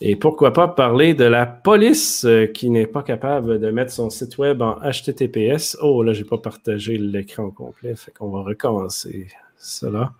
Et 0.00 0.16
pourquoi 0.16 0.52
pas 0.52 0.68
parler 0.68 1.14
de 1.14 1.24
la 1.24 1.46
police 1.46 2.24
euh, 2.24 2.46
qui 2.46 2.68
n'est 2.68 2.86
pas 2.86 3.02
capable 3.02 3.60
de 3.60 3.70
mettre 3.70 3.92
son 3.92 4.10
site 4.10 4.38
web 4.38 4.60
en 4.60 4.76
HTTPS. 4.80 5.78
Oh, 5.80 6.02
là, 6.02 6.12
j'ai 6.12 6.24
pas 6.24 6.38
partagé 6.38 6.98
l'écran 6.98 7.44
au 7.44 7.50
complet, 7.50 7.94
fait 7.94 8.10
qu'on 8.12 8.28
va 8.30 8.42
recommencer 8.42 9.28
cela. 9.56 10.12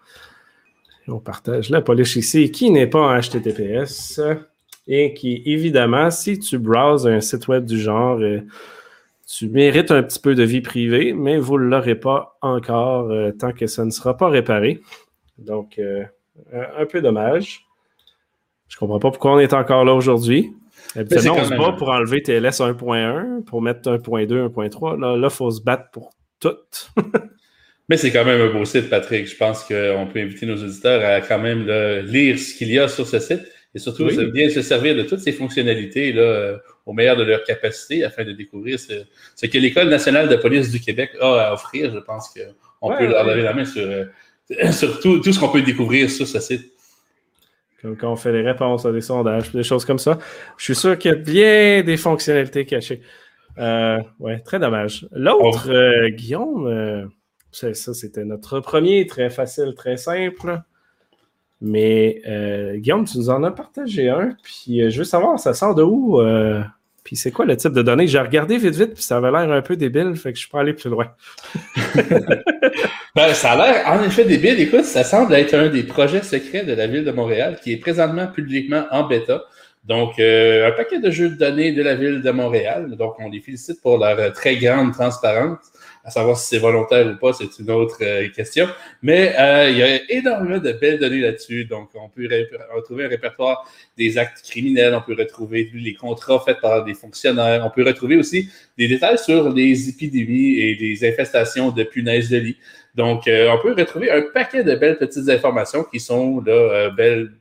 On 1.09 1.19
partage 1.19 1.69
la 1.71 1.83
police 1.83 2.17
ici 2.17 2.51
qui 2.51 2.71
n'est 2.71 2.87
pas 2.87 3.01
en 3.01 3.21
HTTPS 3.21 4.21
et 4.87 5.13
qui, 5.13 5.43
évidemment, 5.45 6.11
si 6.11 6.39
tu 6.39 6.59
browses 6.59 7.07
un 7.07 7.21
site 7.21 7.49
web 7.49 7.65
du 7.65 7.79
genre, 7.79 8.19
euh, 8.21 8.41
tu 9.27 9.49
mérites 9.49 9.91
un 9.91 10.03
petit 10.03 10.19
peu 10.19 10.35
de 10.35 10.43
vie 10.43 10.61
privée, 10.61 11.13
mais 11.13 11.39
vous 11.39 11.59
ne 11.59 11.65
l'aurez 11.65 11.95
pas 11.95 12.39
encore 12.43 13.11
euh, 13.11 13.33
tant 13.33 13.53
que 13.53 13.67
ça 13.67 13.85
ne 13.85 13.91
sera 13.91 14.17
pas 14.17 14.29
réparé. 14.29 14.81
Donc, 15.39 15.79
euh, 15.79 16.05
un, 16.53 16.87
peu 16.87 17.01
dommage. 17.01 17.67
Je 18.69 18.77
comprends 18.77 18.99
pas 18.99 19.11
pourquoi 19.11 19.35
on 19.35 19.39
est 19.39 19.53
encore 19.53 19.85
là 19.85 19.95
aujourd'hui. 19.95 20.53
Habituellement, 20.97 21.37
on 21.39 21.45
se 21.45 21.51
bat 21.51 21.73
pour 21.73 21.89
enlever 21.91 22.23
TLS 22.23 22.61
1.1, 22.61 23.45
pour 23.45 23.63
mettre 23.63 23.89
1.2, 23.91 24.49
1.3. 24.49 25.01
Là, 25.01 25.29
il 25.29 25.31
faut 25.31 25.51
se 25.51 25.63
battre 25.63 25.91
pour 25.93 26.13
tout. 26.41 26.57
Mais 27.89 27.97
c'est 27.99 28.11
quand 28.11 28.25
même 28.25 28.41
un 28.41 28.53
beau 28.53 28.65
site, 28.65 28.89
Patrick. 28.89 29.27
Je 29.27 29.37
pense 29.37 29.63
qu'on 29.65 30.09
peut 30.11 30.21
inviter 30.21 30.47
nos 30.47 30.57
auditeurs 30.57 31.05
à 31.05 31.21
quand 31.21 31.39
même 31.39 31.67
là, 31.67 32.01
lire 32.01 32.39
ce 32.39 32.55
qu'il 32.55 32.71
y 32.71 32.79
a 32.79 32.89
sur 32.89 33.07
ce 33.07 33.19
site 33.19 33.43
et 33.75 33.79
surtout 33.79 34.05
Oui. 34.05 34.31
bien 34.31 34.49
se 34.49 34.63
servir 34.63 34.95
de 34.95 35.03
toutes 35.03 35.21
ces 35.21 35.33
fonctionnalités 35.33 36.13
là, 36.13 36.23
euh, 36.23 36.59
au 36.87 36.93
meilleur 36.95 37.17
de 37.17 37.25
leur 37.25 37.45
capacité 37.45 38.03
afin 38.05 38.25
de 38.25 38.33
découvrir 38.33 38.79
ce, 38.79 39.05
ce 39.37 39.47
que 39.47 39.59
l'École 39.59 39.89
nationale 39.89 40.29
de 40.29 40.37
police 40.37 40.71
du 40.71 40.81
Québec 40.81 41.11
a 41.21 41.49
à 41.49 41.53
offrir. 41.53 41.93
Je 41.93 41.99
pense 41.99 42.33
qu'on 42.81 42.91
Ouais, 42.91 42.99
peut 42.99 43.07
leur 43.07 43.27
ouais. 43.27 43.33
lever 43.33 43.43
la 43.43 43.53
main 43.53 43.65
sur, 43.65 43.87
euh, 44.63 44.73
sur 44.73 45.01
tout, 45.01 45.23
ce 45.23 45.39
qu'on 45.39 45.49
peut 45.49 45.63
découvrir 45.63 46.11
sur 46.11 46.27
ce 46.27 46.41
site. 46.41 46.73
Comme 47.81 47.97
quand 47.97 48.13
on 48.13 48.17
fait 48.17 48.33
les 48.33 48.43
réponses 48.43 48.87
à 48.87 48.93
des 48.93 49.01
sondages, 49.01 49.53
des 49.53 49.63
choses 49.63 49.85
comme 49.85 49.99
ça. 49.99 50.19
Je 50.57 50.65
suis 50.65 50.75
sûr 50.75 50.99
qu'il 50.99 51.11
y 51.11 51.15
a 51.15 51.17
bien 51.17 51.83
des 51.83 51.97
fonctionnalités 51.97 52.65
cachées. 52.65 53.03
Euh, 53.59 54.01
ouais, 54.19 54.41
très 54.41 54.59
dommage. 54.59 55.07
L'autre, 55.13 55.71
euh, 55.71 56.09
Guillaume, 56.09 56.67
euh, 56.67 57.07
ça, 57.53 57.73
c'était 57.75 58.25
notre 58.25 58.61
premier, 58.61 59.07
très 59.07 59.31
facile, 59.31 59.75
très 59.77 59.97
simple. 59.97 60.61
Mais 61.61 62.21
euh, 62.27 62.77
Guillaume, 62.77 63.05
tu 63.05 63.19
nous 63.19 63.31
en 63.31 63.43
as 63.45 63.51
partagé 63.51 64.09
un, 64.09 64.31
puis 64.43 64.91
je 64.91 64.99
veux 64.99 65.05
savoir, 65.05 65.39
ça 65.39 65.55
sort 65.55 65.75
de 65.75 65.83
où? 65.83 66.21
Puis 67.05 67.17
c'est 67.17 67.31
quoi 67.31 67.45
le 67.45 67.57
type 67.57 67.73
de 67.73 67.83
données? 67.83 68.09
J'ai 68.09 68.19
regardé 68.19 68.57
vite, 68.57 68.75
vite, 68.75 68.95
puis 68.95 69.03
ça 69.03 69.19
avait 69.19 69.31
l'air 69.31 69.53
un 69.53 69.63
peu 69.63 69.77
débile, 69.77 70.17
fait 70.17 70.33
que 70.33 70.39
je 70.39 70.49
peux 70.49 70.59
aller 70.59 70.73
plus 70.73 70.91
loin. 70.91 71.07
Ben, 73.15 73.33
ça 73.33 73.53
a 73.53 73.57
l'air 73.57 73.87
en 73.87 74.03
effet 74.03 74.25
débile. 74.25 74.59
Écoute, 74.59 74.85
ça 74.85 75.05
semble 75.05 75.35
être 75.35 75.55
un 75.55 75.69
des 75.69 75.85
projets 75.85 76.23
secrets 76.23 76.65
de 76.65 76.73
la 76.73 76.89
ville 76.89 77.05
de 77.05 77.13
Montréal 77.13 77.61
qui 77.63 77.73
est 77.73 77.77
présentement 77.77 78.27
publiquement 78.27 78.87
en 78.91 79.05
bêta. 79.05 79.45
Donc, 79.85 80.19
euh, 80.19 80.67
un 80.67 80.73
paquet 80.73 80.99
de 80.99 81.11
jeux 81.13 81.29
de 81.29 81.37
données 81.37 81.71
de 81.71 81.83
la 81.83 81.95
ville 81.95 82.23
de 82.23 82.31
Montréal. 82.33 82.97
Donc, 82.97 83.15
on 83.21 83.31
les 83.31 83.41
félicite 83.41 83.81
pour 83.83 83.99
leur 83.99 84.19
euh, 84.19 84.31
très 84.31 84.57
grande 84.57 84.93
transparence. 84.93 85.59
À 86.05 86.11
savoir 86.11 86.37
si 86.37 86.49
c'est 86.49 86.59
volontaire 86.59 87.07
ou 87.07 87.17
pas, 87.17 87.33
c'est 87.33 87.59
une 87.59 87.71
autre 87.71 87.97
euh, 88.03 88.29
question. 88.29 88.69
Mais 89.03 89.35
euh, 89.39 89.71
il 89.71 89.79
y 89.79 89.83
a 89.83 90.01
énormément 90.11 90.59
de 90.59 90.73
belles 90.73 90.99
données 90.99 91.21
là-dessus. 91.21 91.65
Donc, 91.65 91.91
on 91.95 92.11
peut 92.11 92.29
retrouver 92.75 93.07
un 93.07 93.09
répertoire 93.09 93.67
des 93.97 94.19
actes 94.19 94.43
criminels, 94.43 94.95
on 94.95 95.01
peut 95.01 95.17
retrouver 95.19 95.71
les 95.73 95.95
contrats 95.95 96.41
faits 96.41 96.61
par 96.61 96.85
des 96.85 96.93
fonctionnaires, 96.93 97.63
on 97.65 97.71
peut 97.71 97.85
retrouver 97.85 98.17
aussi 98.17 98.51
des 98.77 98.87
détails 98.87 99.19
sur 99.19 99.51
les 99.51 99.89
épidémies 99.89 100.59
et 100.59 100.75
les 100.75 101.09
infestations 101.09 101.71
de 101.71 101.83
punaises 101.85 102.29
de 102.29 102.37
lit. 102.37 102.57
Donc, 102.95 103.27
euh, 103.27 103.51
on 103.51 103.61
peut 103.61 103.75
retrouver 103.77 104.11
un 104.11 104.23
paquet 104.33 104.63
de 104.63 104.75
belles 104.75 104.99
petites 104.99 105.29
informations 105.29 105.85
qui 105.85 105.99
sont 105.99 106.41
là, 106.41 106.53
euh, 106.53 106.91
belles, 106.91 107.33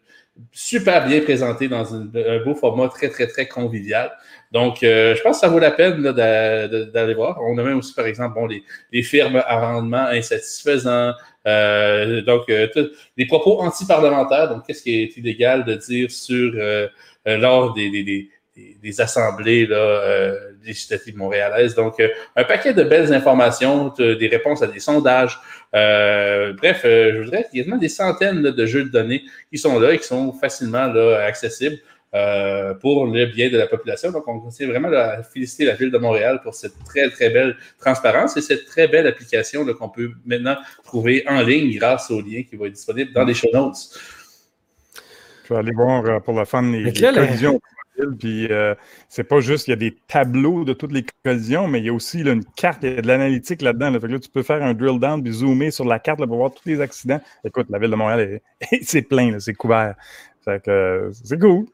super 0.51 1.07
bien 1.07 1.21
présentées 1.21 1.67
dans 1.67 1.93
un 1.93 2.43
beau 2.43 2.55
format 2.55 2.87
très, 2.89 3.09
très, 3.09 3.27
très 3.27 3.47
convivial. 3.47 4.11
Donc, 4.51 4.83
euh, 4.83 5.15
je 5.15 5.21
pense 5.21 5.37
que 5.37 5.41
ça 5.41 5.47
vaut 5.47 5.59
la 5.59 5.71
peine 5.71 6.01
d'aller 6.01 7.13
voir. 7.13 7.39
On 7.41 7.57
a 7.57 7.63
même 7.63 7.77
aussi, 7.77 7.93
par 7.93 8.05
exemple, 8.05 8.35
bon, 8.35 8.45
les, 8.47 8.63
les 8.91 9.03
firmes 9.03 9.41
à 9.45 9.59
rendement 9.59 10.05
insatisfaisant. 10.07 11.13
Euh, 11.45 12.21
donc, 12.21 12.49
euh, 12.49 12.67
les 13.17 13.25
propos 13.25 13.59
anti-parlementaires. 13.61 14.49
Donc, 14.49 14.65
qu'est-ce 14.65 14.83
qui 14.83 15.01
est 15.01 15.17
illégal 15.17 15.65
de 15.65 15.75
dire 15.75 16.11
sur 16.11 16.53
euh, 16.55 16.87
euh, 17.27 17.37
lors 17.37 17.73
des, 17.73 17.89
des, 17.89 18.03
des, 18.03 18.29
des- 18.55 18.77
des 18.81 19.01
assemblées 19.01 19.65
là, 19.65 19.75
euh, 19.77 20.39
législatives 20.63 21.17
montréalaises. 21.17 21.75
Donc, 21.75 21.99
euh, 21.99 22.07
un 22.35 22.43
paquet 22.43 22.73
de 22.73 22.83
belles 22.83 23.11
informations, 23.13 23.87
des 23.97 24.27
réponses 24.27 24.61
à 24.61 24.67
des 24.67 24.79
sondages. 24.79 25.39
Euh, 25.75 26.53
bref, 26.53 26.81
euh, 26.85 27.13
je 27.15 27.21
voudrais 27.23 27.43
qu'il 27.45 27.57
y 27.57 27.59
ait 27.59 27.63
vraiment 27.63 27.77
des 27.81 27.89
centaines 27.89 28.41
là, 28.41 28.51
de 28.51 28.65
jeux 28.65 28.83
de 28.83 28.89
données 28.89 29.23
qui 29.51 29.57
sont 29.57 29.79
là 29.79 29.93
et 29.93 29.97
qui 29.97 30.05
sont 30.07 30.31
facilement 30.33 30.85
là, 30.85 31.23
accessibles 31.25 31.77
euh, 32.13 32.75
pour 32.75 33.07
le 33.07 33.25
bien 33.25 33.49
de 33.49 33.57
la 33.57 33.65
population. 33.65 34.11
Donc, 34.11 34.27
on 34.27 34.47
tient 34.49 34.67
vraiment 34.67 34.89
là, 34.89 35.17
à 35.17 35.23
féliciter 35.23 35.65
la 35.65 35.73
Ville 35.73 35.89
de 35.89 35.97
Montréal 35.97 36.41
pour 36.43 36.53
cette 36.53 36.73
très, 36.85 37.09
très 37.09 37.31
belle 37.31 37.57
transparence 37.79 38.37
et 38.37 38.41
cette 38.41 38.65
très 38.65 38.87
belle 38.87 39.07
application 39.07 39.65
qu'on 39.73 39.89
peut 39.89 40.11
maintenant 40.23 40.57
trouver 40.83 41.23
en 41.27 41.41
ligne 41.41 41.75
grâce 41.75 42.11
au 42.11 42.21
lien 42.21 42.43
qui 42.47 42.55
va 42.55 42.67
être 42.67 42.73
disponible 42.73 43.11
dans 43.13 43.23
les 43.25 43.33
show 43.33 43.47
notes. 43.51 43.99
Je 45.45 45.53
vais 45.55 45.59
aller 45.59 45.71
voir 45.73 46.21
pour 46.21 46.37
le 46.39 46.45
fun 46.45 46.61
les, 46.61 46.83
les 46.83 46.91
la- 46.91 47.13
collisions 47.13 47.59
Puis 48.19 48.47
euh, 48.51 48.73
c'est 49.09 49.23
pas 49.23 49.39
juste, 49.39 49.67
il 49.67 49.71
y 49.71 49.73
a 49.73 49.77
des 49.77 49.95
tableaux 50.07 50.63
de 50.65 50.73
toutes 50.73 50.91
les 50.91 51.05
collisions, 51.23 51.67
mais 51.67 51.79
il 51.79 51.85
y 51.85 51.89
a 51.89 51.93
aussi 51.93 52.23
là, 52.23 52.31
une 52.33 52.43
carte, 52.43 52.79
il 52.83 52.93
y 52.93 52.97
a 52.97 53.01
de 53.01 53.07
l'analytique 53.07 53.61
là-dedans. 53.61 53.91
Là. 53.91 53.99
Fait 53.99 54.07
que 54.07 54.13
là, 54.13 54.19
tu 54.19 54.29
peux 54.29 54.43
faire 54.43 54.63
un 54.63 54.73
drill 54.73 54.99
down 54.99 55.21
puis 55.23 55.31
zoomer 55.33 55.71
sur 55.71 55.85
la 55.85 55.99
carte 55.99 56.19
là, 56.19 56.27
pour 56.27 56.37
voir 56.37 56.51
tous 56.51 56.67
les 56.67 56.81
accidents. 56.81 57.21
Écoute, 57.45 57.67
la 57.69 57.79
ville 57.79 57.91
de 57.91 57.95
Montréal, 57.95 58.41
est- 58.61 58.79
c'est 58.83 59.03
plein, 59.03 59.39
c'est 59.39 59.53
couvert. 59.53 59.95
Fait 60.43 60.61
que 60.63 60.71
euh, 60.71 61.11
c'est 61.23 61.39
cool. 61.39 61.65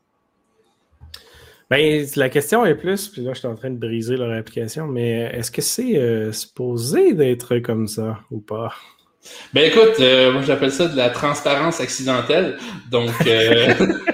Ben, 1.70 2.05
la 2.15 2.30
question 2.30 2.65
est 2.65 2.76
plus, 2.76 3.07
puis 3.09 3.22
là, 3.22 3.34
je 3.34 3.39
suis 3.39 3.47
en 3.47 3.55
train 3.55 3.70
de 3.70 3.78
briser 3.78 4.17
leur 4.17 4.32
application, 4.32 4.88
mais 4.88 5.30
est-ce 5.34 5.51
que 5.51 5.61
c'est 5.61 5.97
euh, 5.97 6.32
supposé 6.32 7.13
d'être 7.13 7.59
comme 7.59 7.88
ça 7.88 8.20
ou 8.32 8.39
pas? 8.39 8.74
Ben 9.53 9.65
écoute, 9.70 9.99
euh, 9.99 10.32
moi 10.32 10.41
j'appelle 10.41 10.72
ça 10.72 10.88
de 10.88 10.95
la 10.97 11.09
transparence 11.09 11.80
accidentelle. 11.82 12.57
Donc, 12.89 13.11
euh, 13.28 13.74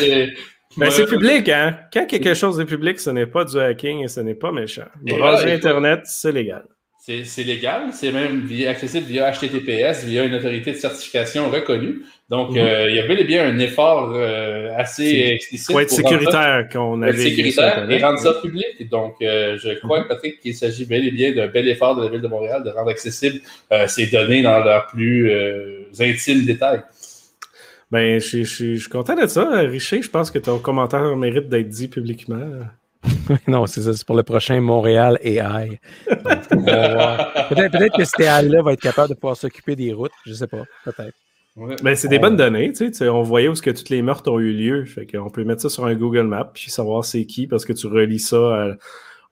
c'est 0.00 0.28
Ben, 0.76 0.90
c'est 0.90 1.06
public, 1.06 1.48
hein? 1.48 1.76
Quand 1.92 2.06
quelque 2.06 2.32
chose 2.34 2.60
est 2.60 2.64
public, 2.64 3.00
ce 3.00 3.10
n'est 3.10 3.26
pas 3.26 3.44
du 3.44 3.58
hacking 3.58 4.04
et 4.04 4.08
ce 4.08 4.20
n'est 4.20 4.34
pas 4.36 4.52
méchant. 4.52 4.86
Browser 5.02 5.50
Internet, 5.52 6.00
c'est 6.04 6.32
légal. 6.32 6.62
c'est- 7.24 7.42
légal, 7.42 7.86
c'est 7.92 8.12
même 8.12 8.48
accessible 8.68 9.06
via 9.06 9.32
HTTPS, 9.32 10.04
via 10.04 10.22
une 10.22 10.34
autorité 10.34 10.70
de 10.70 10.76
certification 10.76 11.50
reconnue. 11.50 12.02
Donc, 12.28 12.50
Mhm. 12.52 12.58
euh, 12.58 12.88
il 12.88 12.94
y 12.94 13.00
a 13.00 13.06
bel 13.08 13.18
et 13.18 13.24
bien 13.24 13.48
un 13.48 13.58
effort 13.58 14.12
euh, 14.14 14.68
assez 14.76 15.30
explicite. 15.34 15.68
Il 15.70 15.72
faut 15.72 15.80
être 15.80 15.88
pour 15.88 15.96
sécuritaire 15.96 16.68
qu'on 16.72 17.02
avait 17.02 17.16
sécuritaire 17.18 17.90
et 17.90 17.98
rendre 18.00 18.20
ça 18.20 18.34
public. 18.34 18.88
Donc, 18.88 19.14
euh, 19.22 19.58
je 19.58 19.70
crois, 19.80 20.06
Patrick, 20.06 20.38
qu'il 20.40 20.54
s'agit 20.54 20.84
bel 20.84 21.04
et 21.04 21.10
bien 21.10 21.32
d'un 21.32 21.48
bel 21.48 21.66
effort 21.68 21.96
de 21.96 22.04
la 22.04 22.10
Ville 22.10 22.20
de 22.20 22.28
Montréal 22.28 22.62
de 22.62 22.70
rendre 22.70 22.90
accessibles 22.90 23.40
ces 23.88 24.06
données 24.06 24.42
dans 24.42 24.62
leurs 24.62 24.86
plus 24.86 25.32
intimes 25.98 26.44
détails. 26.44 26.82
Ben, 27.90 28.20
je, 28.20 28.38
je- 28.38 28.44
je- 28.44 28.74
je 28.74 28.80
suis 28.80 28.88
content 28.88 29.14
de 29.20 29.26
ça. 29.26 29.48
Richer, 29.60 30.00
je 30.02 30.10
pense 30.10 30.30
que 30.30 30.38
ton 30.38 30.58
commentaire 30.58 31.16
mérite 31.16 31.48
d'être 31.48 31.68
dit 31.68 31.88
publiquement. 31.88 32.46
non, 33.48 33.66
c'est 33.66 33.82
ça, 33.82 33.94
c'est 33.94 34.06
pour 34.06 34.16
le 34.16 34.22
prochain 34.22 34.60
Montréal 34.60 35.18
AI. 35.22 35.80
Voir. 36.52 37.48
Peut-être 37.48 37.96
que 37.96 38.04
cet 38.04 38.20
AI-là 38.20 38.62
va 38.62 38.72
être 38.74 38.80
capable 38.80 39.08
de 39.10 39.14
pouvoir 39.14 39.36
s'occuper 39.36 39.74
des 39.76 39.92
routes. 39.92 40.12
Je 40.26 40.32
sais 40.34 40.46
pas, 40.46 40.62
peut-être. 40.84 41.14
Ouais. 41.56 41.74
Ben, 41.82 41.96
c'est 41.96 42.08
des 42.08 42.18
On- 42.18 42.20
bonnes 42.20 42.36
données, 42.36 42.72
tu 42.72 42.92
sais. 42.92 43.08
On 43.08 43.22
voyait 43.22 43.48
où 43.48 43.52
est-ce 43.52 43.62
que 43.62 43.70
toutes 43.70 43.88
les 43.88 44.02
meurtres 44.02 44.30
ont 44.30 44.38
eu 44.38 44.52
lieu. 44.52 44.84
Fait 44.84 45.04
qu'on 45.06 45.30
peut 45.30 45.42
mettre 45.44 45.62
ça 45.62 45.68
sur 45.68 45.84
un 45.84 45.94
Google 45.94 46.22
Map 46.28 46.52
puis 46.54 46.70
savoir 46.70 47.04
c'est 47.04 47.24
qui 47.24 47.46
parce 47.48 47.64
que 47.64 47.72
tu 47.72 47.86
relis 47.88 48.20
ça 48.20 48.36
à- 48.36 48.74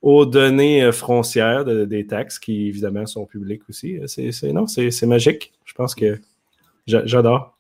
aux 0.03 0.27
données 0.27 0.83
euh, 0.83 0.93
frontières 0.93 1.65
de- 1.65 1.85
des 1.85 2.07
taxes 2.07 2.39
qui, 2.39 2.67
évidemment, 2.69 3.07
sont 3.07 3.25
publiques 3.27 3.63
aussi. 3.69 3.99
C'est, 4.07 4.53
non, 4.53 4.67
c'est, 4.67 4.91
c'est 4.91 5.07
magique. 5.07 5.53
Je 5.65 5.75
pense 5.75 5.95
que 5.95 6.19
j'a- 6.87 7.05
j'adore. 7.07 7.57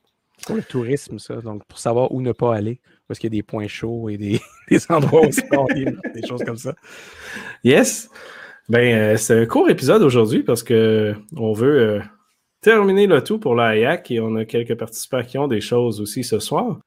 Pour 0.46 0.56
le 0.56 0.62
tourisme, 0.62 1.18
ça. 1.18 1.36
Donc, 1.36 1.64
pour 1.66 1.78
savoir 1.78 2.12
où 2.12 2.20
ne 2.22 2.32
pas 2.32 2.54
aller. 2.54 2.80
Parce 3.06 3.18
qu'il 3.18 3.32
y 3.32 3.36
a 3.36 3.38
des 3.38 3.42
points 3.42 3.68
chauds 3.68 4.08
et 4.08 4.16
des, 4.16 4.40
des 4.70 4.80
endroits 4.90 5.22
où 5.22 5.30
des, 6.14 6.26
choses 6.26 6.42
comme 6.44 6.56
ça. 6.56 6.74
Yes. 7.64 8.10
Ben, 8.68 8.94
euh, 8.94 9.16
c'est 9.16 9.40
un 9.40 9.46
court 9.46 9.70
épisode 9.70 10.02
aujourd'hui 10.02 10.42
parce 10.42 10.62
que 10.62 11.14
on 11.36 11.52
veut 11.54 11.80
euh, 11.80 12.00
terminer 12.60 13.06
le 13.06 13.24
tout 13.24 13.38
pour 13.38 13.54
l'AIAC 13.54 14.10
et 14.10 14.20
on 14.20 14.36
a 14.36 14.44
quelques 14.44 14.74
participants 14.74 15.22
qui 15.22 15.38
ont 15.38 15.48
des 15.48 15.62
choses 15.62 16.00
aussi 16.02 16.22
ce 16.22 16.38
soir. 16.38 16.78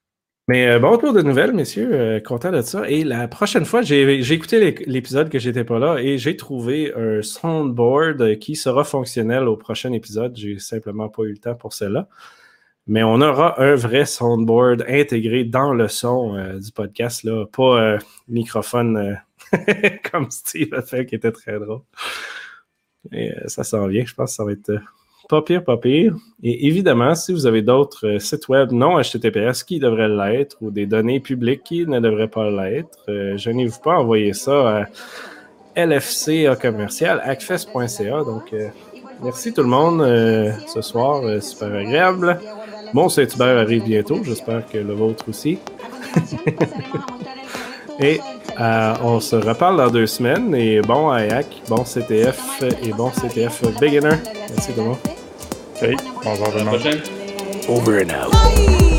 Mais 0.48 0.68
euh, 0.68 0.80
bon 0.80 0.98
tour 0.98 1.14
de 1.14 1.22
nouvelles, 1.22 1.54
messieurs. 1.54 2.22
content 2.26 2.52
de 2.52 2.62
ça. 2.62 2.88
Et 2.90 3.04
la 3.04 3.28
prochaine 3.28 3.66
fois, 3.66 3.82
j'ai 3.82 4.20
écouté 4.34 4.60
l'é- 4.60 4.84
l'épisode 4.86 5.30
que 5.30 5.40
j'étais 5.40 5.64
pas 5.64 5.80
là 5.80 5.98
et 5.98 6.18
j'ai 6.20 6.36
trouvé 6.36 6.94
un 6.96 7.22
soundboard 7.24 8.38
qui 8.38 8.56
sera 8.56 8.84
fonctionnel 8.84 9.48
au 9.48 9.56
prochain 9.56 9.92
épisode. 9.94 10.36
J'ai 10.36 10.60
simplement 10.60 11.10
pas 11.10 11.24
eu 11.24 11.32
le 11.32 11.38
temps 11.38 11.56
pour 11.56 11.74
cela. 11.74 12.08
Mais 12.88 13.04
on 13.04 13.22
aura 13.22 13.62
un 13.62 13.76
vrai 13.76 14.06
soundboard 14.06 14.86
intégré 14.88 15.44
dans 15.44 15.74
le 15.74 15.88
son 15.88 16.36
euh, 16.36 16.60
du 16.60 16.72
podcast, 16.72 17.24
là, 17.24 17.46
pas 17.46 17.82
euh, 17.82 17.98
microphone 18.28 18.98
euh, 18.98 19.16
comme 20.12 20.32
Steve 20.32 20.74
a 20.74 20.82
fait, 20.82 21.06
qui 21.06 21.16
était 21.16 21.32
très 21.32 21.60
drôle. 21.60 21.82
Et 23.12 23.32
euh, 23.32 23.48
ça 23.48 23.64
s'en 23.64 23.88
vient, 23.88 24.06
je 24.06 24.14
pense 24.14 24.32
que 24.32 24.36
ça 24.36 24.46
va 24.46 24.52
être 24.52 24.72
pas 25.30 25.42
pire, 25.42 25.64
pas 25.64 25.78
pire. 25.78 26.16
Et 26.44 26.68
évidemment, 26.68 27.16
si 27.16 27.32
vous 27.32 27.46
avez 27.46 27.62
d'autres 27.62 28.18
sites 28.20 28.50
web 28.50 28.72
non 28.72 29.00
HTTPS 29.00 29.64
qui 29.64 29.80
devraient 29.80 30.10
l'être 30.10 30.58
ou 30.62 30.72
des 30.72 30.86
données 30.86 31.20
publiques 31.20 31.64
qui 31.64 31.86
ne 31.86 32.00
devraient 32.00 32.28
pas 32.28 32.50
l'être, 32.50 33.00
euh, 33.08 33.38
gênez-vous 33.38 33.80
pas 33.80 33.94
à 33.94 34.00
envoyer 34.00 34.34
ça 34.34 34.86
à 35.76 35.86
LFC 35.86 36.52
commercial 36.62 37.22
acfest.ca. 37.24 38.24
Donc, 38.26 38.54
merci 39.24 39.54
tout 39.54 39.62
le 39.62 39.70
monde 39.70 40.02
ce 40.68 40.82
soir, 40.82 41.42
super 41.42 41.74
agréable. 41.74 42.38
Mon 42.94 43.10
Saint-Hubert 43.10 43.58
arrive 43.58 43.84
bientôt, 43.84 44.24
j'espère 44.24 44.68
que 44.68 44.78
le 44.78 44.94
vôtre 44.94 45.26
aussi. 45.30 45.60
Et 48.00 48.20
euh, 48.60 48.94
on 49.04 49.20
se 49.20 49.36
reparle 49.36 49.78
dans 49.78 49.90
deux 49.90 50.08
semaines. 50.08 50.54
Et 50.56 50.82
bon 50.82 51.14
AIAC, 51.14 51.62
bon 51.68 51.84
CTF 51.84 52.64
et 52.84 52.92
bon 52.94 53.12
CTF 53.12 53.62
Beginner. 53.80 54.18
Merci 54.50 54.74
tout 54.74 54.82
le 54.82 54.88
monde. 54.88 54.98
OK. 55.82 55.90
Bonjour 56.24 56.48
À 56.48 56.58
la 56.58 56.66
prochaine. 56.66 57.00
Over 57.70 58.04
and 58.04 58.10
out. 58.10 58.91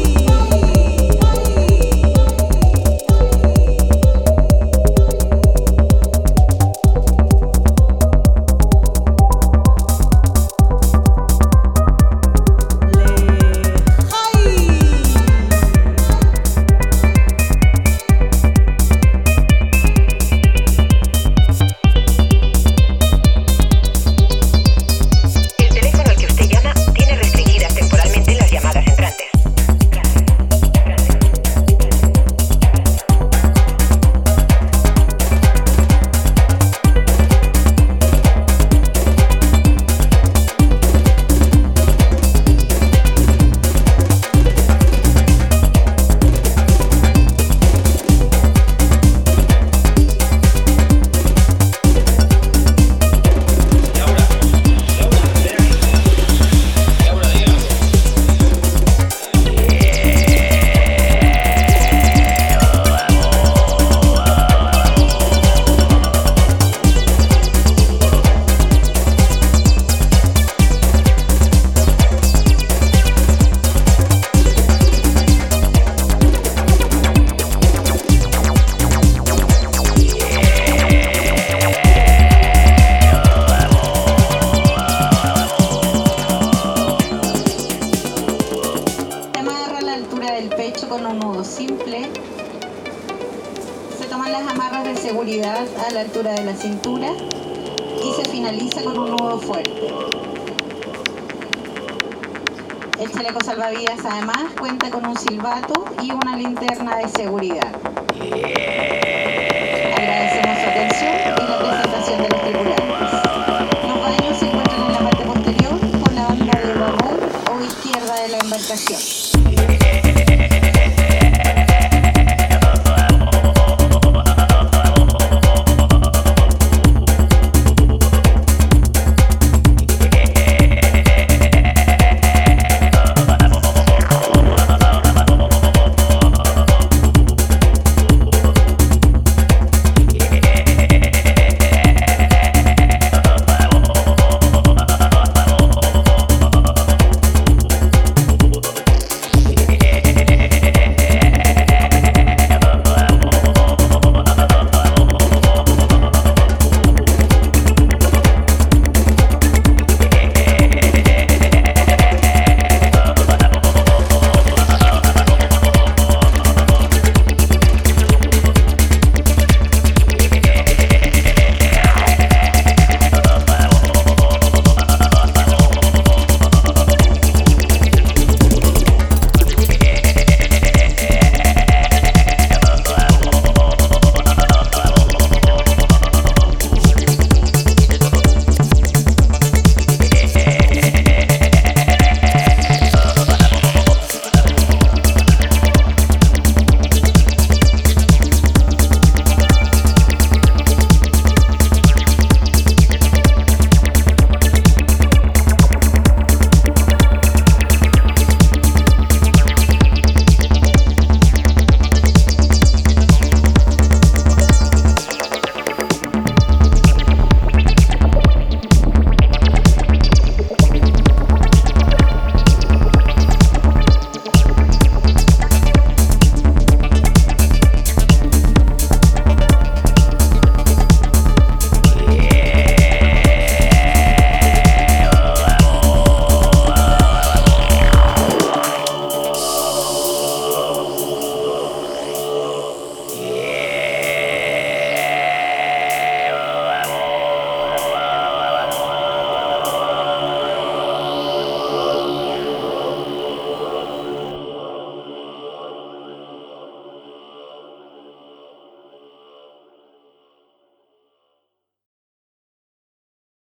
seguridad. 107.32 107.72
Yeah. 108.14 108.91